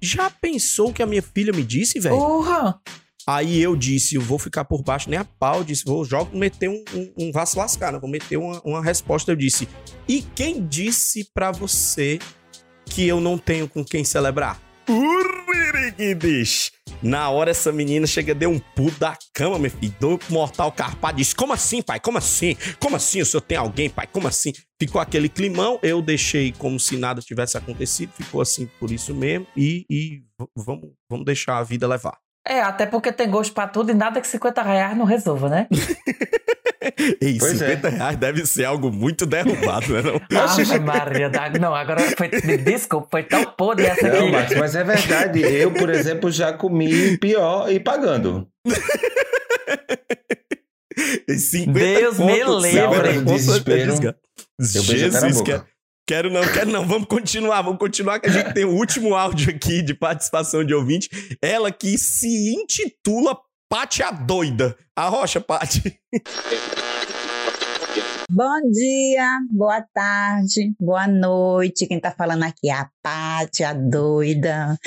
Já 0.00 0.30
pensou 0.30 0.90
o 0.90 0.92
que 0.92 1.02
a 1.02 1.06
minha 1.06 1.22
filha 1.22 1.52
me 1.52 1.62
disse, 1.62 1.98
velho? 1.98 2.16
Porra! 2.16 2.80
Aí 3.26 3.60
eu 3.60 3.76
disse, 3.76 4.14
eu 4.14 4.22
vou 4.22 4.38
ficar 4.38 4.64
por 4.64 4.82
baixo, 4.82 5.10
nem 5.10 5.18
a 5.18 5.24
pau. 5.24 5.58
Eu 5.58 5.64
disse, 5.64 5.84
vou 5.84 6.02
jogo, 6.02 6.34
meter 6.36 6.70
um, 6.70 6.82
um, 6.94 7.12
um 7.18 7.32
vá 7.32 7.44
se 7.44 7.58
lascar, 7.58 7.92
né? 7.92 7.98
Vou 7.98 8.08
meter 8.08 8.38
uma, 8.38 8.58
uma 8.64 8.82
resposta. 8.82 9.30
Eu 9.30 9.36
disse, 9.36 9.68
e 10.08 10.22
quem 10.22 10.66
disse 10.66 11.28
pra 11.34 11.50
você 11.50 12.18
que 12.86 13.06
eu 13.06 13.20
não 13.20 13.36
tenho 13.36 13.68
com 13.68 13.84
quem 13.84 14.02
celebrar? 14.02 14.58
Uririquidis. 14.88 16.72
Na 17.02 17.30
hora 17.30 17.50
essa 17.50 17.70
menina 17.72 18.06
chega, 18.06 18.34
deu 18.34 18.50
um 18.50 18.58
pulo 18.58 18.90
da 18.92 19.16
cama, 19.34 19.58
meu 19.58 19.70
filho. 19.70 19.94
Do 20.00 20.18
mortal 20.28 20.72
carpado. 20.72 21.18
Disse: 21.18 21.34
Como 21.34 21.52
assim, 21.52 21.80
pai? 21.80 22.00
Como 22.00 22.18
assim? 22.18 22.56
Como 22.80 22.96
assim? 22.96 23.20
O 23.20 23.26
senhor 23.26 23.40
tem 23.40 23.56
alguém, 23.56 23.88
pai? 23.88 24.06
Como 24.06 24.26
assim? 24.26 24.52
Ficou 24.80 25.00
aquele 25.00 25.28
climão. 25.28 25.78
Eu 25.82 26.02
deixei 26.02 26.52
como 26.52 26.78
se 26.78 26.96
nada 26.96 27.20
tivesse 27.20 27.56
acontecido. 27.56 28.12
Ficou 28.12 28.40
assim 28.40 28.68
por 28.78 28.90
isso 28.90 29.14
mesmo. 29.14 29.46
E, 29.56 29.84
e 29.88 30.22
vamos, 30.56 30.90
vamos 31.08 31.24
deixar 31.24 31.58
a 31.58 31.62
vida 31.62 31.86
levar. 31.86 32.18
É, 32.46 32.60
até 32.62 32.86
porque 32.86 33.12
tem 33.12 33.30
gosto 33.30 33.52
pra 33.52 33.68
tudo 33.68 33.90
e 33.90 33.94
nada 33.94 34.20
que 34.20 34.26
50 34.26 34.62
reais 34.62 34.96
não 34.96 35.04
resolva, 35.04 35.48
né? 35.48 35.68
Ei, 37.20 37.38
Pois 37.38 37.60
é. 37.60 37.68
50 37.76 37.88
reais 37.88 38.16
deve 38.16 38.46
ser 38.46 38.64
algo 38.64 38.90
muito 38.92 39.26
derrubado, 39.26 39.92
né? 39.92 40.02
Não? 40.02 40.20
Ave 40.40 40.78
Maria, 40.80 41.28
da- 41.30 41.50
não, 41.50 41.74
agora 41.74 42.00
foi, 42.16 42.28
me 42.44 42.56
desculpa, 42.58 43.08
foi 43.10 43.22
tão 43.22 43.44
podre 43.44 43.86
essa 43.86 44.08
Não, 44.08 44.18
aqui. 44.22 44.30
Max, 44.32 44.54
mas 44.56 44.74
é 44.74 44.84
verdade. 44.84 45.40
Eu, 45.40 45.72
por 45.72 45.90
exemplo, 45.90 46.30
já 46.30 46.52
comi 46.52 47.16
pior 47.18 47.70
e 47.70 47.78
pagando. 47.80 48.46
E 51.28 51.34
50 51.38 51.78
Deus 51.78 52.18
me 52.18 52.40
conto, 52.40 52.58
livre. 52.60 53.22
desespero. 53.24 53.92
até 53.94 54.16
na 54.58 54.64
Jesus, 54.82 55.40
quero, 55.42 55.64
quero 56.06 56.30
não, 56.30 56.40
quero 56.42 56.70
não. 56.70 56.84
Vamos 56.86 57.06
continuar, 57.06 57.62
vamos 57.62 57.78
continuar 57.78 58.18
que 58.18 58.28
a 58.28 58.32
gente 58.32 58.52
tem 58.52 58.64
o 58.64 58.72
último 58.74 59.14
áudio 59.14 59.50
aqui 59.50 59.80
de 59.80 59.94
participação 59.94 60.64
de 60.64 60.74
ouvinte. 60.74 61.08
Ela 61.40 61.70
que 61.70 61.96
se 61.96 62.52
intitula 62.54 63.38
Pati 63.70 64.02
a 64.02 64.10
Doida. 64.10 64.74
A 64.96 65.10
Rocha, 65.10 65.42
Pati. 65.42 66.00
Bom 68.30 68.70
dia, 68.70 69.38
boa 69.50 69.82
tarde, 69.92 70.74
boa 70.80 71.06
noite. 71.06 71.86
Quem 71.86 72.00
tá 72.00 72.10
falando 72.10 72.44
aqui 72.44 72.70
é 72.70 72.72
a 72.72 72.90
Paty, 73.02 73.64
a 73.64 73.74
doida, 73.74 74.78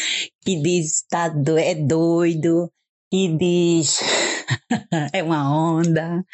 que 0.43 0.59
diz 0.59 1.03
tá 1.07 1.27
do, 1.29 1.59
é 1.59 1.75
doido, 1.75 2.71
que 3.11 3.27
diz 3.37 3.99
é 5.13 5.21
uma 5.21 5.47
onda. 5.55 6.25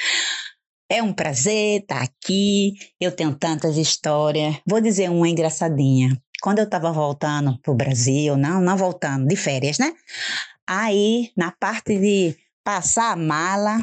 É 0.90 1.04
um 1.04 1.12
prazer 1.12 1.82
estar 1.82 2.02
aqui. 2.02 2.76
Eu 2.98 3.12
tenho 3.12 3.36
tantas 3.36 3.76
histórias. 3.76 4.56
Vou 4.66 4.80
dizer 4.80 5.10
uma 5.10 5.28
engraçadinha. 5.28 6.18
Quando 6.42 6.60
eu 6.60 6.66
estava 6.66 6.94
voltando 6.94 7.60
pro 7.62 7.76
Brasil, 7.76 8.38
não, 8.38 8.62
não 8.62 8.78
voltando, 8.78 9.28
de 9.28 9.36
férias, 9.36 9.78
né? 9.78 9.92
Aí, 10.68 11.32
na 11.36 11.52
parte 11.52 11.98
de 11.98 12.36
passar 12.64 13.14
a 13.14 13.16
mala, 13.16 13.82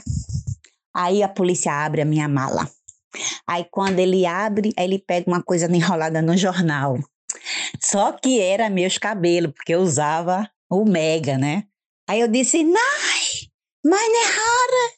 aí 0.94 1.22
a 1.22 1.28
polícia 1.28 1.72
abre 1.72 2.02
a 2.02 2.04
minha 2.04 2.28
mala. 2.28 2.70
Aí 3.46 3.64
quando 3.70 3.98
ele 3.98 4.26
abre, 4.26 4.72
ele 4.78 4.98
pega 4.98 5.30
uma 5.30 5.42
coisa 5.42 5.66
enrolada 5.74 6.20
no 6.20 6.36
jornal. 6.36 6.98
Só 7.80 8.12
que 8.12 8.40
era 8.40 8.68
meus 8.68 8.98
cabelos, 8.98 9.52
porque 9.52 9.74
eu 9.74 9.80
usava 9.80 10.48
o 10.70 10.84
Mega, 10.84 11.38
né? 11.38 11.64
Aí 12.08 12.20
eu 12.20 12.28
disse, 12.28 12.62
Nai, 12.62 13.22
mas 13.84 14.08
não 14.08 14.22
é 14.22 14.26
rara. 14.26 14.92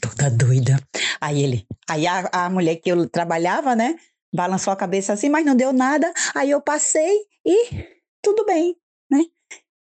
Toda 0.00 0.30
doida. 0.30 0.80
Aí 1.20 1.42
ele, 1.42 1.66
aí 1.88 2.06
a, 2.06 2.28
a 2.32 2.50
mulher 2.50 2.76
que 2.76 2.90
eu 2.90 3.08
trabalhava, 3.08 3.76
né? 3.76 3.96
Balançou 4.34 4.72
a 4.72 4.76
cabeça 4.76 5.12
assim, 5.12 5.28
mas 5.28 5.44
não 5.44 5.54
deu 5.54 5.72
nada. 5.72 6.12
Aí 6.34 6.50
eu 6.50 6.60
passei 6.62 7.18
e 7.44 7.86
tudo 8.22 8.44
bem? 8.46 8.76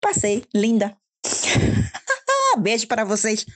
Passei, 0.03 0.45
linda. 0.53 0.97
Beijo 2.59 2.89
para 2.89 3.05
vocês. 3.05 3.47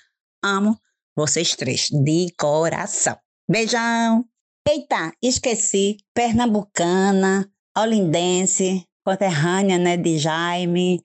Amo 0.43 0.79
vocês 1.17 1.57
três, 1.57 1.89
de 1.91 2.33
coração. 2.39 3.19
Beijão. 3.51 4.25
Eita, 4.67 5.13
esqueci. 5.21 5.97
Pernambucana, 6.15 7.51
olindense, 7.77 8.85
conterrânea, 9.05 9.77
né, 9.77 9.97
de 9.97 10.19
Jaime. 10.19 11.03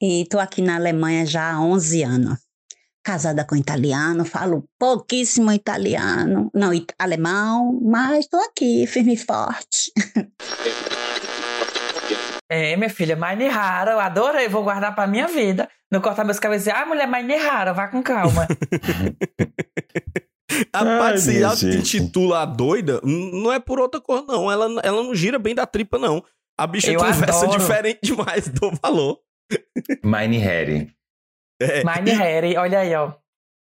E 0.00 0.26
tô 0.28 0.40
aqui 0.40 0.60
na 0.60 0.74
Alemanha 0.74 1.24
já 1.24 1.52
há 1.52 1.62
11 1.62 2.02
anos. 2.02 2.38
Casada 3.04 3.44
com 3.44 3.54
italiano, 3.54 4.24
falo 4.24 4.68
pouquíssimo 4.78 5.50
italiano, 5.50 6.50
não, 6.54 6.70
alemão, 6.98 7.80
mas 7.82 8.28
tô 8.28 8.36
aqui, 8.36 8.86
firme 8.86 9.14
e 9.14 9.16
forte. 9.16 9.92
É, 12.54 12.76
minha 12.76 12.90
filha, 12.90 13.16
Mine 13.16 13.48
Rara, 13.48 13.92
eu 13.92 14.00
adorei, 14.00 14.46
vou 14.46 14.62
guardar 14.62 14.94
pra 14.94 15.06
minha 15.06 15.26
vida. 15.26 15.70
Não 15.90 16.02
cortar 16.02 16.22
meus 16.22 16.38
cabelos 16.38 16.66
e 16.66 16.68
dizer, 16.68 16.76
ah, 16.78 16.84
mulher, 16.84 17.08
Mine 17.08 17.34
Rara, 17.36 17.72
vá 17.72 17.88
com 17.88 18.02
calma. 18.02 18.46
A 20.70 20.80
Ai, 20.80 20.98
Paty 20.98 21.20
se 21.56 21.64
minha 21.66 21.78
intitula 21.78 22.42
a 22.42 22.44
doida, 22.44 23.00
não 23.02 23.50
é 23.50 23.58
por 23.58 23.80
outra 23.80 23.98
cor, 24.02 24.22
não. 24.26 24.52
Ela, 24.52 24.66
ela 24.82 25.02
não 25.02 25.14
gira 25.14 25.38
bem 25.38 25.54
da 25.54 25.64
tripa, 25.66 25.98
não. 25.98 26.22
A 26.58 26.66
bicha 26.66 26.92
Eu 26.92 27.00
conversa 27.00 27.46
adoro. 27.46 27.58
diferente 27.58 28.00
demais 28.02 28.48
do 28.48 28.70
valor. 28.82 29.18
Mine 30.04 30.36
Harry. 30.36 30.90
É. 31.58 31.82
Mine 31.82 32.10
Harry, 32.10 32.54
olha 32.58 32.80
aí, 32.80 32.94
ó. 32.94 33.12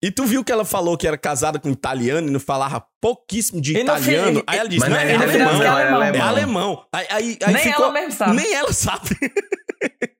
E 0.02 0.10
tu 0.10 0.24
viu 0.24 0.42
que 0.42 0.50
ela 0.50 0.64
falou 0.64 0.96
que 0.98 1.06
era 1.06 1.16
casada 1.16 1.58
com 1.60 1.68
italiano 1.70 2.26
e 2.26 2.30
não 2.30 2.40
falava 2.40 2.84
pouquíssimo 3.00 3.60
de 3.60 3.70
E 3.72 3.74
no 3.76 3.80
italiano? 3.82 4.38
fim- 4.40 4.44
aí 4.48 4.58
ela 4.58 4.68
disse, 4.68 4.80
Mas 4.80 4.90
não, 4.90 4.96
não 4.96 5.02
é 5.04 5.12
é 5.12 5.16
alemão, 5.16 5.62
é 5.62 5.64
é 5.64 5.68
é 5.68 5.70
alemão. 6.20 6.28
alemão. 6.28 6.84
Aí, 6.92 7.06
aí, 7.10 7.38
aí 7.44 7.52
Nem 7.54 7.62
ficou... 7.62 7.84
ela 7.84 7.92
mesmo 7.94 8.12
sabe. 8.12 8.36
Nem 8.36 8.52
ela 8.54 8.72
sabe. 8.72 9.08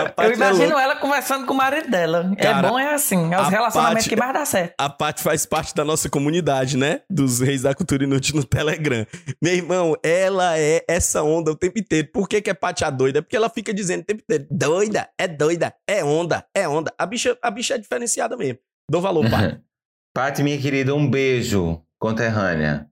A 0.00 0.02
Eu 0.04 0.10
Paty 0.12 0.30
é 0.30 0.34
imagino 0.34 0.64
louca. 0.68 0.82
ela 0.82 0.96
conversando 0.96 1.46
com 1.46 1.54
o 1.54 1.56
marido 1.56 1.90
dela. 1.90 2.34
Cara, 2.40 2.66
é 2.66 2.70
bom, 2.70 2.78
é 2.78 2.94
assim. 2.94 3.32
É 3.32 3.40
os 3.40 3.48
relacionamentos 3.48 4.04
Paty- 4.04 4.08
que 4.10 4.16
mais 4.16 4.32
dá 4.32 4.44
certo. 4.44 4.74
A 4.78 4.88
Paty 4.88 5.22
faz 5.22 5.44
parte 5.46 5.74
da 5.74 5.84
nossa 5.84 6.08
comunidade, 6.08 6.76
né? 6.76 7.00
Dos 7.10 7.40
Reis 7.40 7.62
da 7.62 7.74
Cultura 7.74 8.04
Inútil 8.04 8.36
no 8.36 8.44
Telegram. 8.44 9.06
Meu 9.42 9.54
irmão, 9.54 9.94
ela 10.02 10.58
é 10.58 10.84
essa 10.88 11.22
onda 11.22 11.50
o 11.50 11.56
tempo 11.56 11.78
inteiro. 11.78 12.08
Por 12.12 12.28
que, 12.28 12.40
que 12.42 12.50
é 12.50 12.54
Paty 12.54 12.84
a 12.84 12.90
doida? 12.90 13.22
Porque 13.22 13.36
ela 13.36 13.48
fica 13.50 13.72
dizendo 13.72 14.00
o 14.02 14.04
tempo 14.04 14.22
inteiro: 14.22 14.46
doida, 14.50 15.08
é 15.18 15.26
doida, 15.28 15.74
é 15.88 16.04
onda, 16.04 16.44
é 16.54 16.68
onda. 16.68 16.92
A 16.98 17.06
bicha, 17.06 17.36
a 17.42 17.50
bicha 17.50 17.74
é 17.74 17.78
diferenciada 17.78 18.36
mesmo. 18.36 18.58
Dou 18.90 19.00
valor, 19.00 19.28
pai. 19.30 19.58
Paty, 20.14 20.42
minha 20.42 20.58
querida, 20.58 20.94
um 20.94 21.08
beijo, 21.10 21.82
conterrânea. 21.98 22.86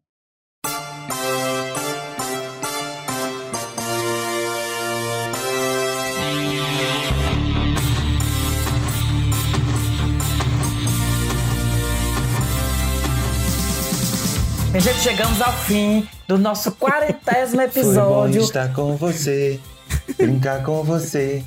Minha 14.75 14.83
gente, 14.83 15.03
chegamos 15.03 15.41
ao 15.41 15.53
fim 15.53 16.05
do 16.27 16.37
nosso 16.37 16.73
quarentésimo 16.73 17.63
Foi 17.71 17.81
bom 17.81 17.81
episódio. 17.81 18.41
estar 18.41 18.73
com 18.73 18.97
você, 18.97 19.61
brincar 20.17 20.65
com 20.65 20.83
você, 20.83 21.45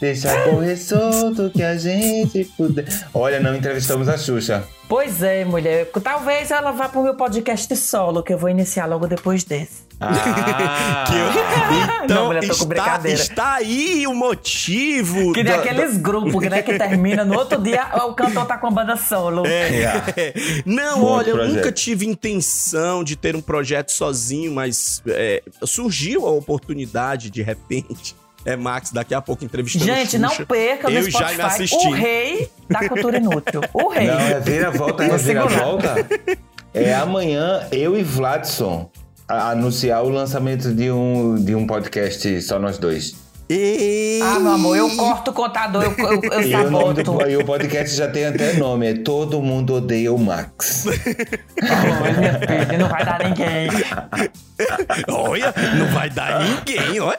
deixar 0.00 0.44
correr 0.44 0.76
solto 0.76 1.50
que 1.50 1.62
a 1.62 1.76
gente 1.76 2.44
puder. 2.56 2.86
Olha, 3.14 3.40
não 3.40 3.54
entrevistamos 3.54 4.08
a 4.08 4.16
Xuxa. 4.18 4.64
Pois 4.88 5.22
é, 5.22 5.44
mulher. 5.44 5.86
Talvez 6.02 6.50
ela 6.50 6.70
vá 6.72 6.88
pro 6.88 7.02
meu 7.02 7.14
podcast 7.14 7.74
solo, 7.76 8.22
que 8.22 8.32
eu 8.32 8.38
vou 8.38 8.48
iniciar 8.48 8.86
logo 8.86 9.06
depois 9.06 9.44
desse. 9.44 9.86
Ah, 10.00 11.04
Que 11.06 11.14
eu- 11.14 11.28
Então, 12.04 12.16
Não, 12.16 12.26
mulher, 12.28 12.40
tô 12.40 12.46
com 12.46 12.52
está, 12.54 12.64
brincadeira. 12.66 13.20
está 13.20 13.54
aí 13.56 14.06
o 14.06 14.14
motivo. 14.14 15.32
Que 15.34 15.42
nem 15.42 15.52
da- 15.52 15.58
aqueles 15.60 15.96
grupos 15.98 16.40
que, 16.42 16.48
né, 16.48 16.62
que 16.62 16.78
termina 16.78 17.22
no 17.24 17.36
outro 17.36 17.60
dia, 17.60 17.86
o 18.06 18.14
cantor 18.14 18.46
tá 18.46 18.56
com 18.56 18.68
a 18.68 18.70
banda 18.70 18.96
solo. 18.96 19.42
É. 19.46 20.32
Não, 20.64 21.00
Bom 21.00 21.06
olha, 21.06 21.30
eu 21.30 21.36
projeto. 21.36 21.56
nunca 21.56 21.70
tive 21.72 22.06
intenção 22.06 23.04
de 23.04 23.14
ter 23.16 23.36
um 23.36 23.42
projeto 23.42 23.90
sozinho, 23.92 24.52
mas 24.52 25.02
é, 25.06 25.42
surgiu 25.64 26.26
a 26.26 26.30
oportunidade 26.30 27.28
de 27.30 27.42
repente. 27.42 28.16
É, 28.44 28.56
Max, 28.56 28.90
daqui 28.92 29.14
a 29.14 29.20
pouco 29.20 29.44
entrevistando 29.44 29.84
Gente, 29.84 30.18
não 30.18 30.30
Xuxa. 30.30 30.46
perca 30.46 30.88
no 30.88 30.96
Eu 30.96 31.02
já 31.02 31.18
me 31.20 31.26
Spotify 31.34 31.42
assisti. 31.42 31.86
o 31.86 31.90
rei 31.90 32.50
da 32.68 32.88
cultura 32.88 33.16
inútil. 33.18 33.60
O 33.74 33.88
rei. 33.88 34.06
Não, 34.06 34.18
é 34.18 34.40
vira-volta, 34.40 35.04
é 35.04 35.08
Vou 35.08 35.18
segurar. 35.18 35.48
vira-volta. 35.48 36.06
É 36.72 36.94
amanhã 36.94 37.66
eu 37.72 37.98
e 37.98 38.02
Vladson 38.02 38.90
a- 39.28 39.50
anunciar 39.50 40.02
o 40.04 40.08
lançamento 40.08 40.72
de 40.72 40.90
um, 40.90 41.34
de 41.36 41.54
um 41.54 41.66
podcast 41.66 42.40
só 42.42 42.58
nós 42.58 42.78
dois. 42.78 43.14
E... 43.50 44.20
Ah, 44.22 44.38
meu 44.38 44.52
amor, 44.52 44.76
eu 44.76 44.90
corto 44.94 45.30
o 45.30 45.34
contador, 45.34 45.82
eu, 45.82 45.94
eu, 45.96 46.20
eu 46.22 46.42
E 46.42 46.54
o, 46.54 46.62
saboto. 46.64 47.02
do, 47.02 47.28
e 47.30 47.36
o 47.38 47.44
podcast 47.46 47.96
já 47.96 48.06
tem 48.06 48.26
até 48.26 48.52
nome, 48.52 48.86
é 48.88 48.94
Todo 48.94 49.40
Mundo 49.40 49.72
Odeia 49.76 50.12
o 50.12 50.18
Max. 50.18 50.84
Minha 50.84 52.38
filha, 52.40 52.78
não 52.78 52.88
vai 52.90 53.04
dar 53.06 53.24
ninguém. 53.24 53.68
Olha, 55.08 55.54
não 55.78 55.86
vai 55.94 56.10
dar 56.10 56.40
ninguém, 56.44 57.00
olha. 57.00 57.18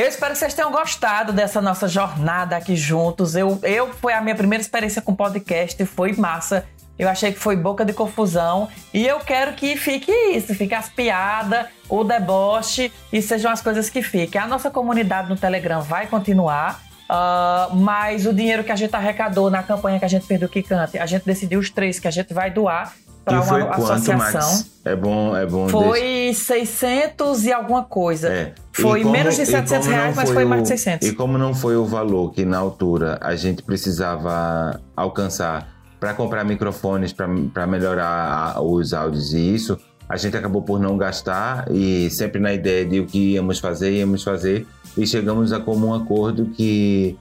Eu 0.00 0.08
espero 0.08 0.32
que 0.32 0.38
vocês 0.38 0.54
tenham 0.54 0.72
gostado 0.72 1.30
dessa 1.30 1.60
nossa 1.60 1.86
jornada 1.86 2.56
aqui 2.56 2.74
juntos. 2.74 3.36
Eu, 3.36 3.58
eu 3.62 3.92
foi 3.92 4.14
a 4.14 4.22
minha 4.22 4.34
primeira 4.34 4.62
experiência 4.62 5.02
com 5.02 5.14
podcast, 5.14 5.84
foi 5.84 6.14
massa. 6.14 6.64
Eu 6.98 7.06
achei 7.06 7.30
que 7.32 7.38
foi 7.38 7.54
boca 7.54 7.84
de 7.84 7.92
confusão. 7.92 8.66
E 8.94 9.06
eu 9.06 9.18
quero 9.18 9.52
que 9.52 9.76
fique 9.76 10.10
isso, 10.10 10.54
fique 10.54 10.74
as 10.74 10.88
piadas, 10.88 11.66
o 11.86 12.02
deboche 12.02 12.90
e 13.12 13.20
sejam 13.20 13.50
as 13.50 13.60
coisas 13.60 13.90
que 13.90 14.00
fiquem. 14.00 14.40
A 14.40 14.46
nossa 14.46 14.70
comunidade 14.70 15.28
no 15.28 15.36
Telegram 15.36 15.82
vai 15.82 16.06
continuar. 16.06 16.80
Uh, 17.10 17.76
mas 17.76 18.24
o 18.24 18.32
dinheiro 18.32 18.64
que 18.64 18.72
a 18.72 18.76
gente 18.76 18.96
arrecadou 18.96 19.50
na 19.50 19.62
campanha 19.62 19.98
que 19.98 20.04
a 20.06 20.08
gente 20.08 20.26
fez 20.26 20.40
do 20.40 20.48
Que 20.48 20.62
Cante, 20.62 20.98
a 20.98 21.04
gente 21.04 21.26
decidiu 21.26 21.60
os 21.60 21.68
três 21.68 21.98
que 21.98 22.08
a 22.08 22.10
gente 22.10 22.32
vai 22.32 22.50
doar 22.50 22.94
para 23.22 23.36
E 23.36 23.40
uma 23.40 23.66
quanto, 23.66 23.92
associação. 23.92 24.16
Max? 24.50 24.70
É 24.84 24.96
bom, 24.96 25.36
é 25.36 25.44
bom. 25.44 25.66
deixa- 25.66 25.78
Foi 25.78 26.32
600 26.34 27.44
e 27.44 27.52
alguma 27.52 27.84
coisa. 27.84 28.28
É. 28.32 28.54
Foi 28.80 29.02
como- 29.02 29.12
menos 29.12 29.36
de 29.36 29.42
e 29.42 29.46
700 29.46 29.86
como 29.86 29.90
não 29.90 30.02
reais, 30.02 30.16
mas 30.16 30.30
foi 30.30 30.44
mais 30.44 30.62
de 30.62 30.66
o- 30.66 30.68
600. 30.68 31.08
E 31.08 31.12
como 31.14 31.38
não 31.38 31.54
foi 31.54 31.76
o 31.76 31.84
valor 31.84 32.32
que 32.32 32.44
na 32.44 32.58
altura 32.58 33.18
a 33.20 33.34
gente 33.36 33.62
precisava 33.62 34.80
alcançar 34.96 35.68
para 35.98 36.14
comprar 36.14 36.44
microfones 36.44 37.12
para 37.12 37.66
melhorar 37.66 38.54
a- 38.56 38.60
os 38.62 38.92
áudios 38.94 39.32
e 39.34 39.54
isso, 39.54 39.78
a 40.08 40.16
gente 40.16 40.36
acabou 40.36 40.62
por 40.62 40.80
não 40.80 40.96
gastar 40.96 41.66
e 41.70 42.08
sempre 42.10 42.40
na 42.40 42.52
ideia 42.52 42.84
de 42.84 43.00
o 43.00 43.06
que 43.06 43.34
íamos 43.34 43.58
fazer, 43.58 43.92
íamos 43.92 44.22
fazer 44.22 44.66
e 44.96 45.06
chegamos 45.06 45.52
a 45.52 45.60
comum 45.60 45.94
acordo 45.94 46.46
que 46.46 47.16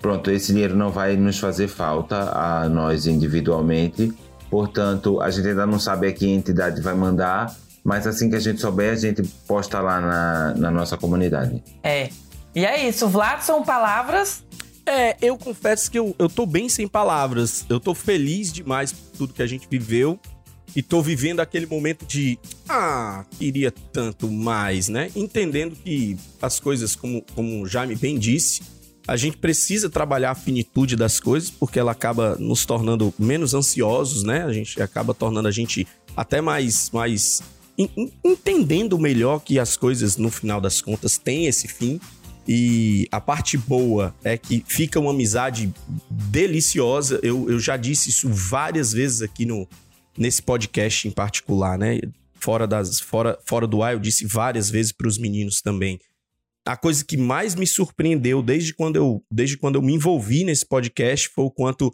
pronto, 0.00 0.30
esse 0.30 0.52
dinheiro 0.52 0.74
não 0.74 0.90
vai 0.90 1.16
nos 1.16 1.38
fazer 1.38 1.68
falta 1.68 2.30
a 2.34 2.68
nós 2.68 3.06
individualmente. 3.06 4.12
Portanto, 4.50 5.20
a 5.20 5.30
gente 5.30 5.48
ainda 5.48 5.66
não 5.66 5.78
sabe 5.78 6.06
a 6.08 6.12
que 6.12 6.26
entidade 6.26 6.80
vai 6.80 6.94
mandar, 6.94 7.54
mas 7.88 8.06
assim 8.06 8.28
que 8.28 8.36
a 8.36 8.38
gente 8.38 8.60
souber, 8.60 8.92
a 8.92 8.96
gente 8.96 9.22
posta 9.46 9.80
lá 9.80 9.98
na, 9.98 10.54
na 10.54 10.70
nossa 10.70 10.98
comunidade. 10.98 11.64
É. 11.82 12.10
E 12.54 12.62
é 12.62 12.86
isso, 12.86 13.08
Vlad, 13.08 13.40
são 13.40 13.64
palavras. 13.64 14.44
É, 14.84 15.16
eu 15.22 15.38
confesso 15.38 15.90
que 15.90 15.98
eu, 15.98 16.14
eu 16.18 16.28
tô 16.28 16.44
bem 16.44 16.68
sem 16.68 16.86
palavras. 16.86 17.64
Eu 17.66 17.80
tô 17.80 17.94
feliz 17.94 18.52
demais 18.52 18.92
por 18.92 19.16
tudo 19.16 19.32
que 19.32 19.42
a 19.42 19.46
gente 19.46 19.66
viveu. 19.70 20.20
E 20.76 20.82
tô 20.82 21.00
vivendo 21.00 21.40
aquele 21.40 21.64
momento 21.64 22.04
de. 22.04 22.38
Ah, 22.68 23.24
queria 23.38 23.72
tanto 23.72 24.30
mais, 24.30 24.90
né? 24.90 25.10
Entendendo 25.16 25.74
que 25.74 26.14
as 26.42 26.60
coisas, 26.60 26.94
como, 26.94 27.24
como 27.34 27.62
o 27.62 27.66
Jaime 27.66 27.96
bem 27.96 28.18
disse, 28.18 28.60
a 29.06 29.16
gente 29.16 29.38
precisa 29.38 29.88
trabalhar 29.88 30.32
a 30.32 30.34
finitude 30.34 30.94
das 30.94 31.18
coisas, 31.20 31.48
porque 31.48 31.78
ela 31.78 31.92
acaba 31.92 32.36
nos 32.38 32.66
tornando 32.66 33.14
menos 33.18 33.54
ansiosos, 33.54 34.24
né? 34.24 34.44
A 34.44 34.52
gente 34.52 34.82
acaba 34.82 35.14
tornando 35.14 35.48
a 35.48 35.50
gente 35.50 35.86
até 36.14 36.42
mais. 36.42 36.90
mais 36.90 37.40
entendendo 38.24 38.98
melhor 38.98 39.38
que 39.38 39.58
as 39.58 39.76
coisas, 39.76 40.16
no 40.16 40.30
final 40.30 40.60
das 40.60 40.80
contas, 40.80 41.16
têm 41.16 41.46
esse 41.46 41.68
fim. 41.68 42.00
E 42.50 43.06
a 43.12 43.20
parte 43.20 43.58
boa 43.58 44.14
é 44.24 44.36
que 44.38 44.64
fica 44.66 44.98
uma 44.98 45.10
amizade 45.10 45.72
deliciosa. 46.10 47.20
Eu, 47.22 47.48
eu 47.48 47.60
já 47.60 47.76
disse 47.76 48.08
isso 48.08 48.28
várias 48.30 48.92
vezes 48.92 49.20
aqui 49.22 49.44
no, 49.44 49.68
nesse 50.16 50.42
podcast 50.42 51.06
em 51.06 51.10
particular, 51.10 51.78
né? 51.78 52.00
Fora, 52.40 52.66
das, 52.66 53.00
fora, 53.00 53.38
fora 53.46 53.66
do 53.66 53.82
ar, 53.82 53.92
eu 53.92 54.00
disse 54.00 54.26
várias 54.26 54.70
vezes 54.70 54.92
para 54.92 55.06
os 55.06 55.18
meninos 55.18 55.60
também. 55.60 56.00
A 56.66 56.76
coisa 56.76 57.04
que 57.04 57.16
mais 57.16 57.54
me 57.54 57.66
surpreendeu 57.66 58.42
desde 58.42 58.74
quando 58.74 58.96
eu, 58.96 59.22
desde 59.30 59.56
quando 59.56 59.76
eu 59.76 59.82
me 59.82 59.94
envolvi 59.94 60.42
nesse 60.42 60.66
podcast 60.66 61.28
foi 61.28 61.44
o 61.44 61.50
quanto 61.50 61.92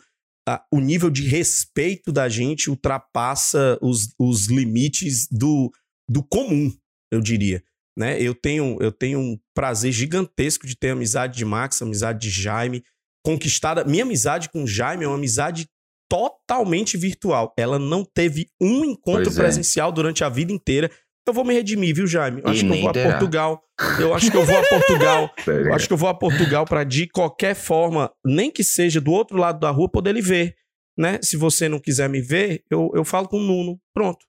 ah, 0.48 0.64
o 0.72 0.80
nível 0.80 1.10
de 1.10 1.26
respeito 1.26 2.12
da 2.12 2.28
gente 2.28 2.70
ultrapassa 2.70 3.78
os, 3.80 4.14
os 4.18 4.46
limites 4.46 5.26
do, 5.30 5.70
do 6.08 6.22
comum, 6.22 6.72
eu 7.12 7.20
diria 7.20 7.62
né? 7.96 8.20
Eu 8.20 8.34
tenho, 8.34 8.76
eu 8.80 8.90
tenho 8.90 9.18
um 9.18 9.38
prazer 9.54 9.92
gigantesco 9.92 10.66
de 10.66 10.76
ter 10.76 10.90
amizade 10.90 11.36
de 11.36 11.44
Max, 11.44 11.80
amizade 11.80 12.20
de 12.20 12.30
Jaime, 12.30 12.82
conquistada. 13.24 13.84
Minha 13.84 14.02
amizade 14.02 14.48
com 14.50 14.64
o 14.64 14.66
Jaime 14.66 15.04
é 15.04 15.08
uma 15.08 15.16
amizade 15.16 15.68
totalmente 16.08 16.96
virtual. 16.96 17.54
Ela 17.56 17.78
não 17.78 18.04
teve 18.04 18.50
um 18.60 18.84
encontro 18.84 19.30
é. 19.30 19.34
presencial 19.34 19.92
durante 19.92 20.24
a 20.24 20.28
vida 20.28 20.52
inteira. 20.52 20.90
Eu 21.26 21.32
vou 21.32 21.44
me 21.44 21.54
redimir, 21.54 21.94
viu, 21.94 22.06
Jaime? 22.06 22.42
Eu 22.44 22.50
acho 22.50 22.66
que 22.66 22.72
eu 22.72 22.80
vou 22.80 22.90
a. 22.90 22.92
Portugal. 22.92 23.62
Eu 23.98 24.14
acho 24.14 24.30
que 24.30 24.36
eu 24.36 24.44
vou 24.44 24.58
a 24.58 24.62
Portugal. 24.62 25.30
Eu 25.46 25.74
acho 25.74 25.86
que 25.88 25.92
eu 25.92 25.96
vou 25.96 26.08
a 26.08 26.14
Portugal 26.14 26.64
para 26.64 26.84
de 26.84 27.08
qualquer 27.08 27.54
forma, 27.54 28.10
nem 28.24 28.50
que 28.50 28.62
seja 28.62 29.00
do 29.00 29.10
outro 29.10 29.36
lado 29.36 29.58
da 29.58 29.70
rua, 29.70 29.90
poder 29.90 30.12
lhe 30.12 30.20
ver. 30.20 30.54
Né? 30.96 31.18
Se 31.22 31.36
você 31.36 31.68
não 31.68 31.80
quiser 31.80 32.08
me 32.08 32.20
ver, 32.20 32.62
eu, 32.70 32.90
eu 32.94 33.04
falo 33.04 33.26
com 33.26 33.38
o 33.38 33.42
Nuno. 33.42 33.80
Pronto. 33.92 34.24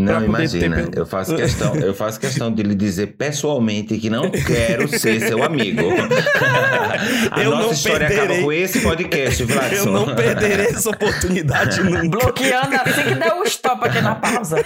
Não, 0.00 0.20
ter 0.20 0.24
imagina, 0.26 0.76
pelo- 0.76 0.90
eu 0.94 1.06
faço 1.06 1.34
questão, 1.36 1.74
eu 1.76 1.92
faço 1.94 2.20
questão 2.20 2.52
de 2.54 2.62
lhe 2.62 2.74
dizer 2.74 3.16
pessoalmente 3.16 3.98
que 3.98 4.08
não 4.08 4.30
quero 4.30 4.86
ser 4.88 5.20
seu 5.20 5.42
amigo. 5.42 5.82
A 7.30 7.42
Eu 7.42 7.50
nossa 7.50 7.62
não 7.64 7.72
história 7.72 8.06
perderei. 8.06 8.24
acaba 8.24 8.42
com 8.42 8.52
esse 8.52 8.80
podcast, 8.80 9.44
Vladson. 9.44 9.76
Eu 9.88 9.92
não 9.92 10.14
perderei 10.14 10.66
essa 10.66 10.90
oportunidade 10.90 11.82
nunca. 11.82 12.08
Bloqueando 12.08 12.74
assim 12.76 13.02
que 13.02 13.14
der 13.14 13.32
o 13.34 13.42
stop 13.44 13.84
aqui 13.86 14.00
na 14.00 14.14
pausa. 14.14 14.64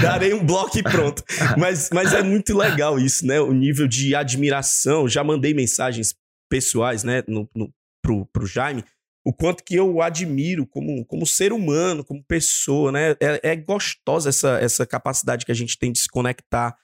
Darei 0.00 0.32
um 0.34 0.44
bloco 0.44 0.78
e 0.78 0.82
pronto. 0.82 1.22
Mas, 1.56 1.90
mas 1.92 2.12
é 2.12 2.22
muito 2.22 2.56
legal 2.56 2.98
isso, 2.98 3.26
né? 3.26 3.40
O 3.40 3.52
nível 3.52 3.86
de 3.86 4.14
admiração. 4.14 5.08
Já 5.08 5.22
mandei 5.24 5.54
mensagens 5.54 6.14
pessoais, 6.50 7.02
né, 7.02 7.22
no, 7.26 7.48
no, 7.54 7.68
pro, 8.02 8.26
pro 8.32 8.46
Jaime. 8.46 8.84
O 9.26 9.32
quanto 9.32 9.64
que 9.64 9.74
eu 9.74 9.92
o 9.92 10.00
admiro 10.00 10.64
como, 10.64 11.04
como 11.04 11.26
ser 11.26 11.52
humano, 11.52 12.04
como 12.04 12.22
pessoa, 12.22 12.92
né? 12.92 13.16
É, 13.20 13.50
é 13.50 13.56
gostosa 13.56 14.28
essa, 14.28 14.60
essa 14.60 14.86
capacidade 14.86 15.44
que 15.44 15.50
a 15.50 15.54
gente 15.54 15.76
tem 15.76 15.90
de 15.90 15.98
se 15.98 16.08
conectar 16.08 16.78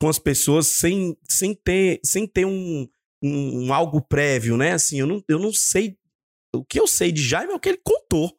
com 0.00 0.08
as 0.08 0.18
pessoas 0.18 0.66
sem, 0.66 1.16
sem 1.30 1.54
ter, 1.54 2.00
sem 2.04 2.26
ter 2.26 2.44
um, 2.44 2.88
um, 3.22 3.66
um 3.66 3.72
algo 3.72 4.02
prévio, 4.02 4.56
né? 4.56 4.72
Assim, 4.72 4.98
eu 4.98 5.06
não, 5.06 5.22
eu 5.28 5.38
não 5.38 5.52
sei. 5.52 5.96
O 6.52 6.64
que 6.64 6.80
eu 6.80 6.88
sei 6.88 7.12
de 7.12 7.22
Jaime 7.22 7.52
é 7.52 7.54
o 7.54 7.60
que 7.60 7.68
ele 7.68 7.80
contou. 7.84 8.36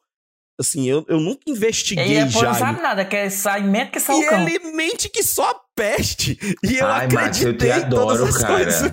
Assim, 0.60 0.88
eu, 0.88 1.04
eu 1.08 1.20
nunca 1.20 1.42
investiguei 1.46 2.04
E 2.04 2.16
é, 2.16 2.26
pô, 2.28 2.42
não 2.42 2.52
sabe 2.52 2.82
nada, 2.82 3.04
que 3.04 3.14
é 3.14 3.30
saimento 3.30 3.92
que 3.92 3.98
E 3.98 4.00
salcão. 4.00 4.48
ele 4.48 4.72
mente 4.72 5.08
que 5.08 5.22
só 5.22 5.50
a 5.50 5.60
peste. 5.76 6.36
E 6.64 6.78
eu 6.78 6.86
Ai, 6.86 7.06
Max, 7.12 7.40
eu 7.42 7.56
te 7.56 7.64
acreditei 7.70 7.86
em 7.86 7.90
todas 7.90 8.20
adoro, 8.20 8.40
cara. 8.40 8.54
coisas. 8.64 8.92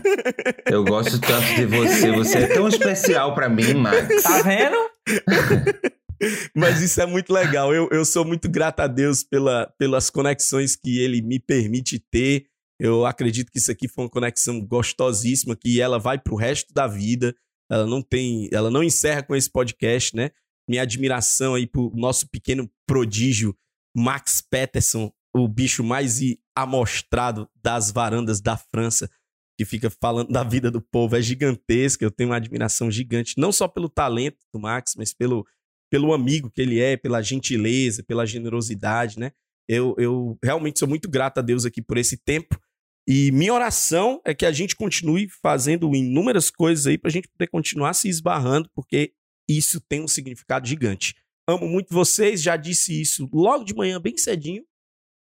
Eu 0.68 0.84
gosto 0.84 1.20
tanto 1.20 1.56
de 1.56 1.66
você. 1.66 2.12
Você 2.12 2.38
é 2.38 2.48
tão 2.54 2.68
especial 2.68 3.34
pra 3.34 3.50
mim, 3.50 3.74
Max. 3.74 4.22
Tá 4.24 4.44
vendo? 4.44 4.78
Mas 6.56 6.82
isso 6.82 7.02
é 7.02 7.06
muito 7.06 7.34
legal. 7.34 7.74
Eu, 7.74 7.90
eu 7.92 8.06
sou 8.06 8.24
muito 8.24 8.50
grato 8.50 8.80
a 8.82 8.88
Deus 8.88 9.24
pela, 9.24 9.68
pelas 9.78 10.10
conexões 10.10 10.76
que 10.76 11.00
ele 11.00 11.22
me 11.22 11.40
permite 11.40 12.00
ter. 12.00 12.46
Eu 12.80 13.06
acredito 13.06 13.52
que 13.52 13.58
isso 13.58 13.72
aqui 13.72 13.88
foi 13.88 14.04
uma 14.06 14.10
conexão 14.10 14.62
gostosíssima, 14.62 15.56
que 15.56 15.82
ela 15.82 15.98
vai 15.98 16.18
pro 16.20 16.36
resto 16.36 16.74
da 16.74 16.88
vida. 16.88 17.36
Ela 17.72 17.86
não 17.88 18.02
tem, 18.02 18.48
ela 18.54 18.70
não 18.70 18.84
encerra 18.84 19.24
com 19.24 19.36
esse 19.36 19.50
podcast, 19.52 20.16
né? 20.16 20.30
Minha 20.68 20.82
admiração 20.82 21.56
aí 21.56 21.68
pro 21.68 21.92
nosso 21.96 22.30
pequeno 22.30 22.70
prodígio 22.88 23.56
Max 23.96 24.42
Peterson, 24.42 25.12
o 25.34 25.48
bicho 25.48 25.84
mais 25.84 26.20
amostrado 26.56 27.50
das 27.62 27.92
varandas 27.92 28.42
da 28.42 28.58
França, 28.58 29.10
que 29.58 29.66
fica 29.66 29.90
falando 29.90 30.32
da 30.32 30.44
vida 30.44 30.70
do 30.70 30.82
povo, 30.82 31.16
é 31.16 31.22
gigantesca. 31.22 32.04
Eu 32.04 32.12
tenho 32.12 32.30
uma 32.30 32.36
admiração 32.36 32.92
gigante, 32.92 33.36
não 33.38 33.52
só 33.52 33.68
pelo 33.68 33.90
talento 33.90 34.38
do 34.54 34.60
Max, 34.60 34.94
mas 34.98 35.14
pelo, 35.14 35.46
pelo 35.90 36.14
amigo 36.14 36.52
que 36.52 36.62
ele 36.62 36.80
é, 36.80 36.98
pela 36.98 37.22
gentileza, 37.22 38.04
pela 38.04 38.26
generosidade, 38.26 39.18
né? 39.18 39.32
Eu, 39.68 39.96
eu 39.98 40.38
realmente 40.44 40.80
sou 40.80 40.88
muito 40.88 41.10
grato 41.10 41.40
a 41.40 41.42
Deus 41.42 41.66
aqui 41.66 41.82
por 41.82 41.98
esse 41.98 42.18
tempo. 42.18 42.60
E 43.08 43.32
minha 43.32 43.54
oração 43.54 44.20
é 44.26 44.34
que 44.34 44.46
a 44.46 44.52
gente 44.52 44.76
continue 44.76 45.28
fazendo 45.42 45.94
inúmeras 45.96 46.50
coisas 46.50 46.88
aí 46.88 46.98
pra 46.98 47.12
gente 47.12 47.28
poder 47.28 47.48
continuar 47.48 47.94
se 47.94 48.10
esbarrando, 48.10 48.70
porque 48.74 49.14
isso 49.48 49.80
tem 49.82 50.02
um 50.04 50.08
significado 50.08 50.68
gigante. 50.68 51.16
Amo 51.48 51.68
muito 51.68 51.94
vocês, 51.94 52.42
já 52.42 52.56
disse 52.58 53.00
isso 53.00 53.30
logo 53.34 53.64
de 53.64 53.76
manhã, 53.76 54.00
bem 54.02 54.18
cedinho. 54.18 54.64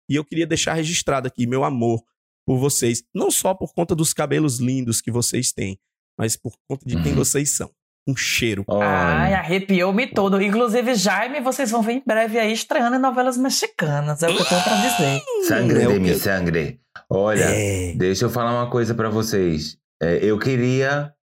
E 0.09 0.15
eu 0.15 0.25
queria 0.25 0.45
deixar 0.47 0.73
registrado 0.73 1.27
aqui 1.27 1.45
meu 1.47 1.63
amor 1.63 2.03
por 2.45 2.57
vocês, 2.57 3.03
não 3.13 3.29
só 3.29 3.53
por 3.53 3.73
conta 3.73 3.95
dos 3.95 4.11
cabelos 4.13 4.59
lindos 4.59 5.01
que 5.01 5.11
vocês 5.11 5.51
têm, 5.51 5.79
mas 6.17 6.35
por 6.35 6.53
conta 6.67 6.83
de 6.85 7.01
quem 7.03 7.13
vocês 7.13 7.55
são. 7.55 7.71
Um 8.07 8.15
cheiro. 8.15 8.65
Ai, 8.67 9.35
arrepiou-me 9.35 10.07
todo. 10.07 10.41
Inclusive, 10.41 10.95
Jaime, 10.95 11.41
vocês 11.41 11.69
vão 11.69 11.83
ver 11.83 11.93
em 11.93 12.03
breve 12.03 12.39
aí 12.39 12.51
estreando 12.51 12.95
em 12.95 12.99
novelas 12.99 13.37
mexicanas. 13.37 14.23
É 14.23 14.29
o 14.29 14.35
que 14.35 14.41
eu 14.41 14.45
tenho 14.47 14.63
pra 14.63 14.75
dizer. 14.81 15.21
Sangre 15.47 15.83
É 15.83 15.87
de 15.87 15.99
mi 15.99 16.15
sangre. 16.15 16.81
Olha, 17.07 17.43
É. 17.43 17.93
deixa 17.93 18.25
eu 18.25 18.29
falar 18.31 18.51
uma 18.63 18.71
coisa 18.71 18.95
pra 18.95 19.09
vocês. 19.09 19.77
É, 20.01 20.17
eu 20.25 20.39
queria 20.39 21.13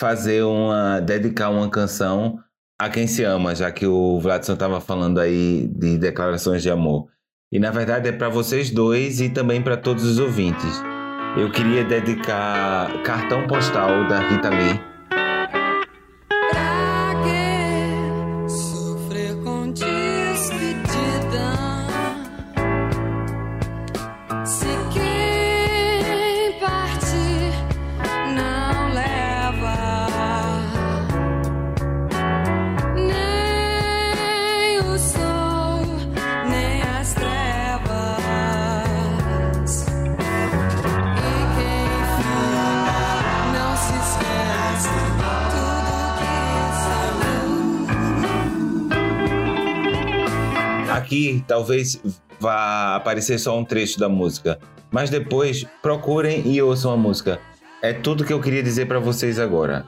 fazer 0.00 0.42
uma. 0.44 1.00
dedicar 1.00 1.50
uma 1.50 1.68
canção 1.68 2.38
a 2.78 2.88
quem 2.90 3.06
se 3.06 3.24
ama, 3.24 3.54
já 3.54 3.70
que 3.72 3.86
o 3.86 4.20
Vladson 4.20 4.56
tava 4.56 4.80
falando 4.80 5.18
aí 5.18 5.66
de 5.68 5.96
declarações 5.98 6.62
de 6.62 6.70
amor. 6.70 7.08
E 7.50 7.58
na 7.58 7.70
verdade 7.70 8.08
é 8.08 8.12
pra 8.12 8.28
vocês 8.28 8.70
dois 8.70 9.20
e 9.20 9.30
também 9.30 9.62
pra 9.62 9.76
todos 9.76 10.04
os 10.04 10.18
ouvintes. 10.18 10.82
Eu 11.36 11.50
queria 11.50 11.84
dedicar 11.84 13.02
Cartão 13.02 13.46
Postal 13.46 14.08
da 14.08 14.20
Rita 14.20 14.48
Lee. 14.48 14.95
Talvez 51.46 52.00
vá 52.40 52.96
aparecer 52.96 53.38
só 53.38 53.58
um 53.58 53.64
trecho 53.64 53.98
da 53.98 54.08
música. 54.08 54.58
Mas 54.90 55.10
depois 55.10 55.66
procurem 55.82 56.46
e 56.46 56.60
ouçam 56.62 56.92
a 56.92 56.96
música. 56.96 57.40
É 57.82 57.92
tudo 57.92 58.24
que 58.24 58.32
eu 58.32 58.40
queria 58.40 58.62
dizer 58.62 58.86
para 58.86 58.98
vocês 58.98 59.38
agora. 59.38 59.86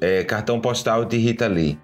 É 0.00 0.24
cartão 0.24 0.60
postal 0.60 1.04
de 1.04 1.16
Rita 1.16 1.46
Lee. 1.46 1.78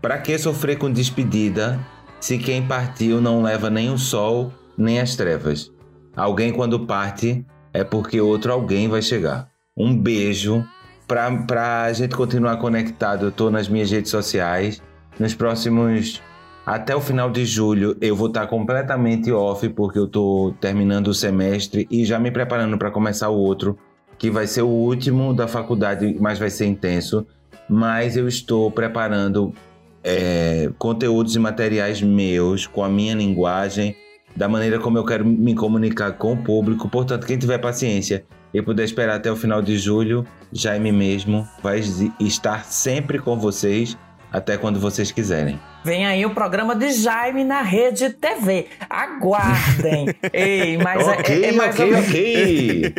Pra 0.00 0.18
que 0.18 0.38
sofrer 0.38 0.78
com 0.78 0.90
despedida 0.90 1.78
se 2.20 2.38
quem 2.38 2.66
partiu 2.66 3.20
não 3.20 3.42
leva 3.42 3.68
nem 3.68 3.90
o 3.90 3.98
sol 3.98 4.52
nem 4.76 5.00
as 5.00 5.16
trevas? 5.16 5.72
Alguém 6.14 6.52
quando 6.52 6.86
parte 6.86 7.44
é 7.72 7.84
porque 7.84 8.20
outro 8.20 8.52
alguém 8.52 8.88
vai 8.88 9.02
chegar. 9.02 9.48
Um 9.76 9.94
beijo 9.94 10.66
pra, 11.06 11.30
pra 11.42 11.92
gente 11.92 12.14
continuar 12.14 12.56
conectado. 12.56 13.26
Eu 13.26 13.32
tô 13.32 13.50
nas 13.50 13.68
minhas 13.68 13.90
redes 13.90 14.10
sociais. 14.10 14.82
Nos 15.18 15.34
próximos. 15.34 16.22
Até 16.66 16.96
o 16.96 17.00
final 17.00 17.30
de 17.30 17.46
julho 17.46 17.96
eu 18.00 18.16
vou 18.16 18.26
estar 18.26 18.44
completamente 18.48 19.30
off 19.30 19.68
porque 19.68 20.00
eu 20.00 20.08
tô 20.08 20.52
terminando 20.60 21.06
o 21.06 21.14
semestre 21.14 21.86
e 21.88 22.04
já 22.04 22.18
me 22.18 22.28
preparando 22.28 22.76
para 22.76 22.90
começar 22.90 23.28
o 23.28 23.38
outro, 23.38 23.78
que 24.18 24.28
vai 24.32 24.48
ser 24.48 24.62
o 24.62 24.68
último 24.68 25.32
da 25.32 25.46
faculdade, 25.46 26.16
mas 26.18 26.40
vai 26.40 26.50
ser 26.50 26.66
intenso. 26.66 27.24
Mas 27.68 28.16
eu 28.16 28.26
estou 28.26 28.68
preparando 28.68 29.54
é, 30.02 30.68
conteúdos 30.76 31.36
e 31.36 31.38
materiais 31.38 32.02
meus 32.02 32.66
com 32.66 32.82
a 32.82 32.88
minha 32.88 33.14
linguagem, 33.14 33.94
da 34.34 34.48
maneira 34.48 34.80
como 34.80 34.98
eu 34.98 35.04
quero 35.04 35.24
me 35.24 35.54
comunicar 35.54 36.14
com 36.14 36.32
o 36.32 36.36
público. 36.36 36.88
Portanto, 36.88 37.28
quem 37.28 37.38
tiver 37.38 37.58
paciência 37.58 38.24
e 38.52 38.60
puder 38.60 38.82
esperar 38.82 39.18
até 39.18 39.30
o 39.30 39.36
final 39.36 39.62
de 39.62 39.78
julho, 39.78 40.26
Jaime 40.52 40.90
mesmo 40.90 41.46
vai 41.62 41.80
estar 42.18 42.64
sempre 42.64 43.20
com 43.20 43.38
vocês 43.38 43.96
até 44.36 44.58
quando 44.58 44.78
vocês 44.78 45.10
quiserem. 45.10 45.58
Vem 45.82 46.06
aí 46.06 46.26
o 46.26 46.30
programa 46.34 46.76
de 46.76 46.92
Jaime 46.92 47.42
na 47.42 47.62
Rede 47.62 48.10
TV. 48.10 48.66
Aguardem. 48.90 50.14
Ei, 50.30 50.76
mas 50.76 51.08
Ok, 51.08 51.42
é, 51.42 51.48
é 51.48 51.52
mais 51.52 51.74
ok, 51.74 51.94
ok. 51.94 52.94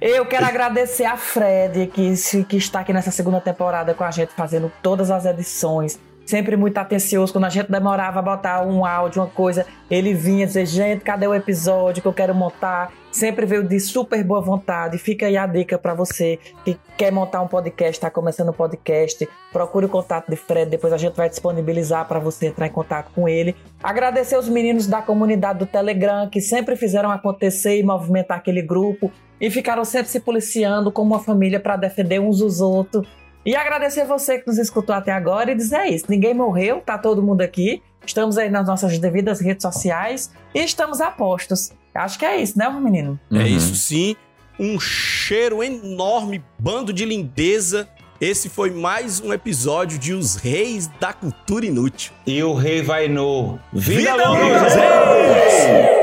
Eu 0.00 0.24
quero 0.26 0.46
agradecer 0.46 1.06
a 1.06 1.16
Fred, 1.16 1.88
que, 1.88 2.14
que 2.44 2.56
está 2.56 2.80
aqui 2.80 2.92
nessa 2.92 3.10
segunda 3.10 3.40
temporada 3.40 3.94
com 3.94 4.04
a 4.04 4.12
gente, 4.12 4.32
fazendo 4.32 4.70
todas 4.80 5.10
as 5.10 5.24
edições. 5.24 5.98
Sempre 6.30 6.56
muito 6.56 6.78
atencioso. 6.78 7.32
Quando 7.32 7.46
a 7.46 7.48
gente 7.48 7.68
demorava 7.68 8.20
a 8.20 8.22
botar 8.22 8.64
um 8.64 8.84
áudio, 8.84 9.20
uma 9.20 9.28
coisa, 9.28 9.66
ele 9.90 10.14
vinha 10.14 10.46
dizer: 10.46 10.64
gente, 10.64 11.02
cadê 11.02 11.26
o 11.26 11.34
episódio 11.34 12.00
que 12.00 12.06
eu 12.06 12.12
quero 12.12 12.32
montar? 12.32 12.92
Sempre 13.10 13.44
veio 13.44 13.64
de 13.64 13.80
super 13.80 14.22
boa 14.22 14.40
vontade. 14.40 14.96
Fica 14.96 15.26
aí 15.26 15.36
a 15.36 15.44
dica 15.44 15.76
para 15.76 15.92
você 15.92 16.38
que 16.64 16.78
quer 16.96 17.10
montar 17.10 17.42
um 17.42 17.48
podcast, 17.48 17.94
está 17.94 18.08
começando 18.08 18.50
um 18.50 18.52
podcast. 18.52 19.28
Procure 19.52 19.86
o 19.86 19.88
contato 19.88 20.30
de 20.30 20.36
Fred, 20.36 20.70
depois 20.70 20.92
a 20.92 20.96
gente 20.96 21.16
vai 21.16 21.28
disponibilizar 21.28 22.06
para 22.06 22.20
você 22.20 22.46
entrar 22.46 22.68
em 22.68 22.70
contato 22.70 23.10
com 23.12 23.28
ele. 23.28 23.56
Agradecer 23.82 24.38
os 24.38 24.48
meninos 24.48 24.86
da 24.86 25.02
comunidade 25.02 25.58
do 25.58 25.66
Telegram 25.66 26.28
que 26.30 26.40
sempre 26.40 26.76
fizeram 26.76 27.10
acontecer 27.10 27.76
e 27.76 27.82
movimentar 27.82 28.38
aquele 28.38 28.62
grupo 28.62 29.10
e 29.40 29.50
ficaram 29.50 29.84
sempre 29.84 30.08
se 30.08 30.20
policiando 30.20 30.92
como 30.92 31.12
uma 31.12 31.18
família 31.18 31.58
para 31.58 31.74
defender 31.74 32.20
uns 32.20 32.40
os 32.40 32.60
outros. 32.60 33.04
E 33.44 33.56
agradecer 33.56 34.04
você 34.04 34.38
que 34.38 34.46
nos 34.46 34.58
escutou 34.58 34.94
até 34.94 35.12
agora 35.12 35.52
e 35.52 35.54
dizer 35.54 35.76
é 35.76 35.90
isso: 35.90 36.06
ninguém 36.08 36.34
morreu, 36.34 36.80
tá 36.80 36.98
todo 36.98 37.22
mundo 37.22 37.40
aqui. 37.40 37.82
Estamos 38.04 38.38
aí 38.38 38.50
nas 38.50 38.66
nossas 38.66 38.98
devidas 38.98 39.40
redes 39.40 39.62
sociais 39.62 40.30
e 40.54 40.60
estamos 40.60 41.00
a 41.00 41.10
postos. 41.10 41.72
Acho 41.94 42.18
que 42.18 42.24
é 42.24 42.40
isso, 42.40 42.58
né, 42.58 42.68
menino? 42.68 43.18
É 43.32 43.46
isso 43.46 43.74
sim. 43.74 44.16
Um 44.58 44.78
cheiro 44.78 45.62
enorme, 45.62 46.42
bando 46.58 46.92
de 46.92 47.04
lindeza. 47.04 47.88
Esse 48.20 48.50
foi 48.50 48.70
mais 48.70 49.20
um 49.20 49.32
episódio 49.32 49.98
de 49.98 50.12
Os 50.12 50.36
Reis 50.36 50.88
da 51.00 51.12
Cultura 51.12 51.64
Inútil. 51.64 52.12
E 52.26 52.42
o 52.42 52.52
rei 52.52 52.82
vai 52.82 53.08
no. 53.08 53.58
Vida 53.72 54.14
longa 54.14 54.44
longa 54.44 54.68
reis! 54.68 55.99